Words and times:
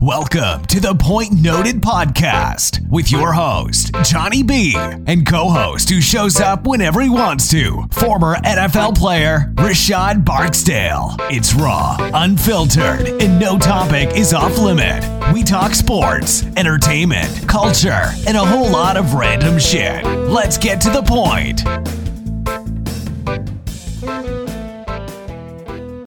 Welcome 0.00 0.64
to 0.66 0.78
the 0.78 0.94
Point 0.94 1.32
Noted 1.32 1.82
Podcast 1.82 2.88
with 2.88 3.10
your 3.10 3.32
host, 3.32 3.90
Johnny 4.04 4.44
B, 4.44 4.76
and 4.76 5.26
co 5.26 5.48
host 5.48 5.90
who 5.90 6.00
shows 6.00 6.40
up 6.40 6.68
whenever 6.68 7.00
he 7.00 7.10
wants 7.10 7.50
to, 7.50 7.84
former 7.90 8.36
NFL 8.36 8.96
player 8.96 9.52
Rashad 9.56 10.24
Barksdale. 10.24 11.16
It's 11.30 11.52
raw, 11.52 11.96
unfiltered, 12.14 13.08
and 13.20 13.40
no 13.40 13.58
topic 13.58 14.10
is 14.16 14.32
off 14.32 14.56
limit. 14.56 15.04
We 15.34 15.42
talk 15.42 15.74
sports, 15.74 16.44
entertainment, 16.56 17.48
culture, 17.48 18.12
and 18.24 18.36
a 18.36 18.44
whole 18.44 18.70
lot 18.70 18.96
of 18.96 19.14
random 19.14 19.58
shit. 19.58 20.04
Let's 20.04 20.58
get 20.58 20.80
to 20.82 20.90
the 20.90 21.02
point. 21.02 21.64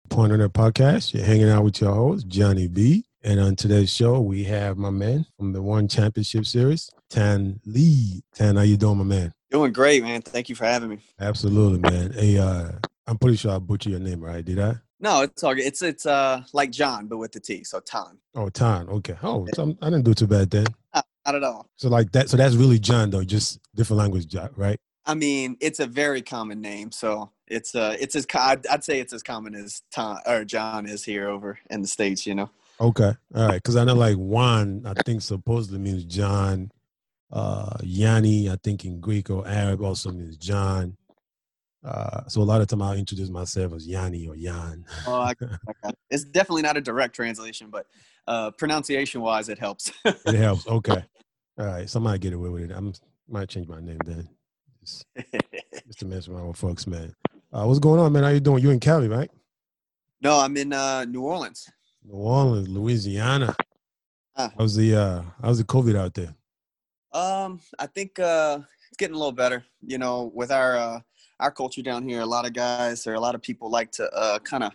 Point 0.09 0.31
Noted 0.31 0.53
Podcast. 0.53 1.13
You're 1.13 1.25
hanging 1.25 1.49
out 1.49 1.65
with 1.65 1.81
your 1.81 1.93
host, 1.93 2.29
Johnny 2.29 2.69
B. 2.69 3.03
And 3.23 3.39
on 3.39 3.55
today's 3.55 3.93
show, 3.93 4.19
we 4.19 4.43
have 4.45 4.79
my 4.79 4.89
man 4.89 5.27
from 5.37 5.53
the 5.53 5.61
One 5.61 5.87
Championship 5.87 6.43
Series, 6.43 6.89
Tan 7.11 7.59
Le. 7.65 8.19
Tan, 8.33 8.55
how 8.55 8.63
you 8.63 8.77
doing, 8.77 8.97
my 8.97 9.03
man? 9.03 9.31
Doing 9.51 9.71
great, 9.71 10.01
man. 10.01 10.23
Thank 10.23 10.49
you 10.49 10.55
for 10.55 10.65
having 10.65 10.89
me. 10.89 10.99
Absolutely, 11.19 11.77
man. 11.91 12.13
Hey, 12.13 12.39
uh, 12.39 12.71
I'm 13.05 13.19
pretty 13.19 13.37
sure 13.37 13.51
I 13.51 13.59
butchered 13.59 13.91
your 13.91 13.99
name, 13.99 14.21
right? 14.21 14.43
Did 14.43 14.59
I? 14.59 14.73
No, 14.99 15.21
it's 15.21 15.43
all 15.43 15.53
good. 15.53 15.65
It's 15.65 15.83
it's 15.83 16.07
uh 16.07 16.41
like 16.53 16.71
John, 16.71 17.07
but 17.07 17.17
with 17.17 17.31
the 17.31 17.39
T, 17.39 17.63
so 17.63 17.79
Tan. 17.79 18.17
Oh, 18.33 18.49
Tan. 18.49 18.89
Okay. 18.89 19.15
Oh, 19.21 19.47
so 19.53 19.77
I 19.81 19.91
didn't 19.91 20.05
do 20.05 20.15
too 20.15 20.27
bad 20.27 20.49
then. 20.49 20.65
Not, 20.95 21.05
not 21.25 21.35
at 21.35 21.43
all. 21.43 21.69
So 21.75 21.89
like 21.89 22.11
that. 22.13 22.27
So 22.29 22.37
that's 22.37 22.55
really 22.55 22.79
John, 22.79 23.11
though, 23.11 23.23
just 23.23 23.59
different 23.75 23.99
language, 23.99 24.35
right? 24.55 24.79
I 25.05 25.13
mean, 25.13 25.57
it's 25.59 25.79
a 25.79 25.85
very 25.85 26.23
common 26.23 26.59
name, 26.59 26.91
so 26.91 27.31
it's 27.47 27.75
uh 27.75 27.95
it's 27.99 28.15
as 28.15 28.25
I'd, 28.33 28.65
I'd 28.65 28.83
say 28.83 28.99
it's 28.99 29.13
as 29.13 29.21
common 29.21 29.53
as 29.53 29.83
Tan 29.91 30.17
or 30.25 30.43
John 30.43 30.87
is 30.87 31.03
here 31.03 31.29
over 31.29 31.59
in 31.69 31.83
the 31.83 31.87
states. 31.87 32.25
You 32.25 32.33
know. 32.33 32.49
Okay. 32.81 33.11
All 33.35 33.47
right. 33.47 33.55
Because 33.55 33.75
I 33.75 33.83
know 33.83 33.93
like 33.93 34.15
Juan, 34.15 34.81
I 34.85 34.99
think 35.03 35.21
supposedly 35.21 35.79
means 35.79 36.03
John. 36.03 36.71
Uh, 37.31 37.77
Yanni, 37.83 38.49
I 38.49 38.57
think 38.61 38.83
in 38.83 38.99
Greek 38.99 39.29
or 39.29 39.47
Arab 39.47 39.83
also 39.83 40.11
means 40.11 40.35
John. 40.35 40.97
Uh, 41.83 42.27
so 42.27 42.41
a 42.41 42.43
lot 42.43 42.59
of 42.61 42.67
time 42.67 42.81
I'll 42.81 42.97
introduce 42.97 43.29
myself 43.29 43.73
as 43.73 43.87
Yanni 43.87 44.27
or 44.27 44.35
Yan. 44.35 44.83
Oh, 45.07 45.21
I, 45.21 45.33
I 45.83 45.91
it's 46.09 46.23
definitely 46.23 46.63
not 46.63 46.75
a 46.75 46.81
direct 46.81 47.15
translation, 47.15 47.69
but 47.69 47.85
uh, 48.27 48.51
pronunciation 48.51 49.21
wise, 49.21 49.47
it 49.47 49.59
helps. 49.59 49.91
it 50.05 50.35
helps. 50.35 50.67
Okay. 50.67 51.03
All 51.57 51.65
right. 51.65 51.89
Somebody 51.89 52.19
get 52.19 52.33
away 52.33 52.49
with 52.49 52.71
it. 52.71 52.75
I 52.75 52.81
might 53.29 53.47
change 53.47 53.67
my 53.67 53.79
name 53.79 53.99
then. 54.05 54.27
Just, 54.79 55.05
just 55.85 55.99
to 55.99 56.05
mess 56.05 56.27
around 56.27 56.47
with 56.47 56.57
folks, 56.57 56.87
man. 56.87 57.15
Uh, 57.53 57.65
what's 57.65 57.79
going 57.79 57.99
on, 57.99 58.11
man? 58.11 58.23
How 58.23 58.29
you 58.29 58.39
doing? 58.39 58.63
You 58.63 58.71
in 58.71 58.79
Cali, 58.79 59.07
right? 59.07 59.29
No, 60.21 60.39
I'm 60.39 60.57
in 60.57 60.73
uh, 60.73 61.05
New 61.05 61.21
Orleans. 61.21 61.69
New 62.03 62.13
Orleans, 62.13 62.67
Louisiana. 62.67 63.55
Ah. 64.35 64.51
How's 64.57 64.75
the 64.75 64.95
uh 64.95 65.21
how's 65.41 65.57
the 65.57 65.63
COVID 65.63 65.97
out 65.97 66.13
there? 66.13 66.33
Um, 67.13 67.59
I 67.77 67.87
think 67.87 68.19
uh 68.19 68.59
it's 68.87 68.97
getting 68.97 69.15
a 69.15 69.19
little 69.19 69.31
better. 69.31 69.63
You 69.81 69.97
know, 69.97 70.31
with 70.33 70.51
our 70.51 70.77
uh 70.77 70.99
our 71.39 71.51
culture 71.51 71.81
down 71.81 72.07
here, 72.07 72.21
a 72.21 72.25
lot 72.25 72.45
of 72.45 72.53
guys 72.53 73.05
or 73.05 73.13
a 73.13 73.19
lot 73.19 73.35
of 73.35 73.41
people 73.41 73.69
like 73.69 73.91
to 73.93 74.09
uh 74.13 74.39
kind 74.39 74.63
of 74.63 74.71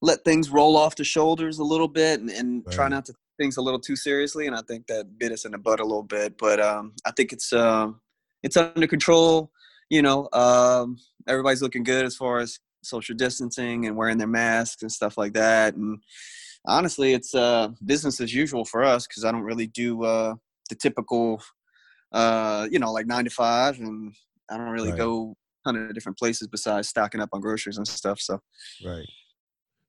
let 0.00 0.24
things 0.24 0.50
roll 0.50 0.76
off 0.76 0.96
the 0.96 1.04
shoulders 1.04 1.58
a 1.58 1.64
little 1.64 1.88
bit 1.88 2.20
and, 2.20 2.30
and 2.30 2.64
right. 2.66 2.74
try 2.74 2.88
not 2.88 3.04
to 3.06 3.14
things 3.36 3.56
a 3.56 3.62
little 3.62 3.80
too 3.80 3.96
seriously. 3.96 4.46
And 4.46 4.56
I 4.56 4.62
think 4.62 4.86
that 4.86 5.18
bit 5.18 5.32
us 5.32 5.44
in 5.44 5.52
the 5.52 5.58
butt 5.58 5.80
a 5.80 5.84
little 5.84 6.02
bit. 6.02 6.38
But 6.38 6.60
um 6.60 6.92
I 7.04 7.12
think 7.12 7.32
it's 7.32 7.52
uh, 7.52 7.92
it's 8.42 8.56
under 8.56 8.86
control. 8.86 9.52
You 9.90 10.02
know, 10.02 10.28
um 10.32 10.98
everybody's 11.26 11.62
looking 11.62 11.84
good 11.84 12.04
as 12.04 12.16
far 12.16 12.38
as 12.38 12.58
social 12.82 13.14
distancing 13.14 13.86
and 13.86 13.96
wearing 13.96 14.18
their 14.18 14.26
masks 14.26 14.82
and 14.82 14.90
stuff 14.90 15.18
like 15.18 15.34
that. 15.34 15.74
And 15.74 16.00
honestly, 16.66 17.12
it's 17.12 17.34
uh, 17.34 17.68
business 17.84 18.20
as 18.20 18.34
usual 18.34 18.64
for 18.64 18.84
us 18.84 19.06
because 19.06 19.24
I 19.24 19.32
don't 19.32 19.42
really 19.42 19.66
do 19.66 20.04
uh, 20.04 20.34
the 20.68 20.74
typical, 20.74 21.42
uh, 22.12 22.68
you 22.70 22.78
know, 22.78 22.92
like 22.92 23.06
nine 23.06 23.24
to 23.24 23.30
five, 23.30 23.78
and 23.78 24.14
I 24.50 24.56
don't 24.56 24.70
really 24.70 24.90
right. 24.90 24.98
go 24.98 25.36
a 25.64 25.68
ton 25.68 25.88
of 25.88 25.94
different 25.94 26.18
places 26.18 26.48
besides 26.48 26.88
stocking 26.88 27.20
up 27.20 27.30
on 27.32 27.40
groceries 27.40 27.76
and 27.78 27.86
stuff. 27.86 28.20
So, 28.20 28.40
right. 28.84 29.06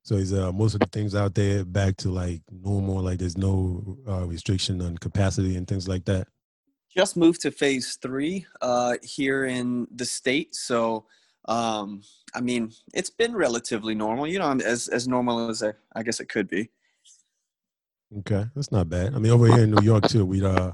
So 0.03 0.15
is 0.15 0.33
uh, 0.33 0.51
most 0.51 0.73
of 0.73 0.79
the 0.79 0.87
things 0.87 1.13
out 1.13 1.35
there 1.35 1.63
back 1.63 1.97
to 1.97 2.09
like 2.09 2.41
normal? 2.49 3.03
Like 3.03 3.19
there's 3.19 3.37
no 3.37 3.97
uh, 4.07 4.25
restriction 4.25 4.81
on 4.81 4.97
capacity 4.97 5.55
and 5.55 5.67
things 5.67 5.87
like 5.87 6.05
that. 6.05 6.27
Just 6.95 7.15
moved 7.15 7.41
to 7.41 7.51
phase 7.51 7.97
three 8.01 8.47
uh, 8.61 8.95
here 9.03 9.45
in 9.45 9.87
the 9.93 10.05
state, 10.05 10.55
so 10.55 11.05
um, 11.47 12.01
I 12.33 12.41
mean, 12.41 12.71
it's 12.93 13.09
been 13.09 13.35
relatively 13.35 13.95
normal, 13.95 14.27
you 14.27 14.39
know, 14.39 14.51
as 14.51 14.87
as 14.87 15.07
normal 15.07 15.49
as 15.49 15.63
I, 15.63 15.73
I 15.95 16.03
guess 16.03 16.19
it 16.19 16.29
could 16.29 16.47
be. 16.47 16.69
Okay, 18.19 18.45
that's 18.55 18.71
not 18.71 18.89
bad. 18.89 19.13
I 19.13 19.19
mean, 19.19 19.31
over 19.31 19.47
here 19.47 19.63
in 19.63 19.71
New 19.71 19.83
York 19.83 20.07
too, 20.07 20.25
we 20.25 20.43
uh 20.43 20.71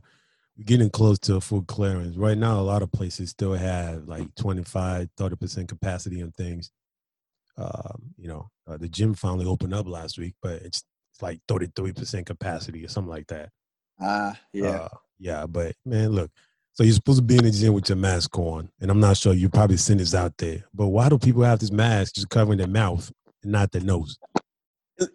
we're 0.58 0.64
getting 0.64 0.90
close 0.90 1.20
to 1.20 1.36
a 1.36 1.42
full 1.42 1.64
clearance. 1.64 2.16
Right 2.16 2.38
now, 2.38 2.60
a 2.60 2.62
lot 2.62 2.82
of 2.82 2.92
places 2.92 3.30
still 3.32 3.54
have 3.54 4.08
like 4.08 4.34
25, 4.36 5.10
30 5.18 5.36
percent 5.36 5.68
capacity 5.70 6.22
on 6.22 6.32
things. 6.32 6.72
Um, 7.58 8.14
you 8.18 8.28
know, 8.28 8.50
uh, 8.68 8.78
the 8.78 8.90
gym 8.90 9.14
finally 9.14 9.46
opened 9.46 9.74
up 9.74 9.88
last 9.88 10.18
week, 10.18 10.36
but 10.42 10.62
it's, 10.62 10.84
it's 11.12 11.22
like 11.22 11.40
33 11.48 11.94
percent 11.94 12.26
capacity 12.26 12.86
or 12.86 12.88
something 12.88 13.12
like 13.12 13.28
that. 13.28 13.50
Ah, 14.00 14.32
uh, 14.32 14.34
yeah, 14.54 14.70
uh, 14.70 14.90
yeah. 15.20 15.46
But 15.46 15.76
man, 15.86 16.12
look, 16.12 16.32
so 16.76 16.84
you're 16.84 16.94
supposed 16.94 17.20
to 17.20 17.24
be 17.24 17.38
in 17.38 17.46
the 17.46 17.52
gym 17.52 17.74
with 17.74 17.88
your 17.88 17.96
mask 17.96 18.38
on, 18.38 18.70
and 18.82 18.92
I'm 18.92 19.00
not 19.00 19.16
sure 19.16 19.34
you 19.34 19.48
probably 19.48 19.78
seen 19.78 19.98
this 19.98 20.14
out 20.14 20.38
there. 20.38 20.66
But 20.74 20.88
why 20.88 21.08
do 21.08 21.18
people 21.18 21.44
have 21.44 21.60
this 21.60 21.72
mask 21.72 22.16
just 22.16 22.30
covering 22.30 22.58
their 22.58 22.68
mouth 22.68 23.10
and 23.44 23.54
not 23.54 23.72
their 23.72 23.82
nose? 23.82 24.20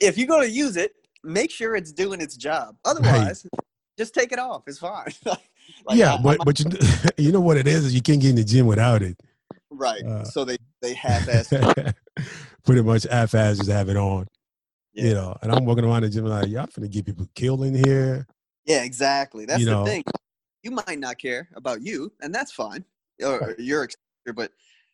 If 0.00 0.16
you're 0.16 0.26
gonna 0.26 0.46
use 0.46 0.78
it, 0.78 0.92
make 1.22 1.50
sure 1.50 1.76
it's 1.76 1.92
doing 1.92 2.22
its 2.22 2.34
job. 2.34 2.76
Otherwise, 2.86 3.46
right. 3.52 3.62
just 3.98 4.14
take 4.14 4.32
it 4.32 4.38
off. 4.38 4.62
It's 4.66 4.78
fine. 4.78 5.12
like, 5.26 5.38
yeah, 5.92 6.14
I, 6.14 6.22
but 6.22 6.40
I, 6.40 6.44
but 6.44 6.60
you 6.60 6.66
you 7.26 7.30
know 7.30 7.40
what 7.40 7.58
it 7.58 7.66
is 7.66 7.84
is 7.84 7.94
you 7.94 8.00
can't 8.00 8.22
get 8.22 8.30
in 8.30 8.36
the 8.36 8.44
gym 8.44 8.66
without 8.66 9.02
it. 9.02 9.20
Right. 9.70 10.02
Uh, 10.02 10.24
so 10.24 10.46
they 10.46 10.56
they 10.80 10.94
half-ass. 10.94 11.52
pretty 12.64 12.82
much 12.82 13.02
half-ass 13.02 13.58
just 13.58 13.70
have 13.70 13.90
it 13.90 13.98
on. 13.98 14.26
Yeah. 14.94 15.04
You 15.04 15.14
know, 15.14 15.36
and 15.42 15.52
I'm 15.52 15.66
walking 15.66 15.84
around 15.84 16.02
the 16.02 16.08
gym 16.08 16.24
like, 16.24 16.48
y'all 16.48 16.66
finna 16.66 16.90
get 16.90 17.04
people 17.04 17.28
killed 17.34 17.64
in 17.64 17.74
here. 17.74 18.26
Yeah, 18.64 18.82
exactly. 18.82 19.44
That's 19.44 19.60
you 19.60 19.66
the 19.66 19.72
know, 19.72 19.84
thing 19.84 20.04
you 20.62 20.70
might 20.70 20.98
not 20.98 21.18
care 21.18 21.48
about 21.54 21.82
you, 21.82 22.12
and 22.20 22.34
that's 22.34 22.52
fine, 22.52 22.84
or 23.24 23.54
your 23.58 23.84
exposure. 23.84 24.34
But 24.34 24.52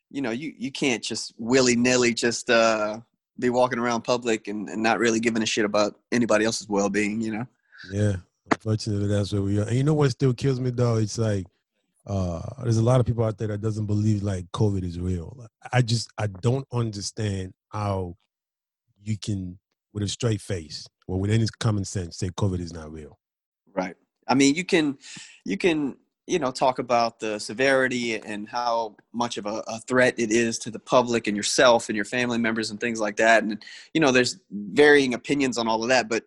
you 0.09 0.21
know, 0.21 0.31
you 0.31 0.53
you 0.57 0.71
can't 0.71 1.03
just 1.03 1.33
willy 1.37 1.75
nilly 1.75 2.13
just 2.13 2.49
uh, 2.49 2.99
be 3.39 3.49
walking 3.49 3.79
around 3.79 4.03
public 4.03 4.47
and, 4.47 4.69
and 4.69 4.81
not 4.81 4.99
really 4.99 5.19
giving 5.19 5.43
a 5.43 5.45
shit 5.45 5.65
about 5.65 5.99
anybody 6.11 6.45
else's 6.45 6.69
well 6.69 6.89
being. 6.89 7.21
You 7.21 7.31
know. 7.33 7.47
Yeah, 7.91 8.15
unfortunately, 8.51 9.07
that's 9.07 9.33
where 9.33 9.41
we 9.41 9.59
are. 9.59 9.63
And 9.63 9.75
you 9.75 9.83
know 9.83 9.93
what 9.93 10.11
still 10.11 10.33
kills 10.33 10.59
me 10.59 10.69
though? 10.69 10.97
It's 10.97 11.17
like 11.17 11.45
uh, 12.07 12.41
there's 12.63 12.77
a 12.77 12.83
lot 12.83 12.99
of 12.99 13.05
people 13.05 13.25
out 13.25 13.37
there 13.37 13.49
that 13.49 13.61
doesn't 13.61 13.85
believe 13.85 14.23
like 14.23 14.49
COVID 14.53 14.83
is 14.83 14.99
real. 14.99 15.45
I 15.73 15.81
just 15.81 16.09
I 16.17 16.27
don't 16.27 16.65
understand 16.71 17.53
how 17.69 18.15
you 19.03 19.17
can, 19.17 19.59
with 19.93 20.03
a 20.03 20.07
straight 20.07 20.39
face 20.39 20.87
or 21.07 21.19
with 21.19 21.31
any 21.31 21.45
common 21.59 21.83
sense, 21.83 22.17
say 22.17 22.29
COVID 22.29 22.59
is 22.59 22.73
not 22.73 22.91
real. 22.91 23.19
Right. 23.73 23.95
I 24.27 24.35
mean, 24.35 24.55
you 24.55 24.63
can, 24.63 24.97
you 25.45 25.57
can, 25.57 25.97
you 26.27 26.39
know, 26.39 26.51
talk 26.51 26.79
about 26.79 27.19
the 27.19 27.39
severity 27.39 28.15
and 28.15 28.49
how 28.49 28.95
much 29.13 29.37
of 29.37 29.45
a, 29.45 29.63
a, 29.67 29.79
threat 29.87 30.15
it 30.17 30.29
is 30.29 30.59
to 30.59 30.69
the 30.69 30.79
public 30.79 31.27
and 31.27 31.37
yourself 31.37 31.87
and 31.87 31.95
your 31.95 32.05
family 32.05 32.37
members 32.37 32.69
and 32.69 32.79
things 32.79 32.99
like 32.99 33.15
that. 33.15 33.43
And 33.43 33.63
you 33.93 34.01
know, 34.01 34.11
there's 34.11 34.39
varying 34.51 35.13
opinions 35.13 35.57
on 35.57 35.69
all 35.69 35.83
of 35.83 35.89
that. 35.89 36.09
But 36.09 36.25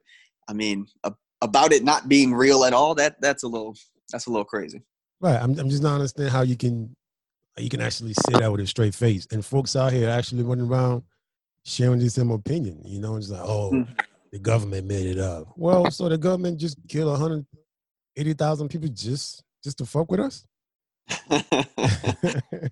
I 0.48 0.54
mean, 0.54 0.86
a, 1.04 1.12
about 1.42 1.72
it 1.72 1.84
not 1.84 2.08
being 2.08 2.32
real 2.32 2.64
at 2.64 2.72
all, 2.72 2.94
that 2.94 3.20
that's 3.20 3.42
a 3.42 3.48
little 3.48 3.76
that's 4.10 4.26
a 4.26 4.30
little 4.30 4.44
crazy. 4.44 4.82
Right. 5.20 5.36
I'm 5.40 5.58
I'm 5.58 5.68
just 5.68 5.82
not 5.82 5.94
understanding 5.94 6.32
how 6.32 6.42
you 6.42 6.56
can 6.56 6.96
you 7.58 7.68
can 7.68 7.82
actually 7.82 8.14
say 8.14 8.38
that 8.38 8.50
with 8.50 8.62
a 8.62 8.66
straight 8.66 8.94
face. 8.94 9.26
And 9.30 9.44
folks 9.44 9.76
out 9.76 9.92
here 9.92 10.08
actually 10.08 10.44
running 10.44 10.66
around 10.66 11.02
sharing 11.64 11.98
the 11.98 12.08
same 12.08 12.30
opinion. 12.30 12.80
You 12.84 13.00
know, 13.00 13.16
it's 13.16 13.30
like, 13.30 13.42
oh, 13.42 13.70
mm-hmm. 13.72 13.92
the 14.32 14.38
government 14.38 14.86
made 14.86 15.06
it 15.06 15.18
up. 15.18 15.52
Well, 15.56 15.90
so 15.90 16.08
the 16.08 16.18
government 16.18 16.58
just 16.58 16.78
killed 16.88 17.12
a 17.12 17.16
hundred 17.16 17.46
eighty 18.16 18.34
thousand 18.34 18.68
people 18.68 18.89
just 18.89 19.42
just 19.62 19.78
to 19.78 19.86
fuck 19.86 20.10
with 20.10 20.21
us? 20.21 20.47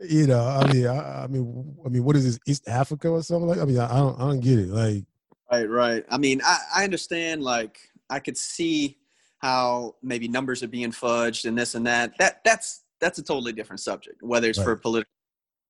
you 0.00 0.26
know, 0.26 0.40
I 0.40 0.72
mean, 0.72 0.86
I, 0.86 1.24
I, 1.24 1.26
mean, 1.26 1.76
I 1.84 1.88
mean, 1.88 2.04
what 2.04 2.16
is 2.16 2.24
this 2.24 2.38
East 2.46 2.68
Africa 2.68 3.08
or 3.08 3.22
something 3.22 3.48
like? 3.48 3.58
I 3.58 3.64
mean, 3.64 3.78
I, 3.78 3.86
I 3.86 3.98
don't, 3.98 4.20
I 4.20 4.24
don't 4.28 4.40
get 4.40 4.58
it. 4.58 4.68
Like, 4.68 5.04
right, 5.50 5.68
right. 5.68 6.04
I 6.08 6.18
mean, 6.18 6.40
I, 6.44 6.58
I 6.76 6.84
understand. 6.84 7.42
Like, 7.42 7.78
I 8.08 8.20
could 8.20 8.36
see 8.36 8.98
how 9.38 9.96
maybe 10.02 10.28
numbers 10.28 10.62
are 10.62 10.68
being 10.68 10.92
fudged 10.92 11.46
and 11.46 11.58
this 11.58 11.74
and 11.74 11.86
that. 11.86 12.12
That 12.18 12.40
that's 12.44 12.84
that's 13.00 13.18
a 13.18 13.22
totally 13.22 13.52
different 13.52 13.80
subject, 13.80 14.22
whether 14.22 14.48
it's 14.48 14.58
right. 14.58 14.64
for 14.64 14.76
political, 14.76 15.10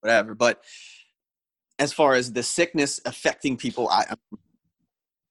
whatever. 0.00 0.34
But 0.34 0.62
as 1.78 1.93
far 1.93 2.14
as 2.14 2.32
the 2.32 2.43
sickness 2.43 3.00
affecting 3.06 3.56
people, 3.56 3.88
I, 3.88 4.14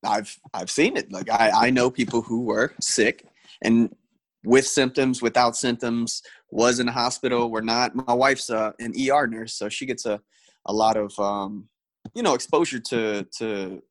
I've 0.03 0.39
I've 0.53 0.71
seen 0.71 0.97
it. 0.97 1.11
Like 1.11 1.29
I 1.29 1.67
I 1.67 1.69
know 1.69 1.91
people 1.91 2.21
who 2.21 2.41
were 2.43 2.73
sick 2.81 3.25
and 3.61 3.95
with 4.43 4.65
symptoms, 4.65 5.21
without 5.21 5.55
symptoms, 5.55 6.21
was 6.49 6.79
in 6.79 6.85
the 6.85 6.91
hospital. 6.91 7.51
We're 7.51 7.61
not. 7.61 7.95
My 7.95 8.13
wife's 8.13 8.49
a, 8.49 8.73
an 8.79 8.93
ER 8.97 9.27
nurse, 9.27 9.53
so 9.53 9.69
she 9.69 9.85
gets 9.85 10.05
a, 10.05 10.21
a 10.65 10.73
lot 10.73 10.97
of 10.97 11.17
um, 11.19 11.67
you 12.13 12.23
know 12.23 12.33
exposure 12.33 12.79
to 12.79 13.23
to 13.37 13.81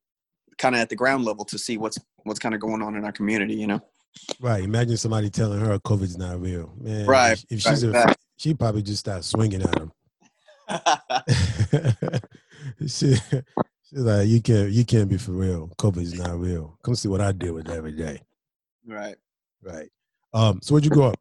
kind 0.57 0.75
of 0.75 0.81
at 0.81 0.89
the 0.89 0.95
ground 0.95 1.25
level 1.25 1.45
to 1.45 1.57
see 1.57 1.77
what's 1.77 1.99
what's 2.23 2.39
kind 2.39 2.55
of 2.55 2.61
going 2.61 2.81
on 2.81 2.95
in 2.95 3.05
our 3.05 3.11
community. 3.11 3.55
You 3.55 3.67
know. 3.67 3.81
Right. 4.39 4.63
Imagine 4.63 4.97
somebody 4.97 5.29
telling 5.29 5.59
her 5.59 5.77
COVID's 5.79 6.17
not 6.17 6.41
real, 6.41 6.73
man. 6.79 7.05
Right. 7.05 7.33
If, 7.33 7.45
if 7.51 7.61
she's 7.61 7.85
right, 7.85 8.09
a, 8.09 8.15
she 8.37 8.55
probably 8.55 8.81
just 8.81 8.99
start 8.99 9.23
swinging 9.23 9.61
at 9.61 9.79
him. 9.79 9.91
she, 12.81 13.15
she's 13.15 13.93
like, 13.93 14.27
you 14.27 14.41
can't, 14.41 14.71
you 14.71 14.85
can't 14.85 15.07
be 15.07 15.17
for 15.17 15.33
real. 15.33 15.69
COVID's 15.77 16.17
not 16.17 16.39
real. 16.39 16.79
Come 16.83 16.95
see 16.95 17.09
what 17.09 17.21
I 17.21 17.31
deal 17.31 17.53
with 17.53 17.69
every 17.69 17.91
day. 17.91 18.21
right. 18.87 19.15
Right. 19.61 19.89
Um. 20.33 20.59
So 20.61 20.73
where'd 20.73 20.85
you 20.85 20.91
grow 20.91 21.07
up? 21.07 21.19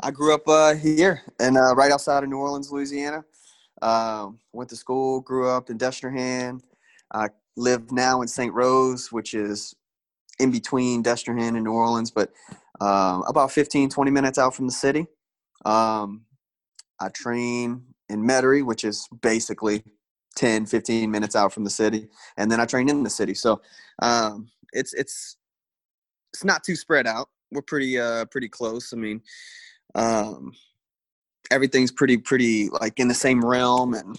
I 0.00 0.10
grew 0.10 0.32
up 0.32 0.46
uh, 0.46 0.74
here 0.74 1.22
and 1.40 1.56
uh, 1.56 1.74
right 1.74 1.90
outside 1.90 2.22
of 2.22 2.30
New 2.30 2.38
Orleans, 2.38 2.70
Louisiana. 2.70 3.24
Um, 3.82 4.38
went 4.52 4.70
to 4.70 4.76
school, 4.76 5.20
grew 5.20 5.48
up 5.48 5.70
in 5.70 5.78
Destrehan. 5.78 6.60
I 7.12 7.28
live 7.56 7.90
now 7.90 8.22
in 8.22 8.28
St. 8.28 8.52
Rose, 8.52 9.10
which 9.10 9.34
is 9.34 9.74
in 10.38 10.50
between 10.50 11.02
Destrehan 11.02 11.48
and 11.48 11.64
New 11.64 11.72
Orleans, 11.72 12.10
but 12.10 12.32
um, 12.80 13.24
about 13.26 13.50
15, 13.50 13.90
20 13.90 14.10
minutes 14.10 14.38
out 14.38 14.54
from 14.54 14.66
the 14.66 14.72
city. 14.72 15.06
Um, 15.64 16.22
I 17.00 17.08
train 17.08 17.82
in 18.08 18.22
Metairie, 18.22 18.64
which 18.64 18.84
is 18.84 19.08
basically 19.20 19.82
10, 20.36 20.66
15 20.66 21.10
minutes 21.10 21.34
out 21.34 21.52
from 21.52 21.64
the 21.64 21.70
city. 21.70 22.08
And 22.36 22.50
then 22.50 22.60
I 22.60 22.66
train 22.66 22.88
in 22.88 23.02
the 23.02 23.10
city. 23.10 23.34
So 23.34 23.60
um, 24.00 24.48
it's, 24.72 24.94
it's, 24.94 25.37
it's 26.32 26.44
not 26.44 26.64
too 26.64 26.76
spread 26.76 27.06
out. 27.06 27.28
We're 27.50 27.62
pretty, 27.62 27.98
uh, 27.98 28.26
pretty 28.26 28.48
close. 28.48 28.92
I 28.92 28.96
mean, 28.96 29.22
um, 29.94 30.52
everything's 31.50 31.90
pretty 31.90 32.16
pretty 32.16 32.68
like 32.68 32.98
in 32.98 33.08
the 33.08 33.14
same 33.14 33.44
realm 33.44 33.94
and 33.94 34.18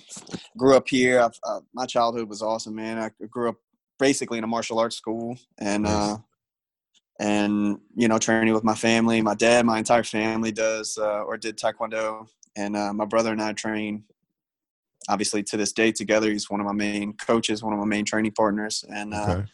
grew 0.58 0.76
up 0.76 0.88
here 0.88 1.22
I've, 1.22 1.40
uh, 1.44 1.60
my 1.74 1.86
childhood 1.86 2.28
was 2.28 2.42
awesome 2.42 2.76
man 2.76 2.98
i 2.98 3.10
grew 3.28 3.50
up 3.50 3.56
basically 4.00 4.38
in 4.38 4.44
a 4.44 4.48
martial 4.48 4.80
arts 4.80 4.96
school 4.96 5.38
and 5.60 5.86
uh 5.86 6.18
and 7.20 7.80
you 7.96 8.08
know 8.08 8.18
training 8.18 8.54
with 8.54 8.64
my 8.64 8.76
family 8.76 9.22
my 9.22 9.36
dad 9.36 9.66
my 9.66 9.78
entire 9.78 10.04
family 10.04 10.52
does 10.52 10.98
uh, 10.98 11.22
or 11.24 11.38
did 11.38 11.58
taekwondo 11.58 12.28
and 12.56 12.76
uh, 12.76 12.94
my 12.94 13.06
brother 13.06 13.32
and 13.32 13.42
i 13.42 13.54
train 13.54 14.04
obviously 15.08 15.44
to 15.44 15.58
this 15.58 15.74
day 15.74 15.92
together 15.92 16.32
he's 16.32 16.50
one 16.50 16.60
of 16.60 16.66
my 16.66 16.74
main 16.74 17.14
coaches 17.14 17.62
one 17.62 17.74
of 17.74 17.80
my 17.80 17.86
main 17.86 18.06
training 18.06 18.32
partners 18.32 18.86
and 18.90 19.14
uh, 19.14 19.28
Okay. 19.32 19.46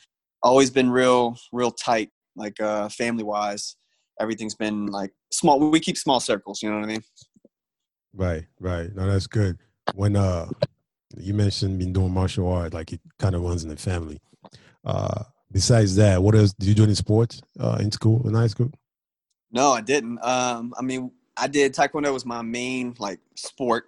always 0.44 0.70
been 0.70 0.90
real 0.90 1.36
real 1.52 1.72
tight 1.72 2.12
like 2.36 2.60
uh 2.60 2.90
family 2.90 3.24
wise 3.24 3.76
everything's 4.20 4.56
been 4.56 4.88
like 4.88 5.12
small 5.32 5.60
we 5.70 5.80
keep 5.80 5.98
small 5.98 6.20
circles 6.20 6.62
you 6.62 6.70
know 6.70 6.76
what 6.76 6.86
i 6.86 6.88
mean 6.88 7.04
Right. 8.16 8.46
Right. 8.60 8.96
No, 8.96 9.12
that's 9.12 9.28
good. 9.28 9.58
When 9.94 10.16
uh, 10.16 10.48
you 11.18 11.34
mentioned 11.34 11.78
been 11.80 11.94
doing 11.94 12.14
martial 12.14 12.52
art, 12.52 12.74
like 12.74 12.94
it 12.94 13.02
kind 13.20 13.36
of 13.36 13.42
runs 13.42 13.64
in 13.64 13.70
the 13.70 13.76
family. 13.76 14.20
Uh, 14.84 15.24
besides 15.52 15.96
that, 15.98 16.24
what 16.24 16.36
else? 16.36 16.54
Did 16.54 16.70
you 16.70 16.76
do 16.76 16.84
any 16.84 16.96
sports 16.96 17.42
uh, 17.60 17.78
in 17.80 17.92
school, 17.92 18.28
in 18.28 18.34
high 18.34 18.48
school? 18.48 18.72
No, 19.52 19.72
I 19.72 19.82
didn't. 19.82 20.24
Um, 20.24 20.74
I 20.78 20.82
mean, 20.82 21.12
I 21.38 21.48
did 21.48 21.74
taekwondo 21.74 22.14
was 22.14 22.26
my 22.26 22.42
main 22.42 22.96
like 23.00 23.20
sport. 23.36 23.86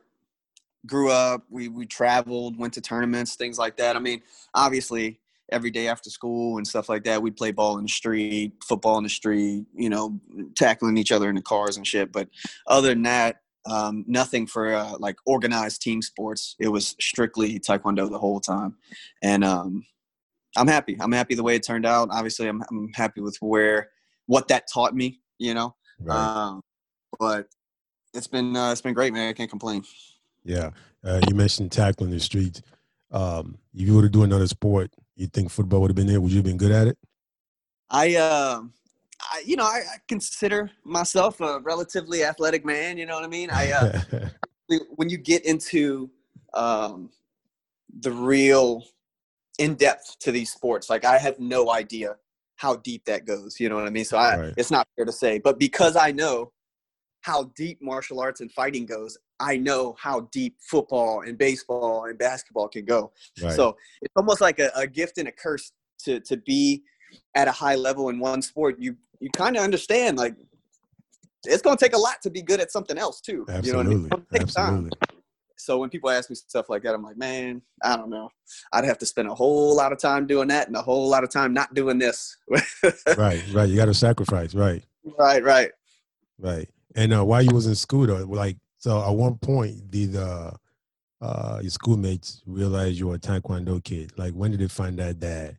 Grew 0.86 1.10
up, 1.12 1.44
we 1.50 1.70
we 1.70 1.86
traveled, 1.86 2.58
went 2.58 2.74
to 2.74 2.82
tournaments, 2.82 3.36
things 3.36 3.58
like 3.58 3.78
that. 3.78 3.96
I 3.96 4.00
mean, 4.00 4.22
obviously, 4.54 5.20
every 5.52 5.72
day 5.72 5.88
after 5.88 6.10
school 6.10 6.58
and 6.58 6.68
stuff 6.68 6.90
like 6.90 7.04
that, 7.06 7.22
we'd 7.22 7.38
play 7.38 7.52
ball 7.52 7.78
in 7.78 7.84
the 7.84 7.90
street, 7.90 8.54
football 8.64 8.98
in 8.98 9.04
the 9.04 9.10
street, 9.10 9.66
you 9.76 9.90
know, 9.90 10.20
tackling 10.56 10.98
each 10.98 11.12
other 11.12 11.30
in 11.30 11.36
the 11.36 11.42
cars 11.42 11.78
and 11.78 11.86
shit. 11.88 12.12
But 12.12 12.28
other 12.68 12.90
than 12.90 13.04
that, 13.04 13.38
um, 13.70 14.06
nothing 14.08 14.48
for 14.48 14.74
uh, 14.74 14.94
like 15.00 15.18
organized 15.26 15.82
team 15.82 16.02
sports. 16.02 16.56
It 16.60 16.70
was 16.70 16.96
strictly 17.02 17.60
taekwondo 17.60 18.10
the 18.10 18.20
whole 18.20 18.40
time, 18.40 18.76
and 19.22 19.44
um, 19.44 19.86
I'm 20.56 20.68
happy. 20.68 20.96
I'm 21.02 21.12
happy 21.12 21.36
the 21.36 21.44
way 21.44 21.56
it 21.56 21.64
turned 21.64 21.86
out. 21.86 22.08
Obviously, 22.12 22.48
I'm 22.48 22.64
I'm 22.70 22.92
happy 22.94 23.20
with 23.22 23.38
where 23.42 23.90
what 24.26 24.48
that 24.48 24.68
taught 24.74 24.96
me. 24.96 25.20
You 25.38 25.54
know, 25.54 25.76
Right. 26.00 26.16
um, 26.18 26.62
but 27.20 27.48
it's 28.14 28.28
been 28.28 28.56
uh, 28.56 28.72
it's 28.72 28.82
been 28.82 28.94
great, 28.94 29.12
man. 29.14 29.30
I 29.30 29.34
can't 29.34 29.50
complain. 29.50 29.84
yeah. 30.44 30.70
Uh, 31.04 31.22
you 31.30 31.36
mentioned 31.36 31.72
tackling 31.72 32.10
the 32.10 32.20
streets. 32.20 32.62
Um, 33.12 33.58
if 33.74 33.88
you 33.88 33.96
were 33.96 34.02
to 34.02 34.10
do 34.10 34.24
another 34.24 34.48
sport, 34.48 34.92
you 35.18 35.28
think 35.28 35.50
football 35.50 35.81
would 35.81 35.90
have 35.90 35.96
been 35.96 36.08
there? 36.08 36.22
Would 36.22 36.31
you 36.31 36.38
have 36.38 36.46
been 36.46 36.58
good 36.58 36.72
at 36.72 36.88
it? 36.88 36.98
I, 37.90 38.16
uh, 38.16 38.62
I 39.22 39.44
you 39.46 39.56
know, 39.56 39.66
I, 39.66 39.80
I 39.80 39.98
consider 40.08 40.72
myself 40.84 41.42
a 41.42 41.60
relatively 41.60 42.24
athletic 42.24 42.64
man. 42.64 42.98
You 42.98 43.06
know 43.06 43.16
what 43.16 43.24
I 43.24 43.28
mean? 43.28 43.50
I 43.52 43.72
uh, 43.72 44.02
when 44.96 45.10
you 45.10 45.18
get 45.18 45.46
into 45.46 46.10
um, 46.54 47.10
the 48.00 48.12
real 48.12 48.84
in 49.58 49.74
depth 49.75 50.19
to 50.19 50.31
these 50.31 50.52
sports, 50.52 50.90
like 50.90 51.04
I 51.04 51.18
have 51.18 51.40
no 51.40 51.72
idea 51.72 52.16
how 52.58 52.75
deep 52.78 53.06
that 53.06 53.25
goes. 53.25 53.60
You 53.60 53.69
know 53.69 53.75
what 53.75 53.88
I 53.88 53.90
mean? 53.90 54.06
So 54.06 54.18
I, 54.18 54.38
Right. 54.38 54.54
it's 54.56 54.72
not 54.72 54.88
fair 54.96 55.06
to 55.06 55.12
say, 55.12 55.40
but 55.40 55.58
because 55.58 55.96
I 55.96 56.12
know 56.12 56.52
how 57.28 57.52
deep 57.58 57.82
martial 57.82 58.22
arts 58.22 58.40
and 58.40 58.50
fighting 58.50 58.86
goes, 58.86 59.18
I 59.38 59.58
know 59.58 59.98
how 60.00 60.22
deep 60.32 60.56
football 60.62 61.24
and 61.28 61.38
baseball 61.38 62.06
and 62.06 62.18
basketball 62.18 62.70
can 62.70 62.86
go. 62.86 63.12
right. 63.44 63.54
So 63.54 63.76
it's 64.02 64.14
almost 64.16 64.40
like 64.40 64.60
a, 64.60 64.72
a 64.76 64.88
gift 64.88 65.18
and 65.18 65.28
a 65.28 65.32
curse 65.32 65.74
to 66.06 66.22
to 66.22 66.38
be 66.38 66.84
at 67.36 67.50
a 67.50 67.52
high 67.52 67.76
level 67.76 68.08
in 68.08 68.18
one 68.20 68.42
sport. 68.42 68.78
You 68.80 68.96
you 69.20 69.30
kind 69.32 69.58
of 69.58 69.64
understand 69.64 70.18
like 70.18 70.36
it's 71.44 71.62
going 71.62 71.78
to 71.78 71.84
take 71.84 71.96
a 71.96 71.98
lot 71.98 72.22
to 72.24 72.30
be 72.30 72.42
good 72.42 72.62
at 72.62 72.72
something 72.72 72.98
else 72.98 73.20
too. 73.20 73.46
You 73.62 73.74
know 73.74 73.80
what 73.80 73.88
I 73.88 73.90
mean? 73.90 74.10
It's 74.32 74.54
gonna 74.56 74.90
time. 74.90 74.90
So 75.58 75.80
when 75.80 75.90
people 75.90 76.10
ask 76.10 76.30
me 76.30 76.36
stuff 76.36 76.70
like 76.70 76.84
that, 76.84 76.94
I'm 76.94 77.04
like, 77.04 77.18
man, 77.18 77.62
I 77.84 77.98
don't 77.98 78.10
know. 78.10 78.30
I'd 78.72 78.86
have 78.86 79.00
to 79.00 79.06
spend 79.06 79.28
a 79.28 79.36
whole 79.36 79.76
lot 79.76 79.92
of 79.92 80.00
time 80.00 80.28
doing 80.28 80.48
that 80.48 80.68
and 80.68 80.76
a 80.78 80.82
whole 80.82 81.10
lot 81.10 81.26
of 81.26 81.32
time 81.32 81.52
not 81.52 81.74
doing 81.74 81.98
this. 81.98 82.38
right. 83.18 83.44
Right. 83.52 83.68
You 83.68 83.76
got 83.76 83.86
to 83.86 83.94
sacrifice. 83.94 84.54
Right. 84.54 84.84
right, 85.20 85.44
right. 85.44 85.72
Right. 86.40 86.70
And 86.95 87.13
uh, 87.13 87.24
while 87.25 87.42
you 87.42 87.54
was 87.54 87.68
in 87.68 87.75
school, 87.75 88.07
though, 88.07 88.24
like, 88.24 88.57
so 88.78 89.01
at 89.01 89.12
one 89.12 89.38
point, 89.38 89.89
did 89.92 90.16
uh, 90.16 90.51
uh, 91.22 91.60
your 91.62 91.72
schoolmates 91.72 92.42
realize 92.45 93.00
you 93.00 93.07
were 93.07 93.16
a 93.16 93.19
Taekwondo 93.19 93.84
kid? 93.84 94.13
Like, 94.18 94.34
when 94.34 94.51
did 94.51 94.60
they 94.60 94.68
find 94.68 95.00
out 95.00 95.19
that, 95.19 95.56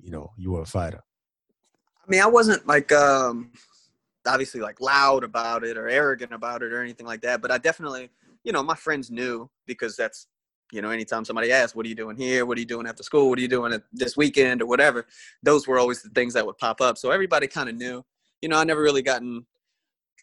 you 0.00 0.10
know, 0.10 0.32
you 0.36 0.52
were 0.52 0.62
a 0.62 0.66
fighter? 0.66 1.02
I 2.06 2.10
mean, 2.10 2.20
I 2.20 2.26
wasn't 2.26 2.66
like 2.66 2.92
um 2.92 3.52
obviously 4.26 4.60
like 4.60 4.80
loud 4.80 5.24
about 5.24 5.64
it 5.64 5.76
or 5.76 5.88
arrogant 5.88 6.32
about 6.32 6.62
it 6.62 6.72
or 6.72 6.82
anything 6.82 7.06
like 7.06 7.22
that, 7.22 7.40
but 7.40 7.50
I 7.50 7.58
definitely, 7.58 8.10
you 8.42 8.52
know, 8.52 8.62
my 8.62 8.74
friends 8.74 9.10
knew 9.10 9.50
because 9.66 9.96
that's 9.96 10.26
you 10.72 10.82
know, 10.82 10.90
anytime 10.90 11.24
somebody 11.24 11.52
asks, 11.52 11.76
"What 11.76 11.86
are 11.86 11.88
you 11.88 11.94
doing 11.94 12.16
here? 12.16 12.46
What 12.46 12.56
are 12.56 12.60
you 12.60 12.66
doing 12.66 12.86
after 12.86 13.02
school? 13.02 13.28
What 13.28 13.38
are 13.38 13.42
you 13.42 13.48
doing 13.48 13.80
this 13.92 14.16
weekend 14.16 14.60
or 14.60 14.66
whatever?" 14.66 15.06
Those 15.42 15.68
were 15.68 15.78
always 15.78 16.02
the 16.02 16.08
things 16.10 16.34
that 16.34 16.44
would 16.44 16.58
pop 16.58 16.80
up. 16.80 16.98
So 16.98 17.10
everybody 17.10 17.46
kind 17.46 17.68
of 17.68 17.76
knew. 17.76 18.04
You 18.42 18.48
know, 18.48 18.58
I 18.58 18.64
never 18.64 18.82
really 18.82 19.02
gotten 19.02 19.46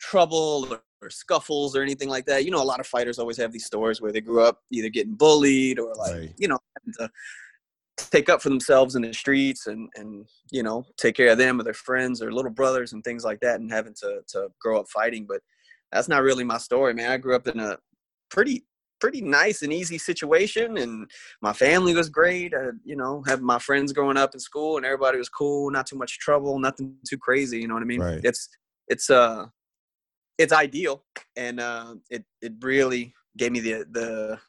trouble 0.02 0.68
or, 0.70 0.82
or 1.02 1.10
scuffles 1.10 1.76
or 1.76 1.82
anything 1.82 2.10
like 2.10 2.26
that. 2.26 2.44
You 2.44 2.52
know, 2.52 2.62
a 2.62 2.66
lot 2.66 2.80
of 2.80 2.88
fighters 2.88 3.20
always 3.20 3.38
have 3.38 3.52
these 3.52 3.66
stories 3.66 4.02
where 4.02 4.12
they 4.12 4.22
grew 4.22 4.42
up 4.42 4.60
either 4.72 4.90
getting 4.90 5.16
bullied 5.16 5.80
or 5.80 5.94
like, 5.96 6.14
Right. 6.14 6.34
you 6.38 6.48
know, 6.48 6.60
having 6.78 6.94
to 7.00 7.12
take 7.98 8.30
up 8.30 8.42
for 8.42 8.50
themselves 8.50 8.96
in 8.96 9.02
the 9.02 9.14
streets 9.14 9.68
and 9.68 9.90
and 9.96 10.26
you 10.52 10.64
know 10.64 10.86
take 10.98 11.16
care 11.16 11.30
of 11.32 11.38
them 11.38 11.60
or 11.60 11.64
their 11.64 11.74
friends 11.74 12.22
or 12.22 12.32
little 12.32 12.52
brothers 12.52 12.94
and 12.94 13.04
things 13.04 13.24
like 13.24 13.40
that 13.42 13.60
and 13.60 13.72
having 13.72 13.94
to 13.94 14.22
to 14.28 14.48
grow 14.60 14.80
up 14.80 14.88
fighting 14.90 15.26
but 15.28 15.42
that's 15.92 16.08
not 16.08 16.24
really 16.24 16.44
my 16.44 16.58
story 16.58 16.94
man 16.94 17.12
i 17.12 17.18
grew 17.18 17.36
up 17.36 17.48
in 17.48 17.60
a 17.60 17.78
pretty 18.30 18.66
pretty 19.00 19.22
nice 19.22 19.62
and 19.62 19.74
easy 19.74 19.98
situation 19.98 20.78
and 20.78 21.10
my 21.42 21.52
family 21.54 21.94
was 21.94 22.10
great 22.10 22.54
I, 22.54 22.70
you 22.84 22.96
know 22.96 23.24
had 23.28 23.42
my 23.42 23.60
friends 23.60 23.94
growing 23.94 24.18
up 24.18 24.34
in 24.34 24.40
school 24.40 24.78
and 24.78 24.86
everybody 24.86 25.18
was 25.18 25.30
cool 25.30 25.70
not 25.70 25.86
too 25.86 25.98
much 25.98 26.20
trouble 26.20 26.58
nothing 26.60 26.96
too 27.08 27.18
crazy 27.18 27.60
you 27.60 27.68
know 27.68 27.74
what 27.74 27.84
i 27.84 27.88
mean 27.88 28.00
Right. 28.00 28.22
it's 28.24 28.48
it's 28.88 29.10
uh 29.10 29.46
it's 30.38 30.54
ideal 30.54 31.04
and 31.36 31.60
uh 31.60 31.96
it 32.10 32.24
it 32.42 32.54
really 32.62 33.14
gave 33.38 33.52
me 33.52 33.60
the 33.60 33.86
the 33.92 34.40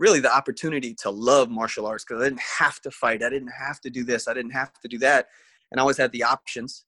really 0.00 0.18
the 0.18 0.34
opportunity 0.34 0.94
to 0.94 1.10
love 1.10 1.50
martial 1.50 1.86
arts 1.86 2.04
because 2.04 2.22
I 2.22 2.24
didn't 2.30 2.40
have 2.58 2.80
to 2.80 2.90
fight. 2.90 3.22
I 3.22 3.28
didn't 3.28 3.52
have 3.52 3.80
to 3.82 3.90
do 3.90 4.02
this. 4.02 4.26
I 4.26 4.34
didn't 4.34 4.52
have 4.52 4.72
to 4.80 4.88
do 4.88 4.98
that. 4.98 5.28
And 5.70 5.78
I 5.78 5.82
always 5.82 5.98
had 5.98 6.10
the 6.10 6.24
options. 6.24 6.86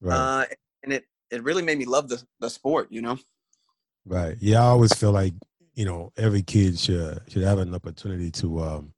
Right. 0.00 0.16
Uh, 0.16 0.44
and 0.82 0.92
it, 0.92 1.04
it 1.30 1.44
really 1.44 1.62
made 1.62 1.78
me 1.78 1.84
love 1.84 2.08
the, 2.08 2.22
the 2.40 2.48
sport, 2.48 2.88
you 2.90 3.02
know? 3.02 3.18
right. 4.06 4.36
Yeah. 4.40 4.62
I 4.62 4.66
always 4.68 4.94
feel 4.94 5.12
like, 5.12 5.34
you 5.74 5.84
know, 5.84 6.12
every 6.16 6.42
kid 6.42 6.78
should 6.78 7.20
should 7.28 7.42
have 7.42 7.58
an 7.58 7.74
opportunity 7.74 8.30
to 8.30 8.62
um 8.62 8.94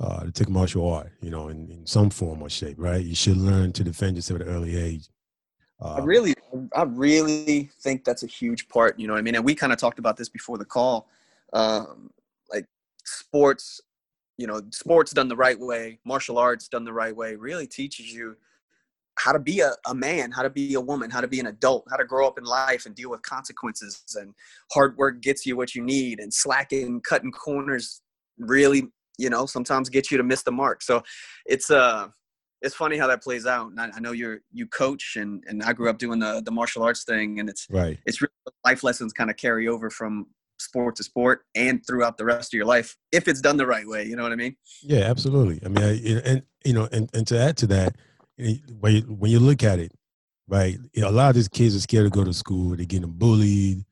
uh 0.00 0.24
to 0.24 0.32
take 0.32 0.48
martial 0.48 0.92
art, 0.92 1.12
you 1.20 1.30
know, 1.30 1.48
in, 1.48 1.70
in 1.70 1.86
some 1.86 2.10
form 2.10 2.42
or 2.42 2.50
shape, 2.50 2.76
right? 2.78 3.04
You 3.04 3.14
should 3.14 3.36
learn 3.36 3.72
to 3.74 3.84
defend 3.84 4.16
yourself 4.16 4.40
at 4.40 4.48
an 4.48 4.54
early 4.54 4.76
age. 4.76 5.08
Uh, 5.80 5.94
I 5.94 6.04
really, 6.04 6.34
I 6.74 6.82
really 6.82 7.70
think 7.80 8.04
that's 8.04 8.22
a 8.22 8.26
huge 8.26 8.68
part, 8.68 8.98
you 8.98 9.06
know 9.06 9.16
I 9.16 9.22
mean? 9.22 9.34
And 9.34 9.44
we 9.44 9.54
kind 9.54 9.72
of 9.72 9.78
talked 9.78 9.98
about 9.98 10.16
this 10.16 10.28
before 10.28 10.58
the 10.58 10.64
call. 10.64 11.08
Um, 11.52 12.10
like 12.52 12.66
sports, 13.04 13.80
you 14.36 14.46
know, 14.46 14.60
sports 14.70 15.12
done 15.12 15.28
the 15.28 15.36
right 15.36 15.58
way, 15.58 15.98
martial 16.04 16.38
arts 16.38 16.68
done 16.68 16.84
the 16.84 16.92
right 16.92 17.14
way 17.14 17.36
really 17.36 17.66
teaches 17.66 18.12
you 18.12 18.36
how 19.16 19.32
to 19.32 19.38
be 19.38 19.60
a, 19.60 19.72
a 19.86 19.94
man, 19.94 20.30
how 20.30 20.42
to 20.42 20.48
be 20.48 20.74
a 20.74 20.80
woman, 20.80 21.10
how 21.10 21.20
to 21.20 21.28
be 21.28 21.40
an 21.40 21.46
adult, 21.46 21.86
how 21.90 21.96
to 21.96 22.04
grow 22.04 22.26
up 22.26 22.38
in 22.38 22.44
life 22.44 22.86
and 22.86 22.94
deal 22.94 23.10
with 23.10 23.20
consequences. 23.22 24.02
And 24.14 24.32
hard 24.72 24.96
work 24.96 25.20
gets 25.20 25.44
you 25.44 25.56
what 25.56 25.74
you 25.74 25.82
need, 25.82 26.20
and 26.20 26.32
slacking, 26.32 27.00
cutting 27.02 27.32
corners 27.32 28.00
really, 28.38 28.84
you 29.18 29.28
know, 29.28 29.44
sometimes 29.44 29.90
get 29.90 30.10
you 30.10 30.16
to 30.16 30.22
miss 30.22 30.42
the 30.42 30.52
mark. 30.52 30.82
So 30.82 31.02
it's 31.44 31.70
uh 31.70 32.08
it's 32.62 32.74
funny 32.74 32.98
how 32.98 33.06
that 33.06 33.22
plays 33.22 33.46
out. 33.46 33.70
And 33.70 33.80
I, 33.80 33.90
I, 33.94 34.00
know 34.00 34.12
you're 34.12 34.40
you 34.52 34.66
coach, 34.66 35.16
and 35.16 35.42
and 35.46 35.62
I 35.62 35.72
grew 35.72 35.88
up 35.88 35.98
doing 35.98 36.18
the 36.18 36.42
the 36.44 36.50
martial 36.50 36.82
arts 36.82 37.04
thing, 37.04 37.40
and 37.40 37.48
it's 37.48 37.66
right. 37.70 37.98
It's 38.06 38.20
really 38.20 38.32
life 38.64 38.82
lessons 38.82 39.12
kind 39.12 39.30
of 39.30 39.36
carry 39.36 39.68
over 39.68 39.90
from 39.90 40.26
sport 40.58 40.94
to 40.96 41.02
sport 41.02 41.42
and 41.54 41.84
throughout 41.86 42.18
the 42.18 42.24
rest 42.24 42.52
of 42.52 42.56
your 42.56 42.66
life 42.66 42.96
if 43.12 43.28
it's 43.28 43.40
done 43.40 43.56
the 43.56 43.66
right 43.66 43.86
way. 43.86 44.04
You 44.04 44.16
know 44.16 44.22
what 44.22 44.32
I 44.32 44.36
mean? 44.36 44.56
Yeah, 44.82 45.00
absolutely. 45.00 45.60
I 45.64 45.68
mean, 45.68 45.84
I, 45.84 46.28
and 46.28 46.42
you 46.64 46.74
know, 46.74 46.88
and 46.92 47.08
and 47.14 47.26
to 47.28 47.38
add 47.38 47.56
to 47.58 47.66
that, 47.68 47.96
when 48.36 48.94
you, 48.94 49.02
when 49.02 49.30
you 49.30 49.40
look 49.40 49.62
at 49.62 49.78
it, 49.78 49.92
right, 50.48 50.78
you 50.92 51.02
know, 51.02 51.08
a 51.08 51.12
lot 51.12 51.30
of 51.30 51.34
these 51.34 51.48
kids 51.48 51.74
are 51.76 51.80
scared 51.80 52.04
to 52.04 52.10
go 52.10 52.24
to 52.24 52.34
school. 52.34 52.76
They're 52.76 52.86
getting 52.86 53.10
bullied. 53.10 53.84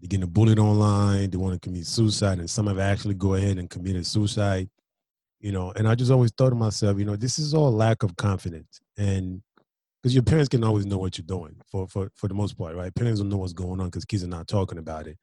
They're 0.00 0.08
getting 0.08 0.28
bullied 0.28 0.58
online. 0.58 1.30
They 1.30 1.36
want 1.36 1.54
to 1.54 1.60
commit 1.60 1.86
suicide, 1.86 2.38
and 2.38 2.50
some 2.50 2.66
have 2.66 2.78
actually 2.78 3.14
go 3.14 3.34
ahead 3.34 3.58
and 3.58 3.68
committed 3.68 4.06
suicide 4.06 4.68
you 5.42 5.52
know 5.52 5.72
and 5.76 5.86
i 5.86 5.94
just 5.94 6.10
always 6.10 6.30
thought 6.30 6.50
to 6.50 6.56
myself 6.56 6.98
you 6.98 7.04
know 7.04 7.16
this 7.16 7.38
is 7.38 7.52
all 7.52 7.70
lack 7.70 8.02
of 8.02 8.16
confidence. 8.16 8.80
And 8.96 9.42
because 10.02 10.14
your 10.14 10.24
parents 10.24 10.48
can 10.48 10.64
always 10.64 10.86
know 10.86 10.98
what 10.98 11.18
you're 11.18 11.26
doing 11.26 11.56
for 11.70 11.86
for 11.86 12.10
for 12.14 12.28
the 12.28 12.34
most 12.34 12.56
part 12.56 12.74
right? 12.74 12.94
Parents 12.94 13.20
don't 13.20 13.28
know 13.28 13.36
what's 13.36 13.52
going 13.52 13.80
on 13.80 13.86
because 13.86 14.04
kids 14.04 14.24
are 14.24 14.28
not 14.28 14.48
talking 14.48 14.78
about 14.78 15.06
it. 15.06 15.18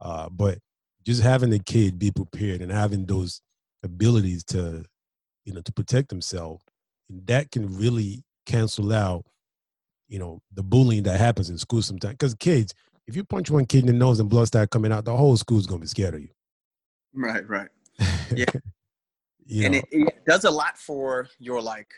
Uh, 0.00 0.28
but 0.30 0.58
just 1.04 1.22
having 1.22 1.50
the 1.50 1.58
kid 1.58 1.98
be 1.98 2.10
prepared 2.10 2.60
and 2.62 2.72
having 2.72 3.06
those 3.06 3.40
abilities 3.82 4.44
to 4.44 4.84
you 5.44 5.52
know 5.52 5.60
to 5.60 5.72
protect 5.72 6.08
themselves 6.08 6.62
that 7.10 7.50
can 7.50 7.76
really 7.76 8.24
cancel 8.46 8.92
out 8.92 9.24
you 10.08 10.18
know 10.18 10.40
the 10.54 10.62
bullying 10.62 11.02
that 11.02 11.18
happens 11.18 11.50
in 11.50 11.58
school 11.58 11.82
sometimes. 11.82 12.14
Because 12.14 12.34
kids 12.34 12.72
if 13.06 13.14
you 13.14 13.24
punch 13.24 13.50
one 13.50 13.66
kid 13.66 13.80
in 13.80 13.86
the 13.86 13.92
nose 13.92 14.18
and 14.20 14.28
blood 14.30 14.46
start 14.46 14.70
coming 14.70 14.92
out 14.92 15.04
the 15.04 15.16
whole 15.16 15.36
school's 15.36 15.66
gonna 15.66 15.80
be 15.80 15.86
scared 15.86 16.14
of 16.14 16.20
you. 16.20 16.30
Right 17.14 17.48
right. 17.48 17.68
Yeah 18.34 18.46
and 19.64 19.74
it, 19.74 19.84
it, 19.90 20.24
does 20.26 20.44
a 20.44 20.50
lot 20.50 20.78
for 20.78 21.28
your 21.38 21.60
like 21.60 21.88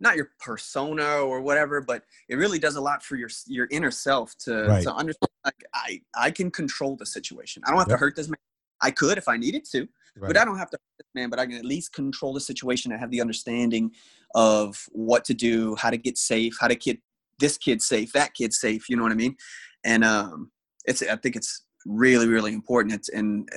not 0.00 0.16
your 0.16 0.30
persona 0.38 1.18
or 1.18 1.40
whatever 1.40 1.80
but 1.80 2.04
it 2.28 2.36
really 2.36 2.58
does 2.58 2.76
a 2.76 2.80
lot 2.80 3.02
for 3.02 3.16
your 3.16 3.28
your 3.46 3.66
inner 3.70 3.90
self 3.90 4.36
to 4.38 4.64
right. 4.66 4.82
to 4.82 4.94
understand 4.94 5.30
like 5.44 5.64
i 5.74 6.00
i 6.16 6.30
can 6.30 6.50
control 6.50 6.96
the 6.96 7.06
situation 7.06 7.62
i 7.66 7.70
don't 7.70 7.78
have 7.78 7.88
yep. 7.88 7.98
to 7.98 8.00
hurt 8.00 8.16
this 8.16 8.28
man 8.28 8.38
i 8.80 8.90
could 8.90 9.18
if 9.18 9.28
i 9.28 9.36
needed 9.36 9.64
to 9.64 9.80
right. 10.16 10.28
but 10.28 10.36
i 10.36 10.44
don't 10.44 10.58
have 10.58 10.70
to 10.70 10.76
hurt 10.76 10.98
this 10.98 11.08
man 11.14 11.28
but 11.28 11.38
i 11.38 11.46
can 11.46 11.56
at 11.56 11.64
least 11.64 11.92
control 11.92 12.32
the 12.32 12.40
situation 12.40 12.92
and 12.92 13.00
have 13.00 13.10
the 13.10 13.20
understanding 13.20 13.90
of 14.34 14.84
what 14.92 15.24
to 15.24 15.34
do 15.34 15.74
how 15.76 15.90
to 15.90 15.96
get 15.96 16.16
safe 16.16 16.56
how 16.60 16.68
to 16.68 16.76
get 16.76 16.98
this 17.40 17.58
kid 17.58 17.82
safe 17.82 18.12
that 18.12 18.34
kid 18.34 18.52
safe 18.52 18.88
you 18.88 18.96
know 18.96 19.02
what 19.02 19.12
i 19.12 19.16
mean 19.16 19.36
and 19.84 20.04
um 20.04 20.50
it's 20.84 21.02
i 21.02 21.16
think 21.16 21.34
it's 21.34 21.64
really 21.86 22.28
really 22.28 22.52
important 22.52 22.94
it's 22.94 23.08
and 23.08 23.48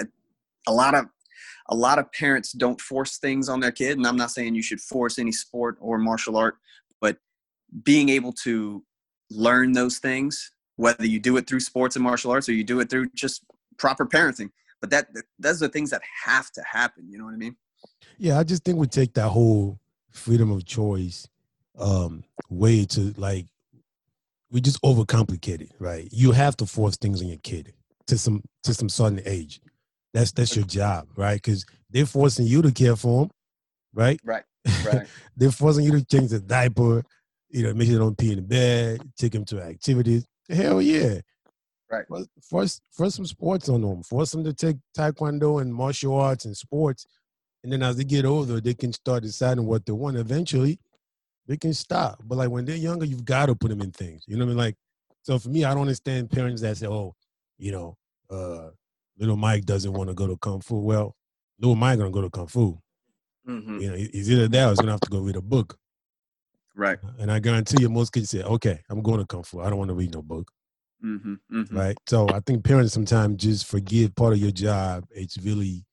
a 0.67 0.73
lot 0.73 0.95
of 0.95 1.05
a 1.69 1.75
lot 1.75 1.99
of 1.99 2.11
parents 2.11 2.51
don't 2.51 2.79
force 2.79 3.17
things 3.17 3.49
on 3.49 3.59
their 3.59 3.71
kid 3.71 3.97
and 3.97 4.07
i'm 4.07 4.17
not 4.17 4.31
saying 4.31 4.55
you 4.55 4.63
should 4.63 4.81
force 4.81 5.19
any 5.19 5.31
sport 5.31 5.77
or 5.79 5.97
martial 5.97 6.37
art 6.37 6.55
but 6.99 7.17
being 7.83 8.09
able 8.09 8.31
to 8.31 8.83
learn 9.29 9.71
those 9.71 9.97
things 9.99 10.51
whether 10.75 11.05
you 11.05 11.19
do 11.19 11.37
it 11.37 11.47
through 11.47 11.59
sports 11.59 11.95
and 11.95 12.03
martial 12.03 12.31
arts 12.31 12.49
or 12.49 12.53
you 12.53 12.63
do 12.63 12.79
it 12.79 12.89
through 12.89 13.07
just 13.13 13.43
proper 13.77 14.05
parenting 14.05 14.49
but 14.79 14.89
that 14.89 15.07
those 15.39 15.61
are 15.61 15.67
things 15.67 15.89
that 15.89 16.01
have 16.25 16.51
to 16.51 16.61
happen 16.69 17.07
you 17.09 17.17
know 17.17 17.25
what 17.25 17.33
i 17.33 17.37
mean? 17.37 17.55
Yeah 18.17 18.39
i 18.39 18.43
just 18.43 18.63
think 18.63 18.77
we 18.77 18.87
take 18.87 19.13
that 19.13 19.29
whole 19.29 19.79
freedom 20.11 20.51
of 20.51 20.65
choice 20.65 21.27
um 21.79 22.23
way 22.49 22.85
to 22.85 23.13
like 23.17 23.47
we 24.51 24.61
just 24.61 24.81
overcomplicate 24.83 25.61
it 25.61 25.71
right? 25.79 26.07
You 26.11 26.31
have 26.31 26.57
to 26.57 26.65
force 26.65 26.97
things 26.97 27.21
on 27.21 27.27
your 27.27 27.37
kid 27.37 27.73
to 28.07 28.17
some 28.17 28.43
to 28.63 28.73
some 28.73 28.89
certain 28.89 29.21
age 29.25 29.61
that's 30.13 30.31
that's 30.31 30.55
your 30.55 30.65
job, 30.65 31.07
right? 31.15 31.35
Because 31.35 31.65
they're 31.89 32.05
forcing 32.05 32.45
you 32.45 32.61
to 32.61 32.71
care 32.71 32.95
for 32.95 33.21
them, 33.21 33.31
right? 33.93 34.19
Right. 34.23 34.43
Right. 34.85 35.07
they're 35.35 35.51
forcing 35.51 35.85
you 35.85 35.91
to 35.91 36.05
change 36.05 36.31
the 36.31 36.39
diaper, 36.39 37.03
you 37.49 37.63
know, 37.63 37.73
make 37.73 37.87
sure 37.87 37.97
they 37.97 38.03
don't 38.03 38.17
pee 38.17 38.31
in 38.31 38.37
the 38.37 38.41
bed, 38.41 39.01
take 39.17 39.31
them 39.31 39.45
to 39.45 39.61
activities. 39.61 40.25
Hell 40.49 40.81
yeah. 40.81 41.19
Right. 41.89 42.05
Force 42.41 42.79
force 42.91 43.15
some 43.15 43.25
sports 43.25 43.67
on 43.67 43.81
them. 43.81 44.03
Force 44.03 44.31
them 44.31 44.43
to 44.45 44.53
take 44.53 44.77
taekwondo 44.97 45.61
and 45.61 45.73
martial 45.73 46.15
arts 46.15 46.45
and 46.45 46.55
sports. 46.55 47.05
And 47.63 47.71
then 47.71 47.83
as 47.83 47.97
they 47.97 48.05
get 48.05 48.25
older, 48.25 48.59
they 48.61 48.73
can 48.73 48.93
start 48.93 49.23
deciding 49.23 49.65
what 49.65 49.85
they 49.85 49.91
want. 49.91 50.17
Eventually, 50.17 50.79
they 51.47 51.57
can 51.57 51.73
stop. 51.73 52.21
But 52.23 52.37
like 52.37 52.49
when 52.49 52.65
they're 52.65 52.75
younger, 52.75 53.05
you've 53.05 53.25
got 53.25 53.47
to 53.47 53.55
put 53.55 53.69
them 53.69 53.81
in 53.81 53.91
things. 53.91 54.23
You 54.25 54.37
know 54.37 54.45
what 54.45 54.51
I 54.51 54.55
mean? 54.55 54.57
Like, 54.57 54.75
so 55.23 55.37
for 55.37 55.49
me, 55.49 55.65
I 55.65 55.73
don't 55.73 55.81
understand 55.81 56.31
parents 56.31 56.61
that 56.61 56.77
say, 56.77 56.87
"Oh, 56.87 57.13
you 57.57 57.71
know, 57.71 57.97
uh, 58.29 58.69
little 59.17 59.37
Mike 59.37 59.65
doesn't 59.65 59.93
want 59.93 60.09
to 60.09 60.13
go 60.13 60.27
to 60.27 60.37
Kung 60.37 60.61
Fu. 60.61 60.79
Well, 60.79 61.15
little 61.59 61.75
Mike 61.75 61.99
gonna 61.99 62.11
go 62.11 62.21
to 62.21 62.29
Kung 62.29 62.47
Fu. 62.47 62.79
Mm-hmm. 63.47 63.79
You 63.79 63.89
know, 63.89 63.95
he's 63.95 64.31
either 64.31 64.47
that 64.47 64.65
or 64.65 64.69
he's 64.69 64.79
gonna 64.79 64.91
have 64.91 65.01
to 65.01 65.09
go 65.09 65.19
read 65.19 65.35
a 65.35 65.41
book. 65.41 65.77
Right. 66.75 66.97
And 67.19 67.31
I 67.31 67.39
guarantee 67.39 67.81
you, 67.81 67.89
most 67.89 68.11
kids 68.13 68.29
say, 68.29 68.43
"Okay, 68.43 68.79
I'm 68.89 69.01
going 69.01 69.19
to 69.19 69.25
Kung 69.25 69.43
Fu. 69.43 69.59
I 69.59 69.69
don't 69.69 69.77
want 69.77 69.89
to 69.89 69.95
read 69.95 70.13
no 70.13 70.21
book." 70.21 70.51
Mm-hmm. 71.03 71.33
Mm-hmm. 71.51 71.77
Right. 71.77 71.97
So 72.07 72.29
I 72.29 72.39
think 72.39 72.63
parents 72.63 72.93
sometimes 72.93 73.43
just 73.43 73.65
forget 73.67 74.15
part 74.15 74.33
of 74.33 74.39
your 74.39 74.51
job. 74.51 75.05
It's 75.11 75.37
really 75.39 75.85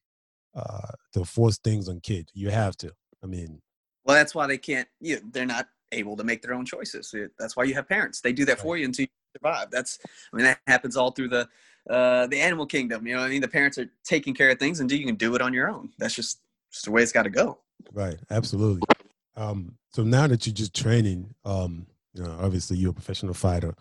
uh, 0.54 0.92
to 1.14 1.24
force 1.24 1.58
things 1.58 1.88
on 1.88 2.00
kids. 2.00 2.30
You 2.34 2.50
have 2.50 2.76
to. 2.78 2.92
I 3.22 3.26
mean, 3.26 3.60
well, 4.04 4.16
that's 4.16 4.34
why 4.34 4.46
they 4.46 4.58
can't. 4.58 4.88
You 5.00 5.16
know, 5.16 5.22
they're 5.32 5.46
not 5.46 5.68
able 5.92 6.16
to 6.16 6.24
make 6.24 6.42
their 6.42 6.54
own 6.54 6.64
choices. 6.64 7.14
That's 7.38 7.56
why 7.56 7.64
you 7.64 7.74
have 7.74 7.88
parents. 7.88 8.20
They 8.20 8.32
do 8.32 8.44
that 8.44 8.60
for 8.60 8.76
you 8.76 8.84
until 8.84 9.04
you 9.04 9.08
survive. 9.36 9.70
That's. 9.70 9.98
I 10.32 10.36
mean, 10.36 10.44
that 10.44 10.60
happens 10.66 10.96
all 10.96 11.10
through 11.10 11.28
the 11.28 11.48
uh, 11.88 12.26
the 12.26 12.40
animal 12.40 12.66
kingdom. 12.66 13.06
You 13.06 13.16
know, 13.16 13.22
I 13.22 13.28
mean, 13.28 13.40
the 13.40 13.48
parents 13.48 13.78
are 13.78 13.90
taking 14.04 14.34
care 14.34 14.50
of 14.50 14.58
things, 14.58 14.80
and 14.80 14.90
you 14.90 15.04
can 15.06 15.16
do 15.16 15.34
it 15.34 15.42
on 15.42 15.52
your 15.54 15.68
own. 15.68 15.90
That's 15.98 16.14
just, 16.14 16.40
just 16.72 16.84
the 16.84 16.90
way 16.90 17.02
it's 17.02 17.12
got 17.12 17.24
to 17.24 17.30
go. 17.30 17.58
Right. 17.92 18.18
Absolutely. 18.30 18.82
Um, 19.36 19.76
so 19.92 20.02
now 20.02 20.26
that 20.26 20.46
you're 20.46 20.54
just 20.54 20.74
training, 20.74 21.34
um, 21.44 21.86
you 22.12 22.22
know, 22.22 22.36
obviously 22.40 22.76
you're 22.76 22.90
a 22.90 22.94
professional 22.94 23.34
fighter, 23.34 23.74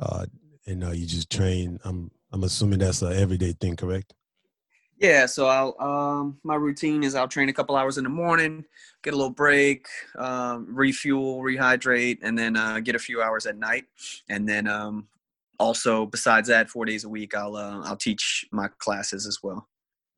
uh, 0.00 0.26
and 0.66 0.84
uh, 0.84 0.90
you 0.90 1.06
just 1.06 1.30
train. 1.30 1.80
I'm 1.84 2.10
I'm 2.30 2.44
assuming 2.44 2.80
that's 2.80 3.02
an 3.02 3.14
everyday 3.14 3.52
thing, 3.52 3.74
correct? 3.76 4.14
Yeah, 4.98 5.26
so 5.26 5.46
I'll 5.46 5.76
um, 5.80 6.38
my 6.42 6.56
routine 6.56 7.04
is 7.04 7.14
I'll 7.14 7.28
train 7.28 7.48
a 7.48 7.52
couple 7.52 7.76
hours 7.76 7.98
in 7.98 8.04
the 8.04 8.10
morning, 8.10 8.64
get 9.02 9.14
a 9.14 9.16
little 9.16 9.30
break, 9.32 9.86
um, 10.18 10.66
refuel, 10.68 11.40
rehydrate, 11.40 12.18
and 12.22 12.36
then 12.36 12.56
uh, 12.56 12.80
get 12.80 12.94
a 12.94 12.98
few 12.98 13.22
hours 13.22 13.46
at 13.46 13.56
night, 13.56 13.86
and 14.28 14.48
then 14.48 14.66
um, 14.66 15.06
also 15.58 16.06
besides 16.06 16.48
that 16.48 16.70
four 16.70 16.84
days 16.84 17.04
a 17.04 17.08
week 17.08 17.34
i'll 17.34 17.56
uh, 17.56 17.80
i'll 17.84 17.96
teach 17.96 18.44
my 18.52 18.68
classes 18.78 19.26
as 19.26 19.38
well. 19.42 19.68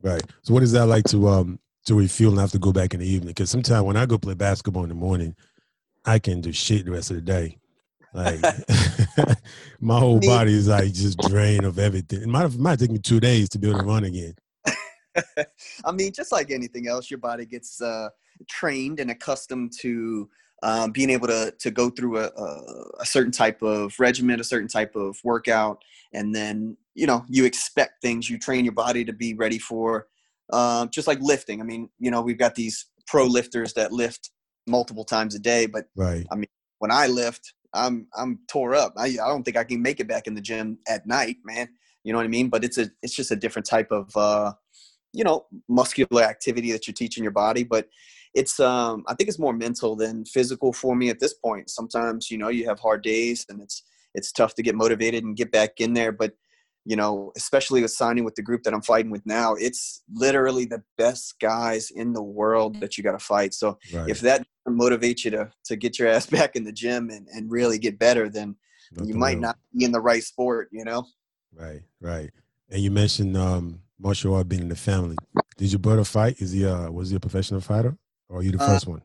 Right. 0.03 0.23
So 0.43 0.55
what 0.55 0.63
is 0.63 0.73
that 0.73 0.87
like 0.87 1.05
to 1.05 1.29
um 1.29 1.59
to 1.87 1.95
refuel 1.95 2.33
and 2.33 2.41
have 2.41 2.53
to 2.53 2.59
go 2.59 2.73
back 2.73 2.95
in 2.95 3.01
the 3.01 3.07
evening? 3.07 3.29
Because 3.29 3.51
sometimes 3.51 3.85
when 3.85 3.97
i 3.97 4.07
go 4.07 4.19
play 4.19 4.35
basketball 4.35 4.83
in 4.83 4.89
the 4.89 4.95
morning 4.95 5.35
i 6.05 6.19
can 6.19 6.41
do 6.41 6.53
shit 6.53 6.85
the 6.85 6.93
rest 6.93 7.11
of 7.11 7.17
the 7.17 7.23
day. 7.23 7.57
Like 8.13 8.41
my 9.81 9.99
whole 9.99 10.21
body 10.21 10.53
is 10.53 10.69
like 10.69 10.93
just 10.93 11.19
drained 11.19 11.65
of 11.65 11.79
everything. 11.79 12.23
It 12.23 12.29
might, 12.29 12.47
it 12.47 12.59
might 12.59 12.79
take 12.81 12.91
me 12.91 12.99
two 12.99 13.21
days 13.21 13.49
to 13.51 13.59
be 13.59 13.69
able 13.69 13.81
to 13.81 13.87
run 13.87 14.05
again. 14.05 14.35
I 15.85 15.93
mean 15.93 16.13
just 16.13 16.33
like 16.33 16.51
anything 16.51 16.89
else 16.89 17.11
your 17.11 17.19
body 17.19 17.45
gets 17.45 17.81
uh 17.81 18.09
trained 18.49 19.01
and 19.01 19.11
accustomed 19.11 19.73
to 19.81 20.29
um, 20.63 20.93
being 20.93 21.11
able 21.11 21.29
to 21.29 21.55
to 21.59 21.71
go 21.71 21.91
through 21.91 22.19
a, 22.19 22.27
a, 22.27 22.85
a, 23.01 23.07
certain 23.07 23.33
type 23.33 23.63
of 23.63 23.95
regimen, 23.99 24.41
a 24.41 24.45
certain 24.45 24.69
type 24.69 24.95
of 24.95 25.19
workout, 25.25 25.83
and 26.13 26.35
then 26.35 26.77
you 26.95 27.07
know 27.07 27.25
you 27.29 27.45
expect 27.45 28.03
things. 28.03 28.29
You 28.29 28.39
train 28.39 28.65
your 28.65 28.75
body 28.75 29.05
to 29.05 29.13
be 29.13 29.35
ready 29.35 29.59
for, 29.59 30.09
uh, 30.53 30.87
just 30.87 31.07
like 31.07 31.19
lifting. 31.21 31.61
I 31.61 31.65
mean, 31.65 31.89
you 31.99 32.11
know, 32.11 32.21
we've 32.21 32.39
got 32.39 32.55
these 32.55 32.87
pro 33.07 33.25
lifters 33.25 33.73
that 33.75 33.93
lift 33.93 34.31
multiple 34.67 35.05
times 35.05 35.35
a 35.35 35.39
day, 35.39 35.67
but 35.67 35.87
right. 35.97 36.27
I 36.31 36.37
mean, 36.37 36.47
when 36.79 36.91
I 36.91 37.07
lift, 37.07 37.55
I'm 37.73 38.07
I'm 38.15 38.41
tore 38.49 38.75
up. 38.75 38.93
I 38.97 39.07
I 39.07 39.29
don't 39.29 39.45
think 39.45 39.57
I 39.57 39.65
can 39.65 39.83
make 39.83 40.01
it 40.01 40.09
back 40.09 40.27
in 40.27 40.35
the 40.35 40.41
gym 40.41 40.79
at 40.89 41.07
night, 41.07 41.37
man. 41.45 41.69
You 42.05 42.13
know 42.13 42.19
what 42.19 42.25
I 42.25 42.29
mean? 42.31 42.49
But 42.49 42.65
it's 42.65 42.79
a 42.79 42.91
it's 43.03 43.15
just 43.15 43.31
a 43.31 43.37
different 43.37 43.67
type 43.67 43.91
of 43.91 44.15
uh, 44.17 44.53
you 45.13 45.25
know 45.25 45.47
muscular 45.69 46.23
activity 46.23 46.73
that 46.73 46.87
you're 46.87 46.95
teaching 46.95 47.23
your 47.23 47.33
body, 47.33 47.65
but 47.65 47.89
it's 48.35 48.61
um 48.61 49.05
I 49.09 49.15
think 49.15 49.29
it's 49.29 49.39
more 49.39 49.53
mental 49.53 49.97
than 49.97 50.25
physical 50.25 50.73
for 50.73 50.95
me 50.95 51.09
at 51.11 51.21
this 51.21 51.35
point. 51.35 51.71
Sometimes 51.71 52.31
you 52.31 52.39
know 52.39 52.49
you 52.49 52.67
have 52.67 52.79
hard 52.79 53.03
days 53.03 53.47
and 53.49 53.61
it's 53.61 53.83
it's 54.15 54.33
tough 54.33 54.55
to 54.55 54.63
get 54.63 54.75
motivated 54.75 55.25
and 55.25 55.37
get 55.37 55.53
back 55.53 55.81
in 55.81 55.95
there, 55.95 56.13
but 56.13 56.33
you 56.87 56.97
know, 56.97 57.31
especially 57.37 57.83
with 57.83 57.91
signing 57.91 58.25
with 58.25 58.35
the 58.35 58.43
group 58.43 58.63
that 58.63 58.73
I'm 58.73 58.83
fighting 58.83 59.11
with 59.11 59.25
now, 59.27 59.55
it's 59.55 60.03
literally 60.13 60.65
the 60.65 60.83
best 60.97 61.39
guys 61.39 61.91
in 61.91 62.13
the 62.13 62.23
world 62.23 62.81
that 62.81 62.97
you 62.97 63.05
got 63.05 63.13
to 63.13 63.19
fight. 63.19 63.53
So 63.53 63.79
right. 63.93 64.09
if 64.09 64.21
that 64.21 64.47
motivates 64.67 65.25
you 65.25 65.31
to 65.33 65.51
to 65.65 65.77
get 65.77 65.99
your 65.99 66.09
ass 66.09 66.27
back 66.39 66.57
in 66.57 66.65
the 66.65 66.73
gym 66.73 67.11
and 67.11 67.29
and 67.29 67.51
really 67.51 67.79
get 67.79 67.99
better, 67.99 68.29
then 68.29 68.57
Nothing 68.93 69.09
you 69.09 69.15
might 69.15 69.39
not 69.39 69.57
be 69.77 69.85
in 69.85 69.93
the 69.93 70.01
right 70.01 70.23
sport. 70.23 70.69
You 70.73 70.85
know. 70.85 71.07
Right, 71.55 71.83
right. 72.01 72.31
And 72.71 72.81
you 72.81 72.91
mentioned 72.91 73.37
um, 73.37 73.81
martial 73.99 74.35
art 74.35 74.49
being 74.49 74.63
in 74.63 74.69
the 74.69 74.77
family. 74.77 75.17
Did 75.57 75.73
your 75.73 75.79
brother 75.81 76.05
fight? 76.05 76.41
Is 76.41 76.53
he 76.53 76.65
uh 76.65 76.91
was 76.91 77.11
he 77.11 77.17
a 77.17 77.21
professional 77.21 77.61
fighter? 77.61 77.97
Or 78.31 78.39
are 78.39 78.43
you 78.43 78.53
the 78.53 78.63
uh, 78.63 78.67
first 78.67 78.87
one? 78.87 79.03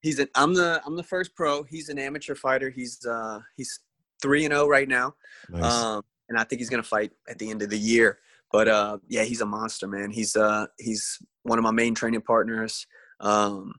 He's 0.00 0.18
an 0.18 0.28
I'm 0.34 0.54
the 0.54 0.82
I'm 0.84 0.96
the 0.96 1.02
first 1.02 1.36
pro. 1.36 1.62
He's 1.62 1.88
an 1.88 1.98
amateur 1.98 2.34
fighter. 2.34 2.70
He's 2.70 3.04
uh 3.06 3.40
he's 3.56 3.80
three 4.20 4.44
and 4.44 4.52
zero 4.52 4.64
oh 4.64 4.68
right 4.68 4.88
now. 4.88 5.14
Nice. 5.48 5.62
Um, 5.62 6.02
and 6.28 6.38
I 6.38 6.44
think 6.44 6.60
he's 6.60 6.70
gonna 6.70 6.82
fight 6.82 7.12
at 7.28 7.38
the 7.38 7.50
end 7.50 7.62
of 7.62 7.70
the 7.70 7.78
year. 7.78 8.18
But 8.50 8.68
uh, 8.68 8.98
yeah, 9.08 9.22
he's 9.22 9.40
a 9.42 9.46
monster, 9.46 9.86
man. 9.86 10.10
He's 10.10 10.34
uh 10.34 10.66
he's 10.78 11.18
one 11.42 11.58
of 11.58 11.62
my 11.62 11.70
main 11.70 11.94
training 11.94 12.22
partners. 12.22 12.86
Um, 13.20 13.74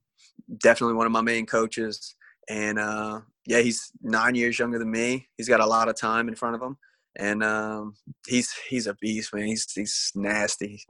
definitely 0.62 0.95
one 0.95 1.05
of 1.05 1.12
my 1.12 1.21
main 1.21 1.45
coaches. 1.45 2.15
and 2.50 2.79
uh, 2.79 3.21
yeah, 3.45 3.59
he's 3.59 3.91
nine 4.01 4.35
years 4.35 4.57
younger 4.57 4.79
than 4.79 4.91
me. 4.91 5.27
He's 5.38 5.50
got 5.50 5.59
a 5.59 5.65
lot 5.65 5.89
of 5.89 5.95
time 5.95 6.27
in 6.27 6.35
front 6.35 6.55
of 6.55 6.62
him, 6.62 6.77
and 7.17 7.43
um, 7.43 7.95
he's 8.27 8.53
he's 8.69 8.88
a 8.88 8.93
beast, 8.95 9.33
man. 9.33 9.45
He's 9.45 9.69
he's 9.71 10.12
nasty. 10.15 10.81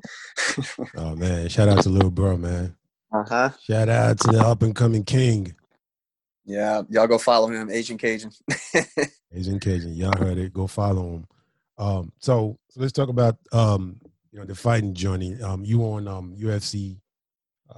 oh 0.97 1.15
man, 1.15 1.47
shout 1.49 1.69
out 1.69 1.83
to 1.83 1.89
little 1.89 2.11
bro, 2.11 2.37
man. 2.37 2.75
Uh 3.13 3.23
huh. 3.29 3.49
Shout 3.61 3.89
out 3.89 4.19
to 4.21 4.31
the 4.31 4.39
up 4.39 4.63
and 4.63 4.75
coming 4.75 5.03
king. 5.03 5.53
Yeah, 6.45 6.81
y'all 6.89 7.07
go 7.07 7.17
follow 7.17 7.47
him, 7.49 7.69
Asian 7.69 7.97
Cajun. 7.97 8.31
Asian 9.33 9.59
Cajun, 9.59 9.93
y'all 9.93 10.17
heard 10.17 10.37
it. 10.37 10.51
Go 10.51 10.67
follow 10.67 11.13
him. 11.13 11.27
Um, 11.77 12.11
so, 12.19 12.57
so 12.69 12.81
let's 12.81 12.91
talk 12.91 13.09
about 13.09 13.37
um, 13.51 13.99
you 14.31 14.39
know 14.39 14.45
the 14.45 14.55
fighting 14.55 14.93
journey. 14.93 15.39
Um, 15.41 15.63
you 15.63 15.83
on 15.83 16.07
um, 16.07 16.35
UFC, 16.35 16.97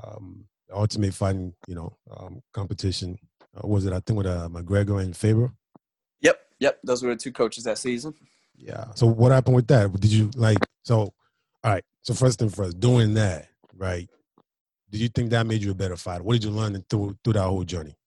um, 0.01 0.45
Ultimate 0.71 1.13
Fighting, 1.13 1.53
you 1.67 1.75
know, 1.75 1.95
um, 2.15 2.41
competition. 2.53 3.19
Uh, 3.55 3.67
was 3.67 3.85
it 3.85 3.93
I 3.93 3.99
think 3.99 4.17
with 4.17 4.27
uh, 4.27 4.49
McGregor 4.49 5.01
and 5.03 5.15
Faber? 5.15 5.51
Yep, 6.21 6.39
yep. 6.59 6.79
Those 6.83 7.03
were 7.03 7.09
the 7.09 7.19
two 7.19 7.33
coaches 7.33 7.65
that 7.65 7.77
season. 7.77 8.13
Yeah. 8.55 8.85
So 8.95 9.05
what 9.05 9.33
happened 9.33 9.57
with 9.57 9.67
that? 9.67 9.91
Did 9.99 10.11
you 10.11 10.31
like? 10.35 10.59
So, 10.83 10.97
all 10.97 11.13
right. 11.65 11.83
So 12.03 12.13
first 12.13 12.41
and 12.41 12.53
first, 12.53 12.79
doing 12.79 13.15
that, 13.15 13.49
right? 13.75 14.09
Did 14.95 15.01
you 15.01 15.09
think 15.09 15.29
that 15.31 15.45
made 15.45 15.61
you 15.61 15.71
a 15.71 15.75
better 15.75 15.97
fighter? 15.97 16.23
What 16.23 16.35
did 16.35 16.45
you 16.45 16.51
learn 16.51 16.81
through 16.89 17.17
through 17.21 17.33
that 17.33 17.43
whole 17.43 17.65
journey? 17.65 17.97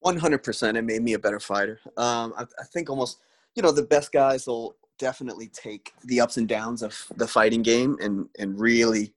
One 0.00 0.18
hundred 0.18 0.42
percent. 0.42 0.76
It 0.76 0.82
made 0.82 1.02
me 1.02 1.14
a 1.14 1.18
better 1.18 1.40
fighter. 1.40 1.80
Um, 1.96 2.34
I, 2.36 2.42
I 2.60 2.64
think 2.64 2.90
almost, 2.90 3.20
you 3.54 3.62
know, 3.62 3.72
the 3.72 3.84
best 3.84 4.12
guys 4.12 4.46
will 4.46 4.76
definitely 4.98 5.48
take 5.48 5.94
the 6.04 6.20
ups 6.20 6.36
and 6.36 6.46
downs 6.46 6.82
of 6.82 6.94
the 7.16 7.26
fighting 7.26 7.62
game 7.62 7.96
and 8.02 8.28
and 8.38 8.60
really 8.60 9.14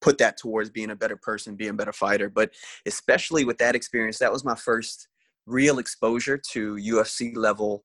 put 0.00 0.16
that 0.18 0.36
towards 0.36 0.70
being 0.70 0.90
a 0.90 0.94
better 0.94 1.16
person, 1.16 1.56
being 1.56 1.70
a 1.70 1.74
better 1.74 1.92
fighter. 1.92 2.30
But 2.30 2.52
especially 2.86 3.44
with 3.44 3.58
that 3.58 3.74
experience, 3.74 4.18
that 4.18 4.32
was 4.32 4.44
my 4.44 4.54
first 4.54 5.08
real 5.46 5.80
exposure 5.80 6.38
to 6.52 6.76
UFC 6.76 7.36
level 7.36 7.82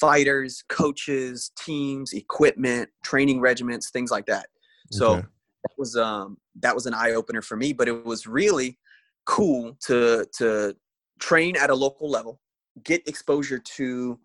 fighters, 0.00 0.64
coaches, 0.70 1.50
teams, 1.58 2.14
equipment, 2.14 2.88
training 3.04 3.42
regiments, 3.42 3.90
things 3.90 4.10
like 4.10 4.24
that. 4.24 4.46
So 4.90 5.16
okay. 5.16 5.26
That 5.62 5.72
was 5.78 5.96
um 5.96 6.38
that 6.60 6.74
was 6.74 6.86
an 6.86 6.94
eye 6.94 7.12
opener 7.12 7.42
for 7.42 7.56
me, 7.56 7.72
but 7.72 7.88
it 7.88 8.04
was 8.04 8.26
really 8.26 8.78
cool 9.26 9.76
to 9.86 10.26
to 10.38 10.74
train 11.20 11.56
at 11.56 11.70
a 11.70 11.74
local 11.74 12.10
level, 12.10 12.40
get 12.84 13.06
exposure 13.06 13.58
to 13.58 14.18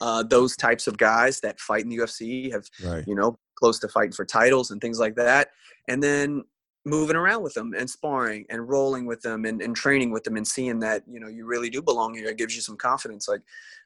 uh, 0.00 0.22
those 0.22 0.56
types 0.56 0.86
of 0.86 0.96
guys 0.96 1.40
that 1.40 1.58
fight 1.58 1.82
in 1.82 1.88
the 1.88 1.98
UFC 1.98 2.50
have 2.52 2.64
right. 2.84 3.04
you 3.06 3.14
know 3.14 3.36
close 3.56 3.78
to 3.78 3.88
fighting 3.88 4.12
for 4.12 4.24
titles 4.24 4.70
and 4.70 4.80
things 4.80 4.98
like 4.98 5.16
that, 5.16 5.48
and 5.88 6.02
then 6.02 6.42
moving 6.86 7.16
around 7.16 7.42
with 7.42 7.54
them 7.54 7.72
and 7.76 7.88
sparring 7.88 8.44
and 8.50 8.68
rolling 8.68 9.06
with 9.06 9.22
them 9.22 9.46
and, 9.46 9.62
and 9.62 9.74
training 9.74 10.10
with 10.10 10.22
them 10.22 10.36
and 10.36 10.46
seeing 10.46 10.78
that 10.78 11.02
you 11.10 11.18
know 11.18 11.28
you 11.28 11.46
really 11.46 11.70
do 11.70 11.80
belong 11.80 12.14
here 12.14 12.28
it 12.28 12.36
gives 12.36 12.54
you 12.54 12.60
some 12.60 12.76
confidence 12.76 13.26
like 13.26 13.40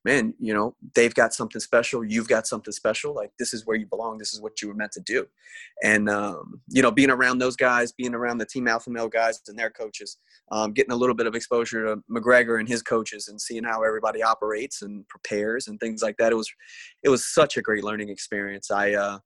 man 0.04 0.34
you 0.40 0.52
know 0.52 0.74
they've 0.94 1.14
got 1.14 1.32
something 1.32 1.60
special 1.60 2.04
you've 2.04 2.28
got 2.28 2.46
something 2.46 2.72
special 2.72 3.14
like 3.14 3.30
this 3.38 3.54
is 3.54 3.64
where 3.66 3.76
you 3.76 3.86
belong 3.86 4.18
this 4.18 4.34
is 4.34 4.40
what 4.40 4.60
you 4.60 4.68
were 4.68 4.74
meant 4.74 4.92
to 4.92 5.00
do. 5.00 5.26
And 5.82 6.08
um, 6.08 6.60
you 6.68 6.82
know 6.82 6.90
being 6.90 7.10
around 7.10 7.38
those 7.38 7.56
guys 7.56 7.92
being 7.92 8.14
around 8.14 8.38
the 8.38 8.46
team 8.46 8.66
alpha 8.66 8.90
male 8.90 9.08
guys 9.08 9.40
and 9.46 9.58
their 9.58 9.70
coaches 9.70 10.16
um, 10.50 10.72
getting 10.72 10.92
a 10.92 10.96
little 10.96 11.14
bit 11.14 11.26
of 11.26 11.36
exposure 11.36 11.84
to 11.84 12.02
mcgregor 12.10 12.58
and 12.58 12.68
his 12.68 12.82
coaches 12.82 13.28
and 13.28 13.40
seeing 13.40 13.64
how 13.64 13.84
everybody 13.84 14.22
operates 14.22 14.82
and 14.82 15.06
prepares 15.08 15.68
and 15.68 15.78
things 15.78 16.02
like 16.02 16.16
that 16.16 16.32
it 16.32 16.36
was 16.36 16.52
it 17.04 17.10
was 17.10 17.24
such 17.26 17.56
a 17.56 17.62
great 17.62 17.84
learning 17.84 18.08
experience. 18.08 18.70
I 18.72 18.94
uh, 18.94 19.18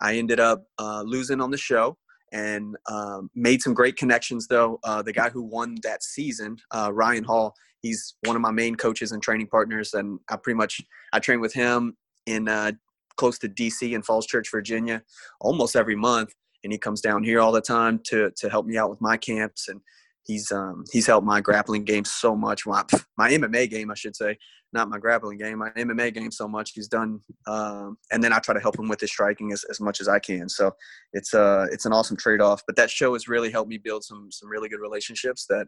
i 0.00 0.14
ended 0.14 0.40
up 0.40 0.64
uh, 0.78 1.02
losing 1.02 1.40
on 1.42 1.50
the 1.50 1.58
show 1.58 1.98
and 2.32 2.76
um, 2.86 3.30
made 3.34 3.62
some 3.62 3.74
great 3.74 3.96
connections 3.96 4.46
though. 4.46 4.80
Uh, 4.82 5.02
the 5.02 5.12
guy 5.12 5.28
who 5.28 5.42
won 5.42 5.76
that 5.82 6.02
season, 6.02 6.56
uh, 6.74 6.90
Ryan 6.92 7.24
Hall, 7.24 7.54
he's 7.80 8.14
one 8.24 8.34
of 8.34 8.42
my 8.42 8.50
main 8.50 8.74
coaches 8.74 9.12
and 9.12 9.22
training 9.22 9.48
partners, 9.48 9.94
and 9.94 10.18
I 10.28 10.36
pretty 10.36 10.56
much 10.56 10.80
I 11.12 11.20
train 11.20 11.40
with 11.40 11.52
him 11.52 11.96
in 12.26 12.48
uh, 12.48 12.72
close 13.16 13.38
to 13.40 13.48
DC 13.48 13.92
in 13.92 14.02
Falls 14.02 14.26
Church, 14.26 14.50
Virginia, 14.50 15.02
almost 15.40 15.76
every 15.76 15.96
month, 15.96 16.32
and 16.64 16.72
he 16.72 16.78
comes 16.78 17.00
down 17.00 17.22
here 17.22 17.40
all 17.40 17.52
the 17.52 17.60
time 17.60 18.00
to 18.04 18.32
to 18.36 18.48
help 18.48 18.66
me 18.66 18.76
out 18.76 18.90
with 18.90 19.00
my 19.00 19.16
camps 19.16 19.68
and. 19.68 19.80
He's 20.24 20.52
um, 20.52 20.84
he's 20.92 21.08
helped 21.08 21.26
my 21.26 21.40
grappling 21.40 21.82
game 21.82 22.04
so 22.04 22.36
much. 22.36 22.64
My, 22.64 22.84
my 23.18 23.32
MMA 23.32 23.68
game, 23.68 23.90
I 23.90 23.94
should 23.94 24.14
say, 24.14 24.38
not 24.72 24.88
my 24.88 24.98
grappling 24.98 25.38
game, 25.38 25.58
my 25.58 25.70
MMA 25.70 26.14
game 26.14 26.30
so 26.30 26.48
much. 26.48 26.72
He's 26.74 26.88
done, 26.88 27.20
um, 27.46 27.98
and 28.10 28.22
then 28.22 28.32
I 28.32 28.38
try 28.38 28.54
to 28.54 28.60
help 28.60 28.78
him 28.78 28.88
with 28.88 29.00
his 29.00 29.10
striking 29.10 29.52
as, 29.52 29.64
as 29.64 29.80
much 29.80 30.00
as 30.00 30.08
I 30.08 30.18
can. 30.18 30.48
So 30.48 30.72
it's 31.12 31.34
uh 31.34 31.66
it's 31.70 31.84
an 31.84 31.92
awesome 31.92 32.16
trade 32.16 32.40
off. 32.40 32.62
But 32.66 32.76
that 32.76 32.90
show 32.90 33.12
has 33.12 33.28
really 33.28 33.50
helped 33.50 33.68
me 33.68 33.78
build 33.78 34.04
some 34.04 34.30
some 34.30 34.48
really 34.48 34.68
good 34.68 34.80
relationships 34.80 35.46
that 35.48 35.66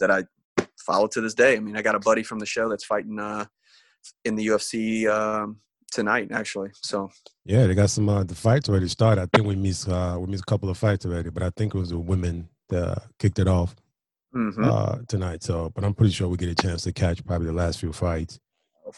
that 0.00 0.10
I 0.10 0.24
follow 0.78 1.06
to 1.08 1.20
this 1.20 1.34
day. 1.34 1.56
I 1.56 1.60
mean, 1.60 1.76
I 1.76 1.82
got 1.82 1.94
a 1.94 2.00
buddy 2.00 2.22
from 2.22 2.38
the 2.38 2.46
show 2.46 2.68
that's 2.68 2.84
fighting 2.84 3.18
uh, 3.18 3.46
in 4.24 4.36
the 4.36 4.46
UFC 4.46 5.08
um, 5.08 5.58
tonight, 5.90 6.28
actually. 6.32 6.70
So 6.74 7.10
yeah, 7.44 7.66
they 7.66 7.74
got 7.74 7.90
some 7.90 8.08
uh, 8.08 8.24
the 8.24 8.34
fights 8.34 8.68
already 8.68 8.88
started. 8.88 9.22
I 9.22 9.26
think 9.34 9.48
we 9.48 9.56
missed 9.56 9.88
uh, 9.88 10.16
we 10.20 10.26
missed 10.26 10.44
a 10.44 10.50
couple 10.50 10.70
of 10.70 10.78
fights 10.78 11.06
already, 11.06 11.30
but 11.30 11.42
I 11.42 11.50
think 11.56 11.74
it 11.74 11.78
was 11.78 11.90
the 11.90 11.98
women 11.98 12.48
that 12.68 13.02
kicked 13.18 13.38
it 13.38 13.48
off. 13.48 13.74
Mm-hmm. 14.34 14.64
Uh, 14.64 14.98
tonight. 15.06 15.44
So, 15.44 15.70
but 15.76 15.84
I'm 15.84 15.94
pretty 15.94 16.12
sure 16.12 16.26
we 16.26 16.36
get 16.36 16.48
a 16.48 16.56
chance 16.56 16.82
to 16.82 16.92
catch 16.92 17.24
probably 17.24 17.46
the 17.46 17.52
last 17.52 17.78
few 17.78 17.92
fights. 17.92 18.40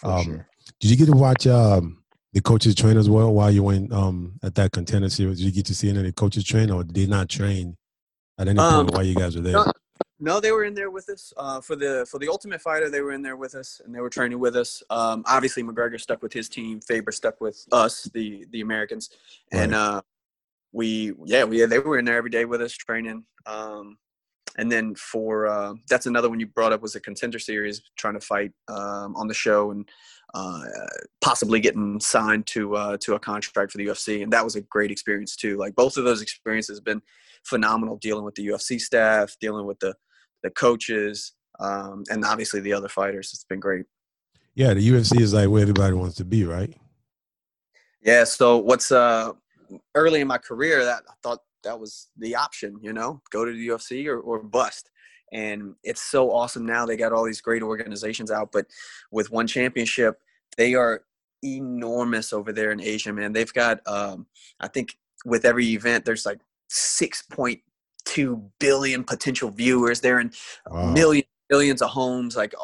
Um, 0.02 0.24
sure. 0.24 0.48
Did 0.80 0.90
you 0.90 0.96
get 0.96 1.06
to 1.06 1.16
watch 1.16 1.46
um, 1.46 2.02
the 2.32 2.40
coaches 2.40 2.74
train 2.74 2.96
as 2.96 3.08
well 3.08 3.32
while 3.32 3.50
you 3.50 3.62
went 3.62 3.92
um, 3.92 4.38
at 4.42 4.54
that 4.56 4.72
contender 4.72 5.08
series? 5.08 5.38
Did 5.38 5.46
you 5.46 5.52
get 5.52 5.66
to 5.66 5.74
see 5.74 5.88
any 5.88 5.98
of 5.98 6.04
the 6.04 6.12
coaches 6.12 6.44
train, 6.44 6.70
or 6.70 6.84
did 6.84 6.94
they 6.94 7.06
not 7.06 7.28
train 7.28 7.76
at 8.38 8.48
any 8.48 8.58
point 8.58 8.72
um, 8.72 8.86
while 8.88 9.04
you 9.04 9.14
guys 9.14 9.36
were 9.36 9.42
there? 9.42 9.52
No, 9.52 9.72
no, 10.18 10.40
they 10.40 10.52
were 10.52 10.64
in 10.64 10.74
there 10.74 10.90
with 10.90 11.08
us 11.08 11.32
uh, 11.36 11.60
for 11.60 11.76
the 11.76 12.06
for 12.10 12.18
the 12.18 12.28
Ultimate 12.28 12.60
Fighter. 12.60 12.90
They 12.90 13.00
were 13.00 13.12
in 13.12 13.22
there 13.22 13.36
with 13.36 13.54
us, 13.54 13.80
and 13.84 13.94
they 13.94 14.00
were 14.00 14.10
training 14.10 14.38
with 14.38 14.56
us. 14.56 14.82
Um, 14.90 15.24
obviously, 15.26 15.62
McGregor 15.62 16.00
stuck 16.00 16.22
with 16.22 16.32
his 16.32 16.48
team. 16.48 16.80
Faber 16.80 17.12
stuck 17.12 17.40
with 17.40 17.64
us, 17.72 18.04
the 18.14 18.46
the 18.50 18.60
Americans, 18.60 19.10
and 19.52 19.74
uh, 19.74 20.02
we 20.72 21.14
yeah 21.24 21.44
we 21.44 21.64
they 21.64 21.78
were 21.78 21.98
in 21.98 22.04
there 22.04 22.16
every 22.16 22.30
day 22.30 22.44
with 22.44 22.60
us 22.60 22.72
training. 22.72 23.24
Um, 23.46 23.98
and 24.56 24.70
then 24.70 24.94
for 24.94 25.46
uh, 25.46 25.74
that's 25.88 26.06
another 26.06 26.28
one 26.28 26.40
you 26.40 26.46
brought 26.46 26.72
up 26.72 26.82
was 26.82 26.94
a 26.94 27.00
contender 27.00 27.38
series 27.38 27.82
trying 27.96 28.14
to 28.14 28.20
fight 28.20 28.52
um, 28.68 29.14
on 29.16 29.26
the 29.26 29.34
show 29.34 29.70
and 29.70 29.88
uh, 30.34 30.60
possibly 31.20 31.60
getting 31.60 32.00
signed 32.00 32.46
to 32.46 32.76
uh, 32.76 32.96
to 32.98 33.14
a 33.14 33.18
contract 33.18 33.72
for 33.72 33.78
the 33.78 33.86
UFC, 33.86 34.22
and 34.22 34.32
that 34.32 34.44
was 34.44 34.56
a 34.56 34.60
great 34.62 34.90
experience 34.90 35.36
too. 35.36 35.56
Like 35.56 35.74
both 35.74 35.96
of 35.96 36.04
those 36.04 36.22
experiences 36.22 36.78
have 36.78 36.84
been 36.84 37.02
phenomenal. 37.44 37.96
Dealing 37.96 38.24
with 38.24 38.34
the 38.34 38.46
UFC 38.46 38.80
staff, 38.80 39.36
dealing 39.40 39.66
with 39.66 39.78
the 39.78 39.94
the 40.42 40.50
coaches, 40.50 41.32
um, 41.60 42.04
and 42.10 42.24
obviously 42.24 42.60
the 42.60 42.72
other 42.72 42.88
fighters. 42.88 43.30
It's 43.32 43.44
been 43.44 43.60
great. 43.60 43.86
Yeah, 44.54 44.74
the 44.74 44.86
UFC 44.86 45.20
is 45.20 45.32
like 45.32 45.48
where 45.48 45.62
everybody 45.62 45.94
wants 45.94 46.16
to 46.16 46.24
be, 46.24 46.44
right? 46.44 46.74
Yeah. 48.02 48.24
So 48.24 48.58
what's 48.58 48.92
uh 48.92 49.32
early 49.94 50.20
in 50.20 50.28
my 50.28 50.38
career 50.38 50.84
that 50.84 51.02
I 51.08 51.12
thought 51.22 51.40
that 51.66 51.78
was 51.78 52.08
the 52.16 52.34
option, 52.34 52.78
you 52.80 52.92
know, 52.92 53.20
go 53.30 53.44
to 53.44 53.52
the 53.52 53.68
UFC 53.68 54.06
or, 54.06 54.20
or 54.20 54.42
bust. 54.42 54.90
And 55.32 55.74
it's 55.82 56.00
so 56.00 56.30
awesome 56.30 56.64
now. 56.64 56.86
They 56.86 56.96
got 56.96 57.12
all 57.12 57.24
these 57.24 57.40
great 57.40 57.62
organizations 57.62 58.30
out, 58.30 58.52
but 58.52 58.66
with 59.10 59.30
one 59.30 59.46
championship, 59.46 60.20
they 60.56 60.74
are 60.74 61.02
enormous 61.44 62.32
over 62.32 62.52
there 62.52 62.70
in 62.70 62.80
Asia, 62.80 63.12
man. 63.12 63.32
They've 63.32 63.52
got, 63.52 63.80
um, 63.86 64.26
I 64.60 64.68
think, 64.68 64.96
with 65.24 65.44
every 65.44 65.66
event, 65.66 66.04
there's 66.04 66.24
like 66.24 66.40
6.2 66.70 68.50
billion 68.60 69.04
potential 69.04 69.50
viewers. 69.50 70.00
They're 70.00 70.20
in 70.20 70.30
wow. 70.68 70.92
millions, 70.92 71.26
billions 71.48 71.82
of 71.82 71.90
homes. 71.90 72.36
Like 72.36 72.54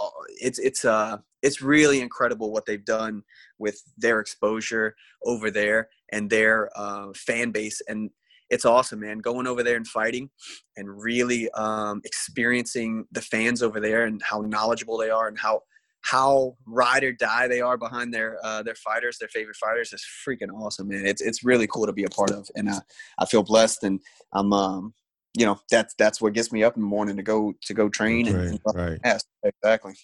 it's 0.40 0.58
it's 0.60 0.84
uh 0.84 1.18
it's 1.42 1.60
really 1.60 2.00
incredible 2.00 2.52
what 2.52 2.66
they've 2.66 2.84
done 2.84 3.24
with 3.58 3.82
their 3.98 4.20
exposure 4.20 4.94
over 5.24 5.50
there 5.50 5.88
and 6.12 6.30
their 6.30 6.70
uh, 6.76 7.08
fan 7.14 7.50
base. 7.50 7.82
And 7.88 8.10
it's 8.52 8.64
awesome, 8.66 9.00
man. 9.00 9.18
Going 9.18 9.46
over 9.46 9.62
there 9.62 9.76
and 9.76 9.86
fighting, 9.86 10.30
and 10.76 11.02
really 11.02 11.50
um, 11.52 12.02
experiencing 12.04 13.06
the 13.10 13.22
fans 13.22 13.62
over 13.62 13.80
there 13.80 14.04
and 14.04 14.22
how 14.22 14.42
knowledgeable 14.42 14.98
they 14.98 15.10
are 15.10 15.26
and 15.26 15.38
how 15.38 15.62
how 16.02 16.56
ride 16.66 17.04
or 17.04 17.12
die 17.12 17.46
they 17.48 17.60
are 17.60 17.76
behind 17.76 18.12
their 18.12 18.38
uh, 18.44 18.62
their 18.62 18.74
fighters, 18.74 19.18
their 19.18 19.28
favorite 19.28 19.56
fighters 19.56 19.92
is 19.92 20.04
freaking 20.26 20.52
awesome, 20.52 20.88
man. 20.88 21.06
It's 21.06 21.22
it's 21.22 21.42
really 21.42 21.66
cool 21.66 21.86
to 21.86 21.92
be 21.92 22.04
a 22.04 22.08
part 22.08 22.30
of, 22.30 22.48
and 22.54 22.68
uh, 22.68 22.80
I 23.18 23.26
feel 23.26 23.42
blessed, 23.42 23.84
and 23.84 24.00
I'm 24.32 24.52
um, 24.52 24.94
you 25.34 25.46
know 25.46 25.58
that's 25.70 25.94
that's 25.94 26.20
what 26.20 26.34
gets 26.34 26.52
me 26.52 26.62
up 26.62 26.76
in 26.76 26.82
the 26.82 26.88
morning 26.88 27.16
to 27.16 27.22
go 27.22 27.54
to 27.62 27.74
go 27.74 27.88
train 27.88 28.26
right, 28.26 28.46
and, 28.46 28.60
right. 28.74 28.98
Yes, 29.04 29.24
exactly. 29.42 29.94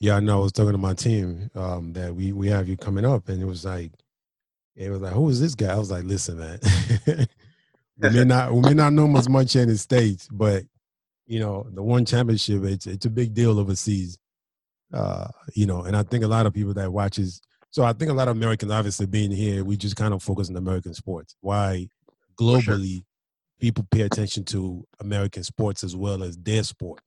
Yeah, 0.00 0.16
I 0.16 0.20
know. 0.20 0.40
I 0.40 0.42
was 0.42 0.52
talking 0.52 0.72
to 0.72 0.78
my 0.78 0.94
team 0.94 1.50
um, 1.54 1.92
that 1.92 2.14
we 2.14 2.32
we 2.32 2.48
have 2.48 2.68
you 2.68 2.76
coming 2.76 3.04
up, 3.04 3.28
and 3.28 3.42
it 3.42 3.46
was 3.46 3.64
like, 3.64 3.92
it 4.76 4.90
was 4.90 5.02
like, 5.02 5.12
who 5.12 5.28
is 5.28 5.40
this 5.40 5.54
guy? 5.54 5.72
I 5.72 5.78
was 5.78 5.90
like, 5.90 6.04
listen, 6.04 6.38
man. 6.38 6.60
we 7.98 8.10
may 8.10 8.24
not 8.24 8.52
we 8.52 8.60
may 8.60 8.74
not 8.74 8.92
know 8.92 9.16
as 9.16 9.28
much 9.28 9.56
in 9.56 9.68
the 9.68 9.78
states, 9.78 10.28
but 10.30 10.64
you 11.26 11.40
know 11.40 11.66
the 11.72 11.82
one 11.82 12.04
championship 12.04 12.64
it's 12.64 12.86
it's 12.86 13.06
a 13.06 13.10
big 13.10 13.34
deal 13.34 13.58
overseas. 13.58 14.18
Uh, 14.92 15.28
you 15.54 15.66
know, 15.66 15.82
and 15.82 15.96
I 15.96 16.02
think 16.02 16.24
a 16.24 16.28
lot 16.28 16.46
of 16.46 16.54
people 16.54 16.74
that 16.74 16.92
watches. 16.92 17.40
So 17.70 17.82
I 17.82 17.92
think 17.92 18.10
a 18.10 18.14
lot 18.14 18.28
of 18.28 18.36
Americans, 18.36 18.70
obviously 18.70 19.06
being 19.06 19.32
here, 19.32 19.64
we 19.64 19.76
just 19.76 19.96
kind 19.96 20.14
of 20.14 20.22
focus 20.22 20.48
on 20.48 20.56
American 20.56 20.94
sports. 20.94 21.34
Why 21.40 21.88
globally 22.38 22.96
sure. 22.96 23.04
people 23.60 23.86
pay 23.90 24.02
attention 24.02 24.44
to 24.44 24.84
American 25.00 25.42
sports 25.42 25.82
as 25.82 25.96
well 25.96 26.22
as 26.22 26.36
their 26.36 26.62
sport. 26.62 27.00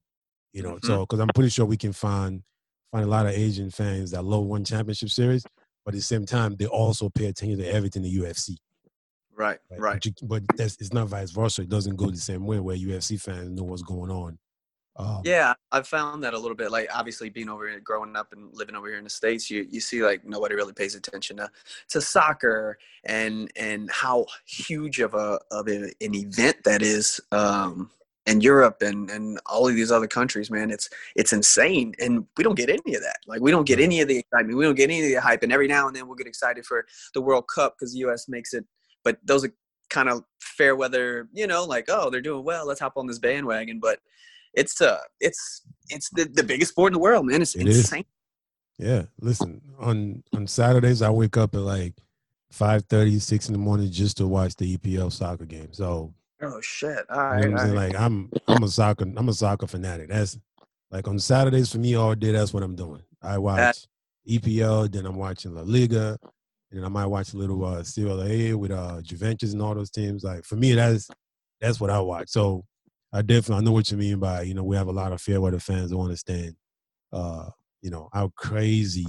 You 0.54 0.64
know, 0.64 0.76
mm-hmm. 0.76 0.88
so 0.88 1.02
because 1.02 1.20
I'm 1.20 1.30
pretty 1.30 1.50
sure 1.50 1.66
we 1.66 1.78
can 1.78 1.94
find 1.94 2.44
find 2.92 3.06
a 3.06 3.10
lot 3.10 3.26
of 3.26 3.34
Asian 3.34 3.70
fans 3.70 4.12
that 4.12 4.24
love 4.24 4.46
one 4.46 4.64
championship 4.64 5.10
series, 5.10 5.46
but 5.86 5.94
at 5.94 5.98
the 5.98 6.04
same 6.04 6.26
time, 6.26 6.56
they 6.56 6.66
also 6.66 7.10
pay 7.10 7.26
attention 7.26 7.60
to 7.60 7.68
everything 7.72 8.04
the 8.04 8.18
UFC. 8.18 8.58
Right, 9.38 9.60
right. 9.70 9.80
right. 9.80 9.94
But, 9.94 10.06
you, 10.06 10.14
but 10.24 10.44
that's 10.58 10.78
it's 10.80 10.92
not 10.92 11.08
vice 11.08 11.32
versa. 11.32 11.62
It 11.62 11.70
doesn't 11.70 11.96
go 11.96 12.10
the 12.10 12.18
same 12.18 12.46
way 12.46 12.60
where 12.60 12.76
UFC 12.76 13.22
fans 13.22 13.50
know 13.50 13.64
what's 13.64 13.84
going 13.84 14.10
on. 14.10 14.40
Um, 14.96 15.22
yeah, 15.24 15.54
I've 15.72 15.88
found 15.88 16.24
that 16.24 16.34
a 16.34 16.40
little 16.40 16.56
bit. 16.56 16.72
Like 16.72 16.90
obviously 16.92 17.30
being 17.30 17.50
over 17.50 17.70
here, 17.70 17.80
growing 17.80 18.16
up 18.16 18.34
and 18.34 18.50
living 18.56 18.76
over 18.76 18.88
here 18.88 18.98
in 18.98 19.04
the 19.04 19.12
states, 19.12 19.50
you 19.50 19.68
you 19.70 19.80
see 19.80 20.04
like 20.04 20.26
nobody 20.26 20.56
really 20.56 20.74
pays 20.74 20.96
attention 20.96 21.38
to 21.38 21.52
to 21.90 22.02
soccer 22.02 22.80
and 23.04 23.52
and 23.56 23.92
how 23.92 24.26
huge 24.46 25.00
of 25.00 25.14
a 25.14 25.40
of 25.52 25.68
a, 25.68 25.92
an 26.02 26.16
event 26.16 26.64
that 26.64 26.82
is. 26.82 27.22
Um, 27.32 27.92
in 28.26 28.42
Europe 28.42 28.82
and 28.82 29.10
and 29.10 29.40
all 29.46 29.68
of 29.70 29.76
these 29.76 29.92
other 29.92 30.08
countries, 30.08 30.52
man, 30.52 30.70
it's 30.70 30.90
it's 31.16 31.32
insane, 31.32 31.94
and 32.00 32.26
we 32.36 32.44
don't 32.44 32.58
get 32.58 32.70
any 32.70 32.96
of 32.96 33.02
that. 33.02 33.18
Like 33.26 33.40
we 33.40 33.52
don't 33.52 33.66
get 33.66 33.80
any 33.80 34.02
of 34.02 34.10
the 34.10 34.18
excitement, 34.18 34.58
we 34.58 34.66
don't 34.66 34.76
get 34.76 34.90
any 34.90 35.00
of 35.00 35.08
the 35.08 35.22
hype, 35.22 35.44
and 35.44 35.54
every 35.54 35.68
now 35.68 35.88
and 35.88 35.96
then 35.96 36.08
we'll 36.08 36.18
get 36.18 36.28
excited 36.28 36.66
for 36.66 36.86
the 37.14 37.22
World 37.22 37.46
Cup 37.54 37.76
because 37.78 37.94
the 37.94 38.00
U.S. 38.00 38.28
makes 38.28 38.54
it. 38.54 38.66
But 39.08 39.20
those 39.24 39.46
are 39.46 39.54
kind 39.90 40.10
of 40.10 40.26
fair 40.42 40.76
weather, 40.76 41.30
you 41.32 41.48
know, 41.48 41.64
like 41.64 41.86
oh 41.88 42.10
they're 42.10 42.20
doing 42.20 42.44
well, 42.44 42.68
let's 42.68 42.82
hop 42.82 42.98
on 42.98 43.08
this 43.08 43.20
bandwagon. 43.20 43.80
But 43.80 44.00
it's 44.54 44.82
uh 44.82 45.00
it's 45.22 45.62
it's 45.88 46.10
the, 46.10 46.26
the 46.26 46.44
biggest 46.44 46.72
sport 46.72 46.90
in 46.90 46.94
the 46.96 47.00
world, 47.00 47.26
man. 47.26 47.42
It's 47.42 47.56
it 47.56 47.68
insane. 47.68 48.04
Is. 48.80 48.86
Yeah, 48.86 49.04
listen 49.22 49.62
on 49.80 50.24
on 50.36 50.46
Saturdays 50.46 51.02
I 51.02 51.10
wake 51.10 51.38
up 51.38 51.56
at 51.56 51.62
like 51.62 51.94
5 52.52 52.84
30, 52.84 53.20
6 53.20 53.48
in 53.48 53.54
the 53.54 53.60
morning 53.60 53.90
just 53.90 54.18
to 54.18 54.28
watch 54.28 54.58
the 54.58 54.76
EPL 54.76 55.10
soccer 55.14 55.46
game. 55.46 55.72
So 55.72 56.14
Oh 56.42 56.60
shit! 56.62 57.10
All 57.10 57.18
right, 57.18 57.46
you 57.46 57.50
know 57.52 57.58
I'm 57.58 57.76
like 57.76 57.98
I'm 57.98 58.30
I'm 58.46 58.64
a 58.64 58.68
soccer 58.68 59.06
I'm 59.16 59.30
a 59.30 59.34
soccer 59.34 59.68
fanatic. 59.68 60.10
That's 60.10 60.38
like 60.92 61.08
on 61.08 61.18
Saturdays 61.18 61.72
for 61.72 61.78
me 61.78 61.96
all 61.96 62.14
day. 62.14 62.34
That's 62.34 62.54
what 62.54 62.62
I'm 62.62 62.76
doing. 62.76 63.04
I 63.22 63.38
watch 63.38 63.58
that, 63.58 63.88
EPL, 64.30 64.92
then 64.92 65.06
I'm 65.06 65.16
watching 65.16 65.56
La 65.56 65.62
Liga, 65.62 66.20
and 66.72 66.86
I 66.86 66.90
might 66.90 67.06
watch 67.06 67.34
a 67.34 67.38
little 67.38 67.64
uh, 67.64 67.84
Serie 67.84 68.52
A 68.52 68.54
with 68.58 68.72
uh, 68.72 69.02
Juventus 69.02 69.54
and 69.54 69.62
all 69.62 69.76
those 69.76 69.92
teams. 69.92 70.24
Like 70.24 70.44
for 70.44 70.56
me, 70.56 70.74
that's 70.74 71.10
that's 71.62 71.80
what 71.80 71.90
I 71.90 72.00
watch. 72.00 72.30
So 72.30 72.64
I 73.14 73.22
definitely 73.22 73.62
I 73.62 73.66
know 73.66 73.72
what 73.72 73.90
you 73.92 73.98
mean 73.98 74.20
by 74.20 74.42
you 74.42 74.54
know 74.54 74.64
we 74.64 74.76
have 74.76 74.88
a 74.88 74.92
lot 74.92 75.12
of 75.12 75.22
fair 75.22 75.40
weather 75.40 75.60
fans 75.60 75.92
who 75.92 76.02
understand, 76.02 76.56
uh, 77.14 77.50
you 77.82 77.90
know 77.90 78.10
how 78.14 78.32
crazy 78.36 79.08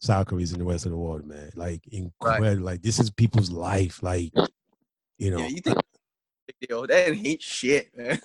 soccer 0.00 0.40
is 0.40 0.52
in 0.52 0.58
the 0.58 0.64
rest 0.64 0.84
of 0.86 0.92
the 0.92 0.98
world, 0.98 1.26
man. 1.26 1.50
Like 1.54 1.82
incredible. 1.90 2.46
Right. 2.46 2.58
Like 2.58 2.82
this 2.82 2.98
is 2.98 3.10
people's 3.10 3.50
life. 3.50 4.02
Like 4.02 4.32
you 5.18 5.30
know. 5.30 5.38
Yeah, 5.38 5.46
you 5.46 5.60
think 5.60 5.78
deal. 6.68 6.86
That 6.86 7.08
ain't 7.10 7.42
shit, 7.42 7.96
man. 7.96 8.20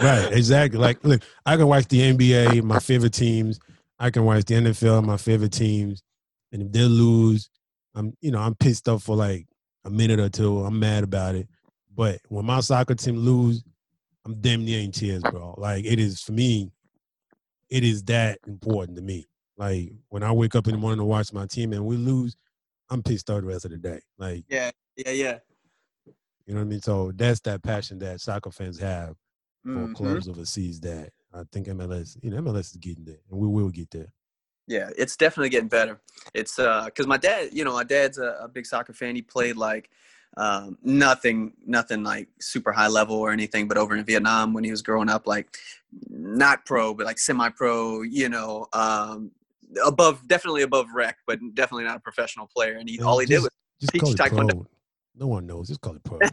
right, 0.00 0.32
exactly. 0.32 0.78
Like, 0.78 1.02
look, 1.04 1.22
I 1.46 1.56
can 1.56 1.66
watch 1.66 1.86
the 1.86 2.12
NBA, 2.12 2.62
my 2.62 2.78
favorite 2.78 3.12
teams. 3.12 3.60
I 3.98 4.10
can 4.10 4.24
watch 4.24 4.44
the 4.44 4.54
NFL, 4.54 5.04
my 5.04 5.16
favorite 5.16 5.52
teams, 5.52 6.02
and 6.52 6.62
if 6.62 6.72
they 6.72 6.82
lose, 6.82 7.50
I'm, 7.94 8.16
you 8.20 8.30
know, 8.30 8.40
I'm 8.40 8.54
pissed 8.54 8.88
off 8.88 9.02
for 9.02 9.16
like 9.16 9.46
a 9.84 9.90
minute 9.90 10.20
or 10.20 10.28
two. 10.28 10.64
I'm 10.64 10.78
mad 10.78 11.04
about 11.04 11.34
it. 11.34 11.48
But 11.94 12.20
when 12.28 12.44
my 12.44 12.60
soccer 12.60 12.94
team 12.94 13.16
lose, 13.16 13.64
I'm 14.24 14.40
damn 14.40 14.64
near 14.64 14.80
in 14.80 14.92
tears, 14.92 15.22
bro. 15.22 15.54
Like 15.58 15.84
it 15.84 15.98
is 15.98 16.20
for 16.20 16.32
me. 16.32 16.70
It 17.68 17.84
is 17.84 18.02
that 18.04 18.38
important 18.46 18.96
to 18.96 19.02
me. 19.02 19.26
Like 19.56 19.92
when 20.08 20.22
I 20.22 20.32
wake 20.32 20.54
up 20.54 20.66
in 20.66 20.72
the 20.72 20.78
morning 20.78 20.98
to 20.98 21.04
watch 21.04 21.32
my 21.32 21.46
team 21.46 21.72
and 21.72 21.84
we 21.84 21.96
lose, 21.96 22.36
I'm 22.90 23.02
pissed 23.02 23.30
off 23.30 23.40
the 23.40 23.46
rest 23.46 23.64
of 23.64 23.70
the 23.70 23.78
day. 23.78 24.00
Like 24.18 24.44
yeah, 24.48 24.70
yeah, 24.96 25.12
yeah. 25.12 25.38
You 26.46 26.54
know 26.54 26.60
what 26.60 26.66
I 26.66 26.68
mean? 26.68 26.80
So 26.80 27.12
that's 27.14 27.40
that 27.40 27.62
passion 27.62 27.98
that 28.00 28.20
soccer 28.20 28.50
fans 28.50 28.78
have 28.78 29.14
for 29.62 29.70
mm-hmm. 29.70 29.92
clubs 29.92 30.28
overseas 30.28 30.80
that 30.80 31.10
I 31.32 31.42
think 31.52 31.68
MLS, 31.68 32.16
you 32.22 32.30
know, 32.30 32.42
MLS 32.42 32.72
is 32.72 32.76
getting 32.76 33.04
there, 33.04 33.20
and 33.30 33.38
we 33.38 33.46
will 33.46 33.70
get 33.70 33.90
there. 33.90 34.12
Yeah, 34.70 34.88
it's 34.96 35.16
definitely 35.16 35.48
getting 35.48 35.68
better. 35.68 36.00
It's 36.32 36.60
uh, 36.60 36.88
cause 36.96 37.04
my 37.04 37.16
dad, 37.16 37.48
you 37.52 37.64
know, 37.64 37.72
my 37.72 37.82
dad's 37.82 38.18
a, 38.18 38.38
a 38.42 38.48
big 38.48 38.64
soccer 38.64 38.92
fan. 38.92 39.16
He 39.16 39.22
played 39.22 39.56
like 39.56 39.90
um, 40.36 40.78
nothing, 40.84 41.54
nothing 41.66 42.04
like 42.04 42.28
super 42.40 42.70
high 42.70 42.86
level 42.86 43.16
or 43.16 43.32
anything, 43.32 43.66
but 43.66 43.76
over 43.76 43.96
in 43.96 44.04
Vietnam 44.04 44.54
when 44.54 44.62
he 44.62 44.70
was 44.70 44.80
growing 44.80 45.08
up, 45.08 45.26
like 45.26 45.56
not 46.08 46.64
pro, 46.66 46.94
but 46.94 47.04
like 47.04 47.18
semi-pro. 47.18 48.02
You 48.02 48.28
know, 48.28 48.68
um, 48.72 49.32
above, 49.84 50.28
definitely 50.28 50.62
above 50.62 50.86
rec, 50.94 51.18
but 51.26 51.40
definitely 51.54 51.82
not 51.82 51.96
a 51.96 52.00
professional 52.00 52.46
player. 52.46 52.76
And 52.76 52.88
he, 52.88 53.02
all 53.02 53.18
he 53.18 53.26
just, 53.26 53.42
did 53.42 53.50
was 53.80 53.90
teach 53.90 54.02
taekwondo. 54.16 54.50
Pro. 54.50 54.66
No 55.16 55.26
one 55.26 55.48
knows. 55.48 55.66
Just 55.66 55.80
call 55.80 55.96
it 55.96 56.04
pro. 56.04 56.20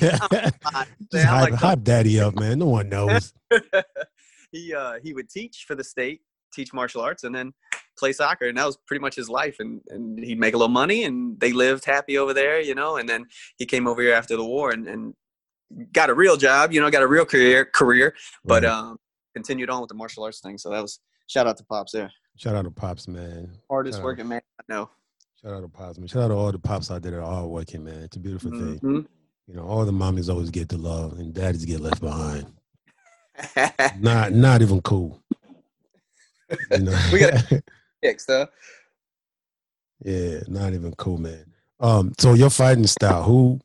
Just 0.00 1.24
hype, 1.24 1.50
like 1.50 1.54
hype 1.54 1.84
daddy 1.84 2.18
up, 2.18 2.34
man. 2.34 2.58
No 2.58 2.66
one 2.66 2.88
knows. 2.88 3.32
he 4.50 4.74
uh, 4.74 4.94
he 5.04 5.14
would 5.14 5.30
teach 5.30 5.66
for 5.68 5.76
the 5.76 5.84
state, 5.84 6.22
teach 6.54 6.72
martial 6.72 7.00
arts, 7.00 7.24
and 7.24 7.34
then 7.34 7.52
play 7.98 8.12
soccer, 8.12 8.46
and 8.46 8.58
that 8.58 8.66
was 8.66 8.76
pretty 8.86 9.00
much 9.00 9.14
his 9.14 9.28
life. 9.28 9.56
And 9.58 9.80
and 9.88 10.18
he'd 10.18 10.38
make 10.38 10.54
a 10.54 10.58
little 10.58 10.68
money, 10.68 11.04
and 11.04 11.38
they 11.40 11.52
lived 11.52 11.84
happy 11.84 12.18
over 12.18 12.32
there, 12.32 12.60
you 12.60 12.74
know. 12.74 12.96
And 12.96 13.08
then 13.08 13.26
he 13.56 13.66
came 13.66 13.86
over 13.86 14.02
here 14.02 14.14
after 14.14 14.36
the 14.36 14.44
war, 14.44 14.70
and 14.70 14.88
and 14.88 15.14
got 15.92 16.10
a 16.10 16.14
real 16.14 16.36
job, 16.36 16.72
you 16.72 16.80
know, 16.80 16.90
got 16.90 17.02
a 17.02 17.06
real 17.06 17.24
career 17.24 17.64
career, 17.64 18.14
but 18.44 18.64
um, 18.64 18.98
continued 19.34 19.70
on 19.70 19.80
with 19.80 19.88
the 19.88 19.94
martial 19.94 20.24
arts 20.24 20.40
thing. 20.40 20.58
So 20.58 20.70
that 20.70 20.82
was 20.82 21.00
shout 21.26 21.46
out 21.46 21.56
to 21.58 21.64
pops 21.64 21.92
there. 21.92 22.10
Shout 22.36 22.54
out 22.54 22.64
to 22.64 22.70
pops, 22.70 23.06
man. 23.08 23.50
Hardest 23.70 23.98
shout 23.98 24.04
working 24.04 24.26
out. 24.26 24.28
man 24.28 24.42
I 24.60 24.72
know. 24.72 24.90
Shout 25.42 25.52
out 25.52 25.60
to 25.60 25.68
pops, 25.68 25.98
man. 25.98 26.08
Shout 26.08 26.22
out 26.24 26.28
to 26.28 26.34
all 26.34 26.52
the 26.52 26.58
pops 26.58 26.90
out 26.90 27.02
there 27.02 27.12
that 27.12 27.18
are 27.18 27.22
all 27.22 27.50
working, 27.50 27.84
man. 27.84 28.02
It's 28.02 28.16
a 28.16 28.20
beautiful 28.20 28.50
mm-hmm. 28.50 28.76
thing. 28.76 29.08
You 29.46 29.54
know, 29.54 29.64
all 29.64 29.84
the 29.84 29.92
mommies 29.92 30.30
always 30.30 30.50
get 30.50 30.68
the 30.68 30.78
love, 30.78 31.18
and 31.18 31.34
daddies 31.34 31.64
get 31.64 31.80
left 31.80 32.00
behind. 32.00 32.46
not, 33.98 34.32
not 34.32 34.62
even 34.62 34.80
cool. 34.80 35.22
Know? 36.70 36.98
we 37.12 37.18
got 37.18 37.34
though. 38.28 38.46
Yeah, 40.04 40.40
not 40.48 40.74
even 40.74 40.92
cool, 40.96 41.18
man. 41.18 41.46
Um, 41.80 42.12
so 42.18 42.34
your 42.34 42.50
fighting 42.50 42.86
style, 42.86 43.22
who, 43.22 43.60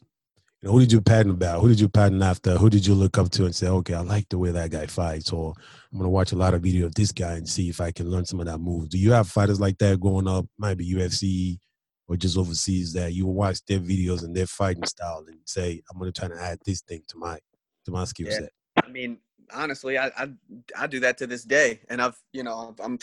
you 0.62 0.68
know, 0.68 0.72
who 0.72 0.80
did 0.80 0.92
you 0.92 1.02
pattern 1.02 1.32
about? 1.32 1.62
Who 1.62 1.70
did 1.70 1.80
you 1.80 1.90
pattern 1.90 2.22
after? 2.22 2.58
Who 2.58 2.70
did 2.70 2.86
you 2.86 2.94
look 2.94 3.18
up 3.18 3.30
to 3.32 3.46
and 3.46 3.56
say, 3.56 3.68
okay, 3.68 3.94
I 3.94 4.02
like 4.02 4.28
the 4.30 4.38
way 4.38 4.52
that 4.52 4.72
guy 4.72 4.86
fights, 4.86 5.32
or 5.32 5.54
I'm 5.92 5.98
gonna 5.98 6.10
watch 6.10 6.32
a 6.32 6.38
lot 6.38 6.54
of 6.54 6.62
video 6.62 6.86
of 6.86 6.96
this 6.96 7.12
guy 7.12 7.34
and 7.34 7.48
see 7.48 7.70
if 7.70 7.82
I 7.82 7.92
can 7.92 8.10
learn 8.10 8.26
some 8.26 8.40
of 8.40 8.46
that 8.46 8.60
move. 8.60 8.90
Do 8.90 8.98
you 8.98 9.12
have 9.12 9.30
fighters 9.30 9.60
like 9.60 9.78
that 9.80 10.00
growing 10.00 10.28
up? 10.28 10.46
maybe 10.58 10.90
UFC, 10.90 11.60
or 12.08 12.18
just 12.18 12.38
overseas 12.38 12.94
that 12.94 13.14
you 13.14 13.28
watch 13.28 13.64
their 13.66 13.80
videos 13.80 14.24
and 14.24 14.36
their 14.36 14.48
fighting 14.48 14.86
style 14.86 15.24
and 15.28 15.40
say, 15.46 15.82
I'm 15.92 16.00
gonna 16.00 16.12
try 16.12 16.28
to 16.28 16.42
add 16.42 16.60
this 16.66 16.82
thing 16.82 17.04
to 17.10 17.18
my 17.18 17.38
to 17.86 17.92
my 17.92 18.04
skill 18.06 18.28
yeah. 18.28 18.40
set. 18.40 18.50
I 18.84 18.90
mean, 18.90 19.20
honestly, 19.54 19.98
I, 19.98 20.08
I 20.18 20.30
I 20.78 20.88
do 20.88 21.00
that 21.02 21.18
to 21.20 21.28
this 21.28 21.44
day, 21.44 21.82
and 21.90 22.02
I've 22.02 22.22
you 22.34 22.44
know 22.44 22.76
I'm 22.84 23.00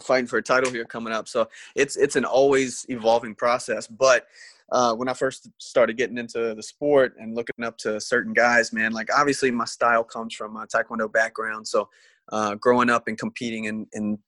fighting 0.00 0.26
for 0.26 0.38
a 0.38 0.42
title 0.42 0.70
here 0.70 0.84
coming 0.84 1.12
up, 1.12 1.28
so 1.28 1.48
it's 1.74 1.96
it's 1.96 2.16
an 2.16 2.24
always 2.24 2.86
evolving 2.88 3.34
process. 3.34 3.86
But 3.86 4.26
uh, 4.70 4.94
when 4.94 5.08
I 5.08 5.14
first 5.14 5.48
started 5.58 5.96
getting 5.96 6.18
into 6.18 6.54
the 6.54 6.62
sport 6.62 7.14
and 7.18 7.34
looking 7.34 7.64
up 7.64 7.76
to 7.78 8.00
certain 8.00 8.32
guys, 8.32 8.72
man, 8.72 8.92
like 8.92 9.08
obviously 9.14 9.50
my 9.50 9.66
style 9.66 10.04
comes 10.04 10.34
from 10.34 10.52
my 10.52 10.66
Taekwondo 10.66 11.12
background, 11.12 11.68
so 11.68 11.88
uh, 12.30 12.54
growing 12.54 12.90
up 12.90 13.08
and 13.08 13.18
competing 13.18 13.64
in, 13.64 13.86
in 13.92 14.18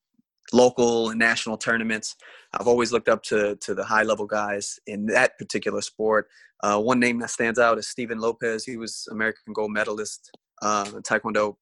local 0.52 1.10
and 1.10 1.18
national 1.18 1.56
tournaments. 1.56 2.16
I've 2.52 2.68
always 2.68 2.92
looked 2.92 3.08
up 3.08 3.22
to 3.24 3.56
to 3.56 3.74
the 3.74 3.84
high 3.84 4.02
level 4.02 4.26
guys 4.26 4.78
in 4.86 5.06
that 5.06 5.38
particular 5.38 5.80
sport. 5.80 6.28
Uh, 6.62 6.80
one 6.80 7.00
name 7.00 7.18
that 7.20 7.30
stands 7.30 7.58
out 7.58 7.78
is 7.78 7.88
Steven 7.88 8.18
Lopez. 8.18 8.64
He 8.64 8.76
was 8.76 9.08
American 9.10 9.52
gold 9.52 9.72
medalist, 9.72 10.30
uh, 10.64 10.85
Taekwondo 11.03 11.57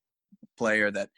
player 0.57 0.91
that 0.91 1.11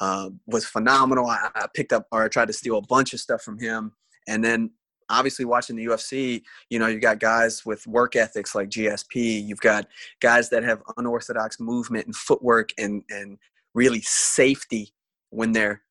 uh, 0.00 0.30
was 0.46 0.64
phenomenal. 0.64 1.26
I, 1.26 1.50
I, 1.54 1.66
picked 1.74 1.92
up 1.92 2.06
or 2.12 2.24
I 2.24 2.28
tried 2.28 2.48
to 2.48 2.52
steal 2.52 2.78
a 2.78 2.86
bunch 2.86 3.12
of 3.12 3.20
stuff 3.20 3.42
from 3.42 3.58
him, 3.58 3.92
and 4.28 4.42
then 4.42 4.70
obviously 5.10 5.44
watching 5.44 5.76
the 5.76 5.84
UFC, 5.84 6.42
you 6.70 6.78
know, 6.78 6.86
you 6.86 6.98
got 6.98 7.18
guys 7.18 7.66
with 7.66 7.86
work 7.86 8.16
ethics 8.16 8.54
like 8.54 8.70
GSP. 8.70 9.44
You've 9.44 9.60
got 9.60 9.86
guys 10.20 10.48
that 10.50 10.62
have 10.62 10.82
unorthodox 10.96 11.60
movement 11.60 12.06
and 12.06 12.16
footwork 12.16 12.70
and 12.78 13.02
and 13.10 13.38
really 13.74 14.00
safety 14.02 14.92
when 15.30 15.52
they're 15.52 15.82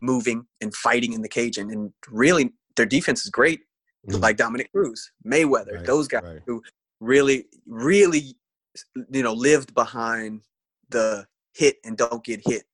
moving 0.00 0.46
and 0.60 0.74
fighting 0.74 1.12
in 1.12 1.22
the 1.22 1.28
cage. 1.28 1.58
And, 1.58 1.70
and 1.70 1.92
really, 2.10 2.52
their 2.76 2.86
defense 2.86 3.24
is 3.24 3.30
great, 3.30 3.60
mm. 4.08 4.20
like 4.20 4.36
Dominick 4.36 4.70
Cruz, 4.72 5.10
Mayweather, 5.26 5.76
right, 5.76 5.84
those 5.84 6.08
guys 6.08 6.22
right. 6.24 6.40
who 6.46 6.62
really, 7.00 7.46
really, 7.66 8.34
you 9.10 9.22
know, 9.22 9.32
lived 9.32 9.74
behind 9.74 10.42
the 10.90 11.26
hit 11.52 11.76
and 11.84 11.96
don't 11.96 12.24
get 12.24 12.40
hit 12.44 12.64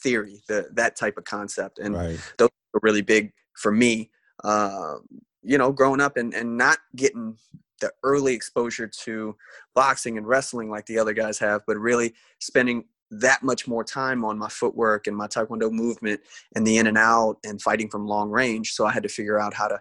theory, 0.00 0.42
the 0.48 0.68
that 0.72 0.96
type 0.96 1.16
of 1.18 1.24
concept. 1.24 1.78
And 1.78 1.94
right. 1.94 2.18
those 2.38 2.50
are 2.74 2.80
really 2.82 3.02
big 3.02 3.32
for 3.54 3.72
me. 3.72 4.10
Uh, 4.44 4.96
you 5.42 5.58
know, 5.58 5.72
growing 5.72 6.00
up 6.00 6.16
and, 6.16 6.34
and 6.34 6.56
not 6.56 6.78
getting 6.96 7.36
the 7.80 7.92
early 8.02 8.34
exposure 8.34 8.88
to 8.88 9.36
boxing 9.74 10.18
and 10.18 10.26
wrestling 10.26 10.68
like 10.68 10.86
the 10.86 10.98
other 10.98 11.12
guys 11.12 11.38
have, 11.38 11.62
but 11.66 11.76
really 11.78 12.14
spending 12.40 12.84
that 13.10 13.42
much 13.42 13.66
more 13.66 13.84
time 13.84 14.24
on 14.24 14.38
my 14.38 14.48
footwork 14.48 15.06
and 15.06 15.16
my 15.16 15.26
taekwondo 15.26 15.70
movement 15.70 16.20
and 16.54 16.66
the 16.66 16.76
in 16.76 16.86
and 16.86 16.98
out 16.98 17.38
and 17.44 17.62
fighting 17.62 17.88
from 17.88 18.06
long 18.06 18.30
range 18.30 18.72
so 18.72 18.84
i 18.84 18.92
had 18.92 19.02
to 19.02 19.08
figure 19.08 19.40
out 19.40 19.54
how 19.54 19.66
to 19.66 19.80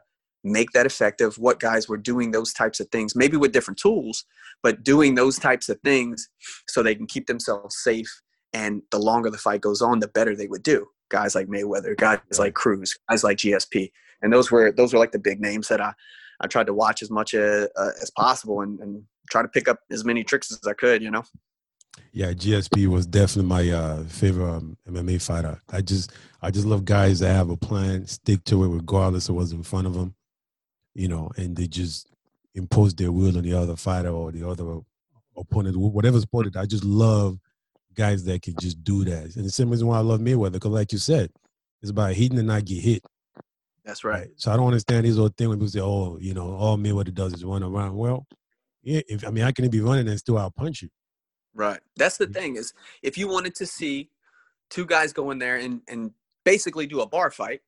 make 0.51 0.71
that 0.71 0.85
effective 0.85 1.37
what 1.37 1.59
guys 1.59 1.87
were 1.87 1.97
doing 1.97 2.31
those 2.31 2.53
types 2.53 2.79
of 2.79 2.87
things 2.89 3.15
maybe 3.15 3.37
with 3.37 3.51
different 3.51 3.77
tools 3.77 4.25
but 4.63 4.83
doing 4.83 5.15
those 5.15 5.37
types 5.37 5.69
of 5.69 5.79
things 5.81 6.29
so 6.67 6.81
they 6.81 6.95
can 6.95 7.07
keep 7.07 7.27
themselves 7.27 7.77
safe 7.77 8.21
and 8.53 8.81
the 8.91 8.99
longer 8.99 9.29
the 9.29 9.37
fight 9.37 9.61
goes 9.61 9.81
on 9.81 9.99
the 9.99 10.07
better 10.07 10.35
they 10.35 10.47
would 10.47 10.63
do 10.63 10.87
guys 11.09 11.35
like 11.35 11.47
Mayweather, 11.47 11.95
guys 11.97 12.19
like 12.37 12.53
Cruz, 12.53 12.97
guys 13.09 13.23
like 13.23 13.37
GSP, 13.37 13.91
and 14.21 14.31
those 14.31 14.51
were 14.51 14.71
those 14.71 14.93
were 14.93 14.99
like 14.99 15.11
the 15.11 15.19
big 15.19 15.39
names 15.39 15.67
that 15.67 15.81
I 15.81 15.93
I 16.39 16.47
tried 16.47 16.67
to 16.67 16.73
watch 16.73 17.01
as 17.01 17.09
much 17.09 17.33
as, 17.33 17.67
uh, 17.75 17.91
as 18.01 18.11
possible 18.11 18.61
and, 18.61 18.79
and 18.79 19.03
try 19.31 19.41
to 19.41 19.47
pick 19.47 19.67
up 19.67 19.79
as 19.91 20.05
many 20.05 20.23
tricks 20.23 20.51
as 20.51 20.67
I 20.67 20.73
could. 20.73 21.01
You 21.01 21.11
know. 21.11 21.23
Yeah, 22.11 22.31
GSP 22.31 22.87
was 22.87 23.07
definitely 23.07 23.49
my 23.49 23.69
uh, 23.69 24.03
favorite 24.03 24.49
um, 24.49 24.77
MMA 24.87 25.21
fighter. 25.21 25.61
I 25.69 25.81
just 25.81 26.11
I 26.41 26.51
just 26.51 26.65
love 26.65 26.85
guys 26.85 27.19
that 27.19 27.33
have 27.33 27.49
a 27.49 27.57
plan, 27.57 28.05
stick 28.07 28.43
to 28.45 28.63
it 28.63 28.69
regardless 28.69 29.29
of 29.29 29.35
what's 29.35 29.51
in 29.51 29.63
front 29.63 29.87
of 29.87 29.93
them, 29.93 30.15
you 30.97 31.07
know, 31.07 31.31
and 31.37 31.55
they 31.55 31.67
just 31.67 32.09
impose 32.55 32.95
their 32.95 33.11
will 33.11 33.37
on 33.37 33.43
the 33.43 33.53
other 33.53 33.75
fighter 33.75 34.09
or 34.09 34.31
the 34.31 34.45
other 34.45 34.79
opponent, 35.37 35.77
whatever 35.77 36.19
sport 36.19 36.47
it. 36.47 36.57
I 36.57 36.65
just 36.65 36.83
love 36.83 37.37
guys 37.93 38.23
that 38.23 38.41
can 38.41 38.55
just 38.59 38.83
do 38.83 39.05
that. 39.05 39.35
And 39.35 39.45
the 39.45 39.51
same 39.51 39.69
reason 39.69 39.87
why 39.87 39.97
I 39.97 40.01
love 40.01 40.19
Mayweather, 40.19 40.53
because 40.53 40.71
like 40.71 40.91
you 40.91 40.97
said, 40.97 41.29
it's 41.83 41.91
about 41.91 42.13
hitting 42.13 42.39
and 42.39 42.47
not 42.47 42.65
get 42.65 42.81
hit. 42.81 43.03
That's 43.85 44.03
right. 44.03 44.29
So 44.37 44.51
I 44.51 44.57
don't 44.57 44.65
understand 44.65 45.05
this 45.05 45.17
whole 45.17 45.29
thing 45.29 45.49
when 45.49 45.59
people 45.59 45.69
say, 45.69 45.79
"Oh, 45.79 46.17
you 46.19 46.33
know, 46.33 46.55
all 46.55 46.77
Mayweather 46.77 47.13
does 47.13 47.33
is 47.33 47.45
run 47.45 47.63
around." 47.63 47.95
Well, 47.95 48.25
yeah, 48.81 49.01
if 49.07 49.25
I 49.25 49.29
mean, 49.29 49.43
I 49.43 49.51
can 49.51 49.69
be 49.69 49.79
running 49.79 50.09
and 50.09 50.19
still 50.19 50.37
out 50.37 50.55
punch 50.55 50.81
you. 50.81 50.89
Right. 51.53 51.79
That's 51.95 52.17
the 52.17 52.27
thing 52.27 52.57
is, 52.57 52.73
if 53.03 53.17
you 53.17 53.27
wanted 53.27 53.55
to 53.55 53.65
see 53.65 54.09
two 54.69 54.85
guys 54.85 55.13
go 55.13 55.29
in 55.29 55.37
there 55.37 55.57
and 55.57 55.81
and 55.87 56.11
basically 56.43 56.87
do 56.87 57.01
a 57.01 57.07
bar 57.07 57.29
fight, 57.29 57.61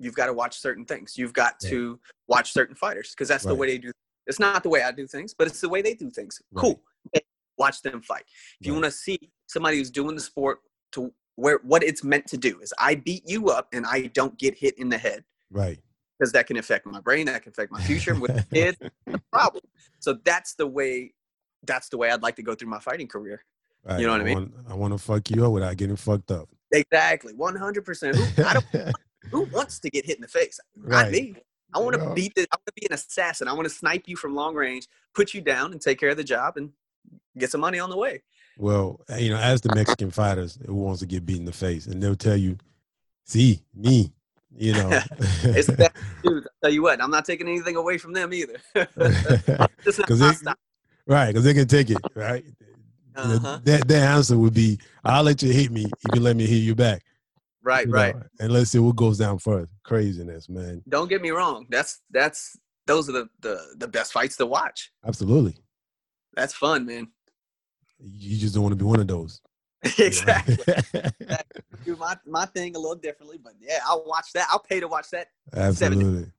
you've 0.00 0.14
got 0.14 0.26
to 0.26 0.32
watch 0.32 0.58
certain 0.58 0.84
things. 0.84 1.16
You've 1.16 1.32
got 1.32 1.54
yeah. 1.62 1.70
to 1.70 2.00
watch 2.26 2.52
certain 2.52 2.74
fighters 2.74 3.10
because 3.10 3.28
that's 3.28 3.44
right. 3.44 3.50
the 3.50 3.54
way 3.54 3.66
they 3.68 3.78
do. 3.78 3.92
It's 4.26 4.40
not 4.40 4.62
the 4.62 4.68
way 4.68 4.82
I 4.82 4.92
do 4.92 5.06
things, 5.06 5.34
but 5.34 5.46
it's 5.46 5.60
the 5.60 5.68
way 5.68 5.82
they 5.82 5.94
do 5.94 6.10
things. 6.10 6.40
Right. 6.52 6.60
Cool. 6.60 6.82
Watch 7.58 7.82
them 7.82 8.00
fight. 8.00 8.24
If 8.60 8.66
you 8.66 8.72
want 8.72 8.86
to 8.86 8.90
see 8.90 9.18
somebody 9.46 9.76
who's 9.76 9.90
doing 9.90 10.14
the 10.14 10.20
sport 10.20 10.60
to 10.92 11.12
where 11.36 11.60
what 11.62 11.82
it's 11.82 12.02
meant 12.02 12.26
to 12.28 12.36
do 12.36 12.60
is 12.60 12.72
I 12.78 12.94
beat 12.94 13.22
you 13.26 13.50
up 13.50 13.68
and 13.72 13.86
I 13.86 14.06
don't 14.14 14.38
get 14.38 14.56
hit 14.56 14.78
in 14.78 14.88
the 14.88 14.98
head. 14.98 15.24
Right. 15.50 15.78
Because 16.18 16.32
that 16.32 16.46
can 16.46 16.56
affect 16.58 16.86
my 16.86 17.00
brain, 17.00 17.26
that 17.26 17.42
can 17.42 17.50
affect 17.50 17.72
my 17.72 17.80
future 17.82 18.14
with 18.14 18.48
kids. 18.50 18.78
problem. 19.32 19.64
So 20.00 20.18
that's 20.24 20.54
the 20.54 20.66
way. 20.66 21.14
That's 21.66 21.88
the 21.88 21.98
way 21.98 22.10
I'd 22.10 22.22
like 22.22 22.36
to 22.36 22.42
go 22.42 22.54
through 22.54 22.68
my 22.68 22.78
fighting 22.78 23.06
career. 23.06 23.44
Right. 23.84 24.00
You 24.00 24.06
know 24.06 24.12
what 24.12 24.20
I, 24.20 24.24
I 24.24 24.26
mean? 24.26 24.34
Want, 24.34 24.54
I 24.68 24.74
want 24.74 24.94
to 24.94 24.98
fuck 24.98 25.30
you 25.30 25.44
up 25.44 25.52
without 25.52 25.76
getting 25.76 25.96
fucked 25.96 26.30
up. 26.30 26.48
Exactly, 26.72 27.34
one 27.34 27.56
hundred 27.56 27.84
percent. 27.84 28.16
Who 29.30 29.42
wants 29.44 29.78
to 29.80 29.90
get 29.90 30.06
hit 30.06 30.16
in 30.16 30.22
the 30.22 30.28
face? 30.28 30.58
Right. 30.76 31.04
Not 31.04 31.12
me. 31.12 31.34
I 31.72 31.78
want 31.78 32.00
to 32.00 32.14
beat 32.14 32.34
the. 32.34 32.42
I 32.42 32.56
want 32.56 32.66
to 32.66 32.72
be 32.74 32.86
an 32.86 32.94
assassin. 32.94 33.48
I 33.48 33.52
want 33.52 33.64
to 33.68 33.74
snipe 33.74 34.04
you 34.06 34.16
from 34.16 34.34
long 34.34 34.54
range, 34.54 34.88
put 35.14 35.34
you 35.34 35.40
down, 35.40 35.72
and 35.72 35.80
take 35.80 36.00
care 36.00 36.10
of 36.10 36.16
the 36.16 36.24
job, 36.24 36.56
and 36.56 36.70
get 37.38 37.50
some 37.50 37.60
money 37.60 37.78
on 37.78 37.90
the 37.90 37.96
way. 37.96 38.22
Well, 38.58 39.00
you 39.18 39.30
know, 39.30 39.38
as 39.38 39.60
the 39.60 39.74
Mexican 39.74 40.10
fighters 40.10 40.58
who 40.66 40.74
wants 40.74 41.00
to 41.00 41.06
get 41.06 41.24
beat 41.24 41.38
in 41.38 41.44
the 41.44 41.52
face, 41.52 41.86
and 41.86 42.02
they'll 42.02 42.16
tell 42.16 42.36
you, 42.36 42.58
"See 43.24 43.62
me, 43.74 44.12
you 44.56 44.72
know, 44.72 44.90
it's 45.42 45.68
that 45.68 45.92
dude. 46.22 46.44
I'll 46.44 46.50
tell 46.62 46.72
you 46.72 46.82
what, 46.82 47.00
I'm 47.00 47.10
not 47.10 47.24
taking 47.24 47.48
anything 47.48 47.76
away 47.76 47.98
from 47.98 48.12
them 48.12 48.32
either. 48.32 48.56
Because 49.84 50.44
right, 51.06 51.28
because 51.28 51.44
they 51.44 51.54
can 51.54 51.66
take 51.66 51.90
it, 51.90 51.98
right? 52.14 52.44
Uh-huh. 53.16 53.58
That 53.64 53.88
that 53.88 54.08
answer 54.10 54.38
would 54.38 54.54
be, 54.54 54.78
"I'll 55.04 55.22
let 55.22 55.42
you 55.42 55.52
hit 55.52 55.70
me 55.70 55.84
if 55.84 56.14
you 56.14 56.20
let 56.20 56.36
me 56.36 56.46
hit 56.46 56.56
you 56.56 56.74
back." 56.74 57.02
Right, 57.62 57.86
you 57.86 57.92
right. 57.92 58.14
Know, 58.14 58.22
and 58.40 58.52
let's 58.52 58.70
see 58.70 58.78
what 58.78 58.96
goes 58.96 59.18
down 59.18 59.38
first. 59.38 59.70
Craziness, 59.84 60.48
man. 60.48 60.82
Don't 60.88 61.08
get 61.08 61.20
me 61.20 61.30
wrong. 61.30 61.66
That's 61.68 62.00
that's 62.10 62.58
those 62.86 63.08
are 63.08 63.12
the 63.12 63.28
the, 63.40 63.74
the 63.76 63.88
best 63.88 64.12
fights 64.12 64.36
to 64.38 64.46
watch. 64.46 64.92
Absolutely. 65.06 65.56
That's 66.34 66.54
fun, 66.54 66.86
man. 66.86 67.08
You 67.98 68.38
just 68.38 68.54
don't 68.54 68.62
want 68.62 68.72
to 68.72 68.76
be 68.76 68.84
one 68.84 69.00
of 69.00 69.08
those. 69.08 69.40
exactly. 69.98 70.56
Do 71.84 71.96
my, 71.96 72.16
my 72.26 72.44
thing 72.46 72.76
a 72.76 72.78
little 72.78 72.96
differently, 72.96 73.38
but 73.42 73.54
yeah, 73.58 73.78
I'll 73.86 74.04
watch 74.06 74.32
that. 74.34 74.46
I'll 74.50 74.58
pay 74.58 74.80
to 74.80 74.88
watch 74.88 75.10
that. 75.10 75.28
Absolutely. 75.54 76.04
70. 76.04 76.32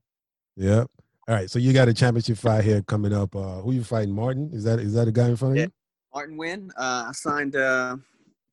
Yep. 0.57 0.87
All 1.27 1.35
right. 1.35 1.49
So 1.49 1.59
you 1.59 1.73
got 1.73 1.87
a 1.87 1.93
championship 1.93 2.37
fight 2.37 2.63
here 2.63 2.81
coming 2.83 3.13
up. 3.13 3.35
Uh, 3.35 3.61
who 3.61 3.73
you 3.73 3.83
fighting? 3.83 4.13
Martin? 4.13 4.51
Is 4.53 4.63
that 4.63 4.79
is 4.79 4.93
that 4.93 5.07
a 5.07 5.11
guy 5.11 5.29
in 5.29 5.35
front 5.35 5.53
of 5.53 5.57
yeah. 5.57 5.65
you? 5.65 5.71
Martin 6.13 6.37
Nguyen. 6.37 6.69
Uh, 6.77 7.05
I 7.07 7.11
signed 7.13 7.55
a 7.55 7.99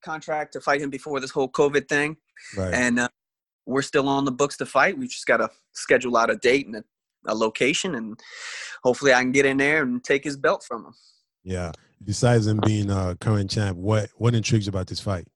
contract 0.02 0.52
to 0.54 0.60
fight 0.60 0.80
him 0.80 0.90
before 0.90 1.20
this 1.20 1.30
whole 1.30 1.48
COVID 1.48 1.88
thing, 1.88 2.16
right. 2.56 2.74
and 2.74 3.00
uh, 3.00 3.08
we're 3.66 3.82
still 3.82 4.08
on 4.08 4.24
the 4.24 4.32
books 4.32 4.56
to 4.58 4.66
fight. 4.66 4.98
We 4.98 5.06
just 5.08 5.26
got 5.26 5.38
to 5.38 5.50
schedule 5.72 6.16
out 6.16 6.30
a 6.30 6.36
date 6.36 6.66
and 6.66 6.76
a, 6.76 6.84
a 7.26 7.34
location, 7.34 7.94
and 7.94 8.18
hopefully 8.82 9.12
I 9.12 9.20
can 9.20 9.32
get 9.32 9.46
in 9.46 9.56
there 9.56 9.82
and 9.82 10.02
take 10.02 10.24
his 10.24 10.36
belt 10.36 10.64
from 10.66 10.86
him. 10.86 10.94
Yeah. 11.44 11.72
Besides 12.04 12.46
him 12.46 12.60
being 12.64 12.90
a 12.90 13.16
current 13.20 13.50
champ, 13.50 13.76
what 13.76 14.10
what 14.16 14.34
intrigues 14.34 14.66
you 14.66 14.70
about 14.70 14.86
this 14.86 15.00
fight? 15.00 15.26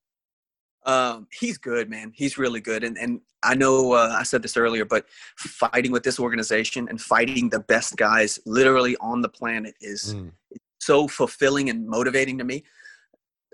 Um, 0.85 1.29
he's 1.33 1.59
good, 1.59 1.89
man. 1.89 2.13
He's 2.15 2.39
really 2.39 2.61
good, 2.61 2.85
and 2.85 2.97
and 2.99 3.21
I 3.43 3.55
know 3.55 3.93
uh, 3.93 4.15
I 4.17 4.23
said 4.23 4.43
this 4.43 4.57
earlier, 4.57 4.85
but 4.85 5.07
fighting 5.37 5.91
with 5.93 6.03
this 6.03 6.21
organization 6.21 6.89
and 6.89 7.01
fighting 7.01 7.49
the 7.49 7.61
best 7.61 7.97
guys 7.97 8.39
literally 8.47 8.97
on 9.01 9.23
the 9.23 9.29
planet 9.29 9.75
is 9.81 10.15
mm. 10.15 10.31
so 10.79 11.09
fulfilling 11.09 11.71
and 11.71 11.87
motivating 11.87 12.39
to 12.39 12.45
me. 12.45 12.65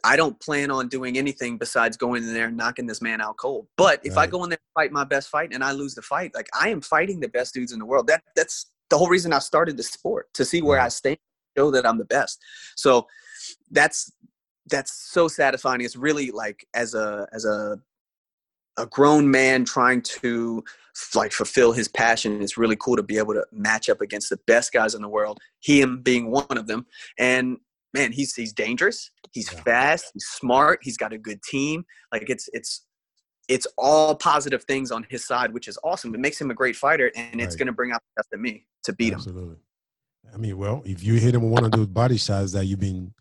I 0.05 0.17
don't 0.17 0.39
plan 0.41 0.71
on 0.71 0.89
doing 0.89 1.19
anything 1.19 1.59
besides 1.59 1.97
going 1.97 2.23
in 2.23 2.35
there 2.35 2.47
and 2.47 2.57
knocking 2.57 2.87
this 2.87 3.03
man 3.03 3.21
out 3.21 3.37
cold. 3.37 3.67
But 3.77 4.01
if 4.05 4.17
right. 4.17 4.23
I 4.23 4.27
go 4.27 4.45
in 4.45 4.51
there 4.51 4.59
and 4.59 4.83
fight 4.83 4.93
my 4.93 5.05
best 5.05 5.29
fight 5.29 5.51
and 5.53 5.65
I 5.65 5.73
lose 5.73 5.95
the 5.95 6.03
fight, 6.03 6.35
like 6.35 6.49
I 6.59 6.69
am 6.69 6.81
fighting 6.81 7.21
the 7.21 7.29
best 7.29 7.55
dudes 7.55 7.73
in 7.73 7.79
the 7.79 7.87
world. 7.87 8.07
That 8.07 8.23
that's 8.37 8.71
the 8.91 8.99
whole 8.99 9.09
reason 9.09 9.33
I 9.33 9.39
started 9.39 9.77
the 9.77 9.83
sport 9.83 10.29
to 10.35 10.45
see 10.45 10.63
where 10.63 10.79
right. 10.79 10.87
I 10.87 10.89
stand 10.89 11.19
show 11.57 11.71
that 11.71 11.87
I'm 11.87 11.99
the 11.99 12.05
best. 12.05 12.41
So 12.77 13.07
that's 13.71 14.13
that's 14.67 14.93
so 14.93 15.29
satisfying. 15.29 15.81
It's 15.81 15.97
really 15.97 16.31
like 16.31 16.67
as 16.75 16.95
a 16.95 17.27
as 17.33 17.45
a 17.45 17.79
a 18.77 18.87
grown 18.87 19.29
man 19.31 19.65
trying 19.65 20.03
to 20.03 20.63
like 21.15 21.33
fulfill 21.33 21.73
his 21.73 21.89
passion. 21.89 22.43
It's 22.43 22.57
really 22.57 22.77
cool 22.77 22.97
to 22.97 23.03
be 23.03 23.19
able 23.19 23.35
to 23.35 23.45
match 23.53 23.89
up 23.89 24.01
against 24.01 24.31
the 24.31 24.39
best 24.47 24.73
guys 24.73 24.95
in 24.95 25.03
the 25.03 25.09
world. 25.09 25.39
Him 25.61 26.03
being 26.03 26.31
one 26.31 26.57
of 26.57 26.67
them, 26.67 26.87
and 27.19 27.59
man, 27.95 28.13
he's 28.13 28.35
he's 28.35 28.53
dangerous. 28.53 29.11
He's 29.33 29.53
yeah. 29.53 29.61
fast. 29.61 30.11
He's 30.15 30.27
smart. 30.27 30.81
He's 30.83 30.97
got 30.97 31.13
a 31.13 31.19
good 31.19 31.43
team. 31.43 31.85
Like 32.13 32.29
it's 32.29 32.49
it's 32.53 32.85
it's 33.49 33.67
all 33.79 34.15
positive 34.15 34.65
things 34.65 34.91
on 34.91 35.07
his 35.09 35.27
side, 35.27 35.53
which 35.53 35.69
is 35.69 35.79
awesome. 35.83 36.15
It 36.15 36.21
makes 36.21 36.41
him 36.41 36.51
a 36.51 36.55
great 36.55 36.77
fighter, 36.77 37.11
and 37.17 37.37
right. 37.37 37.45
it's 37.45 37.57
going 37.57 37.67
to 37.67 37.73
bring 37.73 37.93
out 37.93 38.03
the 38.03 38.21
best 38.21 38.29
in 38.33 38.43
me 38.43 38.67
to 38.85 38.93
beat 38.93 39.09
him. 39.13 39.15
Absolutely. 39.15 39.55
him. 39.55 39.61
I 40.35 40.37
mean, 40.37 40.59
well, 40.59 40.83
if 40.85 41.03
you 41.03 41.15
hit 41.15 41.35
him 41.35 41.43
with 41.43 41.53
one 41.53 41.65
of 41.65 41.71
those 41.71 41.87
body 41.87 42.19
shots 42.19 42.53
that 42.53 42.67
you've 42.67 42.81
been 42.81 43.15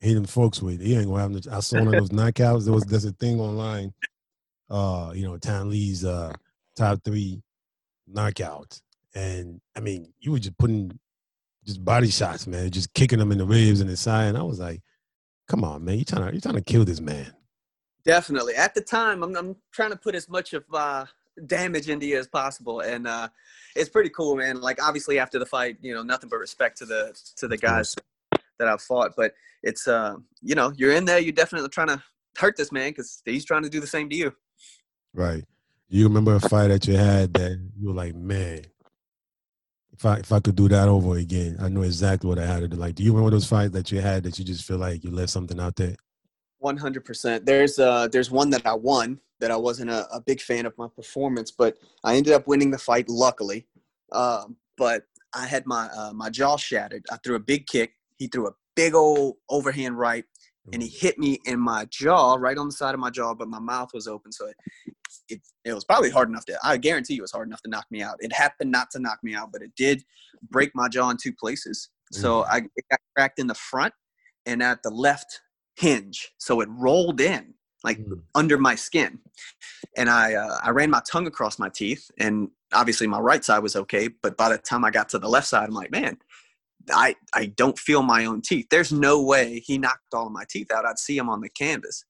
hitting 0.00 0.24
folks 0.24 0.62
with, 0.62 0.80
he 0.80 0.96
ain't 0.96 1.06
gonna 1.06 1.20
have. 1.20 1.30
No, 1.30 1.40
I 1.52 1.60
saw 1.60 1.78
one 1.78 1.88
of 1.88 1.92
those 1.92 2.10
knockouts. 2.10 2.64
There 2.64 2.72
was 2.72 2.84
there's 2.84 3.04
a 3.04 3.12
thing 3.12 3.40
online. 3.40 3.92
Uh, 4.70 5.12
you 5.14 5.24
know, 5.26 5.36
Tan 5.36 5.68
Le's 5.68 6.04
uh 6.04 6.32
top 6.74 7.00
three 7.04 7.42
knockout, 8.06 8.80
and 9.14 9.60
I 9.76 9.80
mean, 9.80 10.12
you 10.20 10.32
were 10.32 10.38
just 10.38 10.56
putting 10.56 10.98
just 11.64 11.84
body 11.84 12.10
shots, 12.10 12.46
man, 12.46 12.70
just 12.70 12.92
kicking 12.94 13.18
them 13.18 13.32
in 13.32 13.38
the 13.38 13.46
ribs 13.46 13.80
and 13.80 13.90
the 13.90 13.96
side. 13.96 14.26
And 14.26 14.38
I 14.38 14.42
was 14.42 14.60
like, 14.60 14.82
come 15.48 15.64
on, 15.64 15.84
man, 15.84 15.96
You're 15.96 16.04
trying 16.04 16.26
to 16.26 16.32
you're 16.32 16.40
trying 16.40 16.54
to 16.56 16.62
kill 16.62 16.84
this 16.84 17.00
man. 17.00 17.32
Definitely. 18.04 18.54
At 18.54 18.74
the 18.74 18.82
time, 18.82 19.22
I'm, 19.22 19.34
I'm 19.34 19.56
trying 19.72 19.90
to 19.90 19.96
put 19.96 20.14
as 20.14 20.28
much 20.28 20.52
of 20.52 20.64
uh, 20.72 21.06
damage 21.46 21.88
into 21.88 22.06
you 22.06 22.18
as 22.18 22.26
possible, 22.26 22.80
and 22.80 23.06
uh, 23.06 23.28
it's 23.74 23.88
pretty 23.88 24.10
cool, 24.10 24.36
man. 24.36 24.60
Like 24.60 24.82
obviously 24.82 25.18
after 25.18 25.38
the 25.38 25.46
fight, 25.46 25.78
you 25.80 25.94
know, 25.94 26.02
nothing 26.02 26.28
but 26.28 26.36
respect 26.36 26.78
to 26.78 26.84
the 26.84 27.18
to 27.36 27.48
the 27.48 27.56
guys 27.56 27.94
that 28.58 28.68
I've 28.68 28.82
fought. 28.82 29.12
But 29.16 29.34
it's 29.62 29.88
uh, 29.88 30.16
you 30.42 30.54
know, 30.54 30.72
you're 30.76 30.92
in 30.92 31.04
there. 31.04 31.18
You're 31.18 31.32
definitely 31.32 31.68
trying 31.70 31.88
to 31.88 32.02
hurt 32.36 32.56
this 32.56 32.72
man 32.72 32.90
because 32.90 33.22
he's 33.24 33.44
trying 33.44 33.62
to 33.62 33.70
do 33.70 33.80
the 33.80 33.86
same 33.86 34.08
to 34.10 34.16
you. 34.16 34.34
Right. 35.14 35.44
You 35.88 36.04
remember 36.04 36.34
a 36.34 36.40
fight 36.40 36.68
that 36.68 36.86
you 36.86 36.96
had 36.96 37.34
that 37.34 37.70
you 37.78 37.88
were 37.88 37.94
like, 37.94 38.14
man, 38.14 38.62
if 39.94 40.04
I 40.04 40.16
if 40.16 40.32
I 40.32 40.40
could 40.40 40.56
do 40.56 40.68
that 40.68 40.88
over 40.88 41.16
again, 41.16 41.56
I 41.60 41.68
know 41.68 41.82
exactly 41.82 42.28
what 42.28 42.38
I 42.38 42.46
had 42.46 42.60
to 42.60 42.68
do. 42.68 42.76
Like, 42.76 42.94
do 42.94 43.02
you 43.02 43.12
remember 43.12 43.30
those 43.30 43.46
fights 43.46 43.72
that 43.72 43.92
you 43.92 44.00
had 44.00 44.24
that 44.24 44.38
you 44.38 44.44
just 44.44 44.64
feel 44.64 44.78
like 44.78 45.04
you 45.04 45.10
left 45.10 45.30
something 45.30 45.60
out 45.60 45.76
there? 45.76 45.96
One 46.58 46.76
hundred 46.76 47.04
percent. 47.04 47.46
There's 47.46 47.78
uh 47.78 48.08
there's 48.08 48.30
one 48.30 48.50
that 48.50 48.66
I 48.66 48.74
won 48.74 49.20
that 49.40 49.50
I 49.50 49.56
wasn't 49.56 49.90
a, 49.90 50.08
a, 50.14 50.20
big 50.20 50.40
fan 50.40 50.64
of 50.64 50.72
my 50.78 50.86
performance, 50.88 51.50
but 51.50 51.76
I 52.02 52.16
ended 52.16 52.32
up 52.32 52.46
winning 52.46 52.70
the 52.70 52.78
fight 52.78 53.08
luckily. 53.08 53.66
Um, 54.12 54.56
but 54.76 55.02
I 55.34 55.46
had 55.46 55.66
my 55.66 55.88
uh, 55.88 56.12
my 56.12 56.30
jaw 56.30 56.56
shattered. 56.56 57.04
I 57.10 57.16
threw 57.18 57.36
a 57.36 57.40
big 57.40 57.66
kick. 57.66 57.92
He 58.16 58.26
threw 58.26 58.48
a 58.48 58.52
big 58.74 58.94
old 58.94 59.36
overhand 59.48 59.98
right, 59.98 60.24
and 60.72 60.82
he 60.82 60.88
hit 60.88 61.18
me 61.18 61.38
in 61.44 61.60
my 61.60 61.86
jaw, 61.90 62.34
right 62.34 62.56
on 62.56 62.66
the 62.66 62.72
side 62.72 62.94
of 62.94 63.00
my 63.00 63.10
jaw. 63.10 63.34
But 63.34 63.48
my 63.48 63.58
mouth 63.58 63.90
was 63.92 64.08
open, 64.08 64.32
so 64.32 64.46
it 64.46 64.56
it, 65.28 65.40
it 65.64 65.74
was 65.74 65.84
probably 65.84 66.10
hard 66.10 66.28
enough 66.28 66.44
to. 66.46 66.58
I 66.64 66.76
guarantee 66.76 67.14
you, 67.14 67.20
it 67.20 67.22
was 67.22 67.32
hard 67.32 67.48
enough 67.48 67.62
to 67.62 67.70
knock 67.70 67.86
me 67.90 68.02
out. 68.02 68.16
It 68.20 68.32
happened 68.32 68.70
not 68.70 68.90
to 68.92 68.98
knock 68.98 69.18
me 69.22 69.34
out, 69.34 69.52
but 69.52 69.62
it 69.62 69.72
did 69.76 70.04
break 70.50 70.70
my 70.74 70.88
jaw 70.88 71.10
in 71.10 71.16
two 71.16 71.32
places. 71.32 71.90
So 72.12 72.44
I 72.44 72.58
it 72.76 72.84
got 72.90 73.00
cracked 73.16 73.38
in 73.38 73.46
the 73.46 73.54
front 73.54 73.92
and 74.46 74.62
at 74.62 74.82
the 74.82 74.90
left 74.90 75.40
hinge. 75.76 76.32
So 76.38 76.60
it 76.60 76.68
rolled 76.70 77.20
in 77.20 77.54
like 77.84 77.98
mm. 77.98 78.20
under 78.34 78.58
my 78.58 78.74
skin. 78.74 79.20
And 79.96 80.08
I 80.08 80.34
uh, 80.34 80.58
I 80.62 80.70
ran 80.70 80.90
my 80.90 81.02
tongue 81.08 81.26
across 81.26 81.58
my 81.58 81.68
teeth, 81.68 82.10
and 82.18 82.48
obviously 82.72 83.06
my 83.06 83.20
right 83.20 83.44
side 83.44 83.60
was 83.60 83.76
okay. 83.76 84.08
But 84.08 84.36
by 84.36 84.48
the 84.48 84.58
time 84.58 84.84
I 84.84 84.90
got 84.90 85.08
to 85.10 85.18
the 85.18 85.28
left 85.28 85.46
side, 85.46 85.68
I'm 85.68 85.74
like, 85.74 85.92
man, 85.92 86.18
I 86.92 87.16
I 87.34 87.46
don't 87.46 87.78
feel 87.78 88.02
my 88.02 88.24
own 88.24 88.42
teeth. 88.42 88.66
There's 88.70 88.92
no 88.92 89.22
way 89.22 89.60
he 89.60 89.78
knocked 89.78 90.12
all 90.12 90.26
of 90.26 90.32
my 90.32 90.44
teeth 90.48 90.70
out. 90.72 90.84
I'd 90.84 90.98
see 90.98 91.16
him 91.16 91.28
on 91.28 91.40
the 91.40 91.48
canvas, 91.48 92.04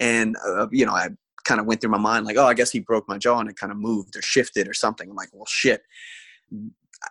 and 0.00 0.36
uh, 0.46 0.68
you 0.70 0.86
know 0.86 0.92
I 0.92 1.08
kind 1.44 1.60
of 1.60 1.66
went 1.66 1.80
through 1.80 1.90
my 1.90 1.98
mind 1.98 2.26
like, 2.26 2.36
oh, 2.36 2.46
I 2.46 2.54
guess 2.54 2.70
he 2.70 2.80
broke 2.80 3.08
my 3.08 3.16
jaw 3.16 3.40
and 3.40 3.48
it 3.48 3.56
kind 3.56 3.72
of 3.72 3.78
moved 3.78 4.14
or 4.14 4.22
shifted 4.22 4.68
or 4.68 4.74
something. 4.74 5.08
I'm 5.08 5.16
like, 5.16 5.30
well, 5.32 5.46
shit. 5.46 5.82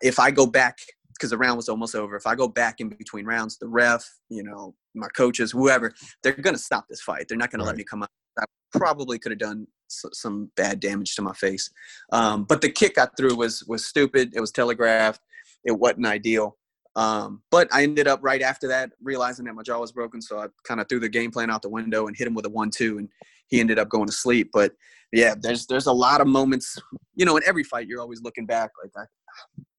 If 0.04 0.20
I 0.20 0.30
go 0.30 0.46
back 0.46 0.78
because 1.20 1.32
the 1.32 1.38
round 1.38 1.58
was 1.58 1.68
almost 1.68 1.96
over. 1.96 2.16
If 2.16 2.26
I 2.26 2.34
go 2.34 2.48
back 2.48 2.80
in 2.80 2.88
between 2.88 3.26
rounds, 3.26 3.58
the 3.58 3.68
ref, 3.68 4.10
you 4.30 4.42
know, 4.42 4.74
my 4.96 5.10
coaches, 5.10 5.52
whoever, 5.52 5.94
they're 6.24 6.32
going 6.32 6.56
to 6.56 6.62
stop 6.62 6.86
this 6.88 7.02
fight. 7.02 7.26
They're 7.28 7.38
not 7.38 7.52
going 7.52 7.60
right. 7.60 7.66
to 7.66 7.72
let 7.72 7.78
me 7.78 7.84
come 7.84 8.04
out. 8.04 8.10
I 8.40 8.46
probably 8.72 9.20
could 9.20 9.34
have 9.34 9.40
done 9.40 9.68
some 9.90 10.50
bad 10.56 10.80
damage 10.80 11.16
to 11.16 11.22
my 11.22 11.34
face. 11.34 11.70
Um, 12.14 12.46
but 12.46 12.62
the 12.62 12.70
kick 12.70 12.98
I 12.98 13.08
threw 13.18 13.36
was 13.36 13.66
was 13.68 13.86
stupid. 13.86 14.32
It 14.34 14.40
was 14.40 14.52
telegraphed. 14.52 15.20
It 15.66 15.74
wasn't 15.74 16.06
ideal. 16.06 16.58
Um, 16.96 17.44
but 17.52 17.68
I 17.72 17.84
ended 17.84 18.08
up 18.08 18.20
right 18.22 18.42
after 18.42 18.68
that 18.70 18.92
realizing 19.02 19.46
that 19.46 19.54
my 19.54 19.64
jaw 19.64 19.80
was 19.80 19.92
broken, 19.92 20.22
so 20.22 20.40
I 20.40 20.48
kind 20.64 20.82
of 20.82 20.90
threw 20.90 21.00
the 21.00 21.10
game 21.10 21.32
plan 21.32 21.52
out 21.52 21.62
the 21.62 21.70
window 21.70 22.08
and 22.08 22.18
hit 22.18 22.28
him 22.28 22.34
with 22.34 22.46
a 22.46 22.50
one-two, 22.50 22.98
and 22.98 23.10
he 23.48 23.60
ended 23.60 23.80
up 23.80 23.90
going 23.90 24.08
to 24.08 24.14
sleep. 24.14 24.50
But 24.54 24.74
yeah, 25.12 25.36
there's 25.40 25.66
there's 25.68 25.88
a 25.88 25.94
lot 25.94 26.22
of 26.22 26.28
moments, 26.28 26.78
you 27.16 27.26
know, 27.26 27.38
in 27.38 27.44
every 27.46 27.64
fight 27.64 27.88
you're 27.88 28.02
always 28.02 28.22
looking 28.22 28.46
back 28.46 28.72
like 28.84 28.92
I, 28.98 29.06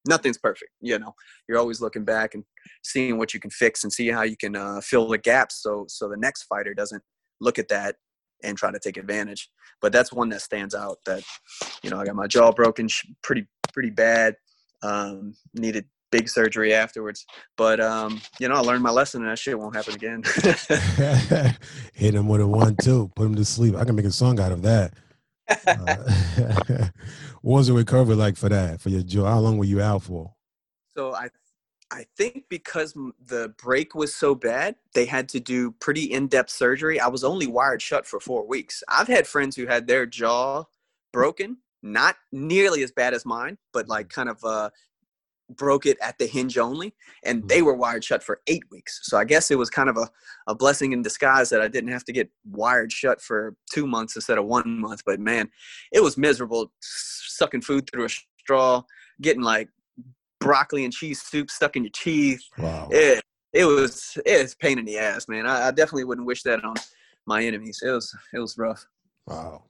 nothing's 0.07 0.37
perfect. 0.37 0.71
You 0.81 0.99
know, 0.99 1.13
you're 1.47 1.59
always 1.59 1.81
looking 1.81 2.05
back 2.05 2.33
and 2.33 2.43
seeing 2.83 3.17
what 3.17 3.33
you 3.33 3.39
can 3.39 3.51
fix 3.51 3.83
and 3.83 3.93
see 3.93 4.09
how 4.09 4.23
you 4.23 4.37
can 4.37 4.55
uh, 4.55 4.81
fill 4.81 5.07
the 5.07 5.17
gaps 5.17 5.61
so 5.61 5.85
so 5.87 6.09
the 6.09 6.17
next 6.17 6.43
fighter 6.43 6.73
doesn't 6.73 7.03
look 7.39 7.59
at 7.59 7.67
that 7.69 7.95
and 8.43 8.57
try 8.57 8.71
to 8.71 8.79
take 8.79 8.97
advantage. 8.97 9.49
But 9.81 9.91
that's 9.91 10.13
one 10.13 10.29
that 10.29 10.41
stands 10.41 10.75
out. 10.75 10.97
That 11.05 11.23
you 11.83 11.89
know, 11.89 11.99
I 11.99 12.05
got 12.05 12.15
my 12.15 12.27
jaw 12.27 12.51
broken, 12.51 12.87
pretty 13.23 13.47
pretty 13.73 13.89
bad. 13.89 14.35
Um, 14.83 15.35
needed 15.53 15.85
big 16.11 16.29
surgery 16.29 16.73
afterwards. 16.73 17.25
But 17.57 17.79
um, 17.79 18.21
you 18.39 18.47
know, 18.47 18.55
I 18.55 18.59
learned 18.59 18.83
my 18.83 18.91
lesson, 18.91 19.21
and 19.21 19.31
that 19.31 19.39
shit 19.39 19.57
won't 19.57 19.75
happen 19.75 19.95
again. 19.95 20.23
Hit 21.93 22.15
him 22.15 22.27
with 22.27 22.41
a 22.41 22.47
one-two, 22.47 23.11
put 23.15 23.25
him 23.25 23.35
to 23.35 23.45
sleep. 23.45 23.75
I 23.75 23.85
can 23.85 23.95
make 23.95 24.05
a 24.05 24.11
song 24.11 24.39
out 24.39 24.51
of 24.51 24.61
that. 24.61 24.93
Uh, 25.67 25.95
what 27.41 27.57
was 27.57 27.67
the 27.67 27.73
recovery 27.73 28.15
like 28.15 28.37
for 28.37 28.49
that 28.49 28.79
for 28.81 28.89
your 28.89 29.01
jaw? 29.01 29.29
How 29.29 29.39
long 29.39 29.57
were 29.57 29.65
you 29.65 29.81
out 29.81 30.03
for? 30.03 30.33
So 30.95 31.15
I, 31.15 31.29
I 31.89 32.05
think 32.17 32.45
because 32.49 32.93
the 32.93 33.53
break 33.61 33.95
was 33.95 34.15
so 34.15 34.35
bad, 34.35 34.75
they 34.93 35.05
had 35.05 35.29
to 35.29 35.39
do 35.39 35.71
pretty 35.71 36.03
in-depth 36.03 36.49
surgery. 36.49 36.99
I 36.99 37.07
was 37.07 37.23
only 37.23 37.47
wired 37.47 37.81
shut 37.81 38.05
for 38.05 38.19
four 38.19 38.45
weeks. 38.45 38.83
I've 38.87 39.07
had 39.07 39.27
friends 39.27 39.55
who 39.55 39.65
had 39.67 39.87
their 39.87 40.05
jaw 40.05 40.65
broken, 41.11 41.57
not 41.83 42.15
nearly 42.31 42.83
as 42.83 42.91
bad 42.91 43.13
as 43.13 43.25
mine, 43.25 43.57
but 43.73 43.87
like 43.87 44.09
kind 44.09 44.29
of 44.29 44.43
uh, 44.43 44.69
broke 45.55 45.85
it 45.85 45.97
at 46.01 46.17
the 46.17 46.25
hinge 46.25 46.57
only 46.57 46.93
and 47.23 47.39
mm-hmm. 47.39 47.47
they 47.47 47.61
were 47.61 47.73
wired 47.73 48.03
shut 48.03 48.23
for 48.23 48.41
eight 48.47 48.63
weeks. 48.71 48.99
So 49.03 49.17
i 49.17 49.23
guess 49.23 49.51
it 49.51 49.57
was 49.57 49.69
kind 49.69 49.89
of 49.89 49.97
a, 49.97 50.09
a 50.47 50.55
blessing 50.55 50.91
in 50.91 51.01
disguise 51.01 51.49
that 51.49 51.61
i 51.61 51.67
didn't 51.67 51.91
have 51.91 52.05
to 52.05 52.13
get 52.13 52.29
wired 52.49 52.91
shut 52.91 53.21
for 53.21 53.55
two 53.71 53.87
months 53.87 54.15
instead 54.15 54.37
of 54.37 54.45
one 54.45 54.79
month 54.79 55.03
but 55.05 55.19
man 55.19 55.49
it 55.91 56.01
was 56.01 56.17
miserable 56.17 56.71
sucking 56.81 57.61
food 57.61 57.89
through 57.89 58.05
a 58.05 58.09
straw 58.39 58.81
getting 59.21 59.43
like 59.43 59.69
broccoli 60.41 60.83
and 60.83 60.93
cheese 60.93 61.21
soup 61.21 61.49
stuck 61.49 61.77
in 61.77 61.83
your 61.83 61.91
teeth. 61.93 62.43
Wow. 62.57 62.89
it, 62.91 63.23
it 63.53 63.65
was 63.65 64.17
it's 64.25 64.55
pain 64.55 64.79
in 64.79 64.85
the 64.85 64.97
ass 64.97 65.27
man. 65.29 65.45
I, 65.45 65.67
I 65.67 65.71
definitely 65.71 66.05
wouldn't 66.05 66.27
wish 66.27 66.43
that 66.43 66.63
on 66.65 66.75
my 67.25 67.43
enemies. 67.43 67.81
It 67.83 67.91
was 67.91 68.13
it 68.33 68.39
was 68.39 68.57
rough. 68.57 68.85
Wow. 69.27 69.63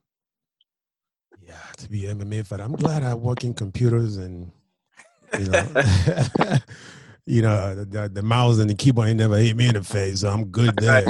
Yeah 1.40 1.54
to 1.78 1.88
be 1.88 2.02
mma 2.02 2.46
fighter 2.46 2.62
i'm 2.62 2.76
glad 2.76 3.02
i 3.02 3.14
work 3.14 3.44
in 3.44 3.52
computers 3.52 4.16
and 4.16 4.50
you 5.38 5.48
know, 5.48 5.66
you 7.26 7.42
know 7.42 7.84
the, 7.84 8.10
the, 8.12 8.22
mouse 8.22 8.58
and 8.58 8.68
the 8.68 8.74
keyboard 8.74 9.08
ain't 9.08 9.18
never 9.18 9.36
hit 9.36 9.56
me 9.56 9.68
in 9.68 9.74
the 9.74 9.82
face, 9.82 10.20
so 10.20 10.28
I'm 10.28 10.46
good 10.46 10.76
there. 10.80 11.04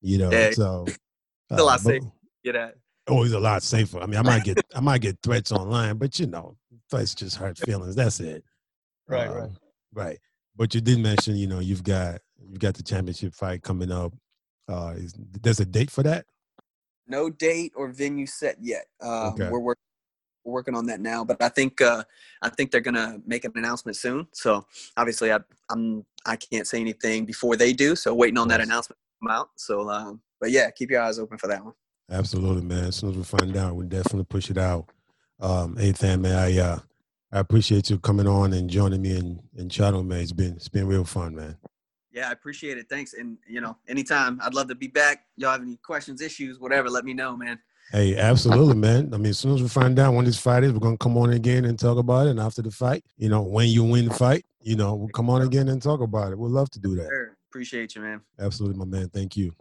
You 0.00 0.18
know, 0.18 0.30
yeah. 0.30 0.50
so 0.50 0.84
it's 0.86 0.98
uh, 1.50 1.62
a 1.62 1.64
lot 1.64 1.80
safer. 1.80 2.06
Get 2.44 2.56
at. 2.56 2.74
Always 3.08 3.32
a 3.32 3.40
lot 3.40 3.62
safer. 3.62 4.00
I 4.00 4.06
mean, 4.06 4.18
I 4.18 4.22
might 4.22 4.44
get 4.44 4.58
I 4.74 4.80
might 4.80 5.00
get 5.00 5.18
threats 5.22 5.52
online, 5.52 5.96
but 5.96 6.18
you 6.18 6.26
know, 6.26 6.56
threats 6.90 7.14
just 7.14 7.36
hurt 7.36 7.58
feelings. 7.58 7.94
That's 7.94 8.20
it. 8.20 8.44
Right, 9.08 9.28
um, 9.28 9.36
right, 9.36 9.50
right. 9.92 10.18
But 10.56 10.74
you 10.74 10.80
did 10.80 10.98
mention, 11.00 11.36
you 11.36 11.46
know, 11.46 11.58
you've 11.58 11.84
got 11.84 12.20
you've 12.48 12.60
got 12.60 12.74
the 12.74 12.82
championship 12.82 13.34
fight 13.34 13.62
coming 13.62 13.90
up. 13.90 14.12
Uh, 14.68 14.94
is, 14.96 15.14
there's 15.42 15.60
a 15.60 15.64
date 15.64 15.90
for 15.90 16.02
that? 16.02 16.24
No 17.06 17.28
date 17.28 17.72
or 17.76 17.88
venue 17.88 18.26
set 18.26 18.56
yet. 18.60 18.86
Uh, 19.02 19.28
okay. 19.28 19.50
We're 19.50 19.60
working 19.60 19.82
we're 20.44 20.52
working 20.52 20.74
on 20.74 20.86
that 20.86 21.00
now. 21.00 21.24
But 21.24 21.42
I 21.42 21.48
think 21.48 21.80
uh, 21.80 22.04
I 22.42 22.48
think 22.50 22.70
they're 22.70 22.80
gonna 22.80 23.20
make 23.26 23.44
an 23.44 23.52
announcement 23.54 23.96
soon. 23.96 24.26
So 24.32 24.66
obviously, 24.96 25.32
I, 25.32 25.38
I'm 25.70 26.04
I 26.26 26.36
can't 26.36 26.66
say 26.66 26.80
anything 26.80 27.24
before 27.24 27.56
they 27.56 27.72
do. 27.72 27.96
So 27.96 28.14
waiting 28.14 28.38
on 28.38 28.48
that 28.48 28.60
announcement 28.60 28.98
to 28.98 29.26
come 29.26 29.36
out. 29.36 29.50
So, 29.56 29.90
um, 29.90 30.20
but 30.40 30.50
yeah, 30.50 30.70
keep 30.70 30.90
your 30.90 31.02
eyes 31.02 31.18
open 31.18 31.38
for 31.38 31.48
that 31.48 31.64
one. 31.64 31.74
Absolutely, 32.10 32.62
man. 32.62 32.84
As 32.84 32.96
soon 32.96 33.10
as 33.10 33.16
we 33.16 33.24
find 33.24 33.56
out, 33.56 33.74
we'll 33.74 33.86
definitely 33.86 34.24
push 34.24 34.50
it 34.50 34.58
out. 34.58 34.90
Um, 35.40 35.76
anything, 35.78 36.22
man. 36.22 36.36
I 36.36 36.58
uh, 36.58 36.78
I 37.32 37.40
appreciate 37.40 37.90
you 37.90 37.98
coming 37.98 38.28
on 38.28 38.52
and 38.52 38.70
joining 38.70 39.02
me 39.02 39.16
in 39.16 39.40
in 39.56 39.68
chatting, 39.68 40.06
man. 40.06 40.20
It's 40.20 40.32
been 40.32 40.54
it's 40.54 40.68
been 40.68 40.86
real 40.86 41.04
fun, 41.04 41.34
man. 41.34 41.56
Yeah, 42.12 42.28
I 42.28 42.32
appreciate 42.32 42.78
it. 42.78 42.88
Thanks. 42.88 43.14
And 43.14 43.38
you 43.46 43.60
know, 43.60 43.76
anytime 43.88 44.38
I'd 44.42 44.54
love 44.54 44.68
to 44.68 44.74
be 44.74 44.86
back. 44.86 45.24
Y'all 45.36 45.50
have 45.50 45.62
any 45.62 45.76
questions, 45.78 46.20
issues, 46.20 46.60
whatever, 46.60 46.88
let 46.88 47.04
me 47.04 47.12
know, 47.12 47.36
man. 47.36 47.58
Hey, 47.92 48.16
absolutely, 48.16 48.74
man. 48.74 49.14
I 49.14 49.18
mean, 49.18 49.30
as 49.30 49.38
soon 49.38 49.54
as 49.54 49.62
we 49.62 49.68
find 49.68 49.98
out 49.98 50.14
when 50.14 50.24
this 50.24 50.38
fight 50.38 50.64
is, 50.64 50.72
we're 50.72 50.80
gonna 50.80 50.98
come 50.98 51.16
on 51.16 51.30
again 51.32 51.64
and 51.64 51.78
talk 51.78 51.98
about 51.98 52.26
it. 52.26 52.30
And 52.30 52.40
after 52.40 52.62
the 52.62 52.70
fight, 52.70 53.04
you 53.16 53.28
know, 53.28 53.42
when 53.42 53.68
you 53.68 53.84
win 53.84 54.08
the 54.08 54.14
fight, 54.14 54.44
you 54.60 54.76
know, 54.76 54.94
we'll 54.94 55.08
come 55.08 55.30
on 55.30 55.42
again 55.42 55.68
and 55.68 55.80
talk 55.80 56.00
about 56.00 56.32
it. 56.32 56.38
We'd 56.38 56.50
love 56.50 56.70
to 56.70 56.80
do 56.80 56.96
that. 56.96 57.06
Sure. 57.06 57.36
Appreciate 57.50 57.94
you, 57.94 58.02
man. 58.02 58.20
Absolutely, 58.40 58.78
my 58.78 58.84
man. 58.84 59.08
Thank 59.10 59.36
you. 59.36 59.52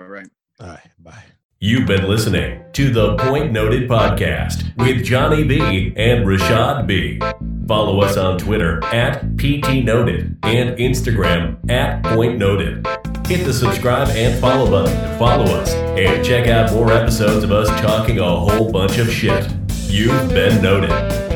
All 0.00 0.06
right. 0.06 0.28
All 0.58 0.68
right. 0.68 0.80
Bye. 0.98 1.22
You've 1.58 1.86
been 1.86 2.08
listening 2.08 2.64
to 2.72 2.90
the 2.90 3.14
Point 3.18 3.52
Noted 3.52 3.88
podcast 3.88 4.76
with 4.78 5.04
Johnny 5.04 5.44
B 5.44 5.60
and 5.96 6.24
Rashad 6.24 6.86
B. 6.86 7.20
Follow 7.68 8.00
us 8.00 8.16
on 8.16 8.38
Twitter 8.38 8.82
at 8.86 9.36
PT 9.36 9.84
Noted 9.84 10.38
and 10.42 10.76
Instagram 10.78 11.70
at 11.70 12.02
Point 12.02 12.38
Noted. 12.38 12.84
Hit 13.32 13.46
the 13.46 13.54
subscribe 13.54 14.08
and 14.10 14.38
follow 14.38 14.70
button 14.70 14.94
to 14.94 15.18
follow 15.18 15.46
us 15.46 15.72
and 15.72 16.22
check 16.22 16.48
out 16.48 16.70
more 16.70 16.92
episodes 16.92 17.42
of 17.44 17.50
us 17.50 17.66
talking 17.80 18.18
a 18.18 18.22
whole 18.22 18.70
bunch 18.70 18.98
of 18.98 19.10
shit. 19.10 19.50
You've 19.88 20.28
been 20.28 20.62
noted. 20.62 21.31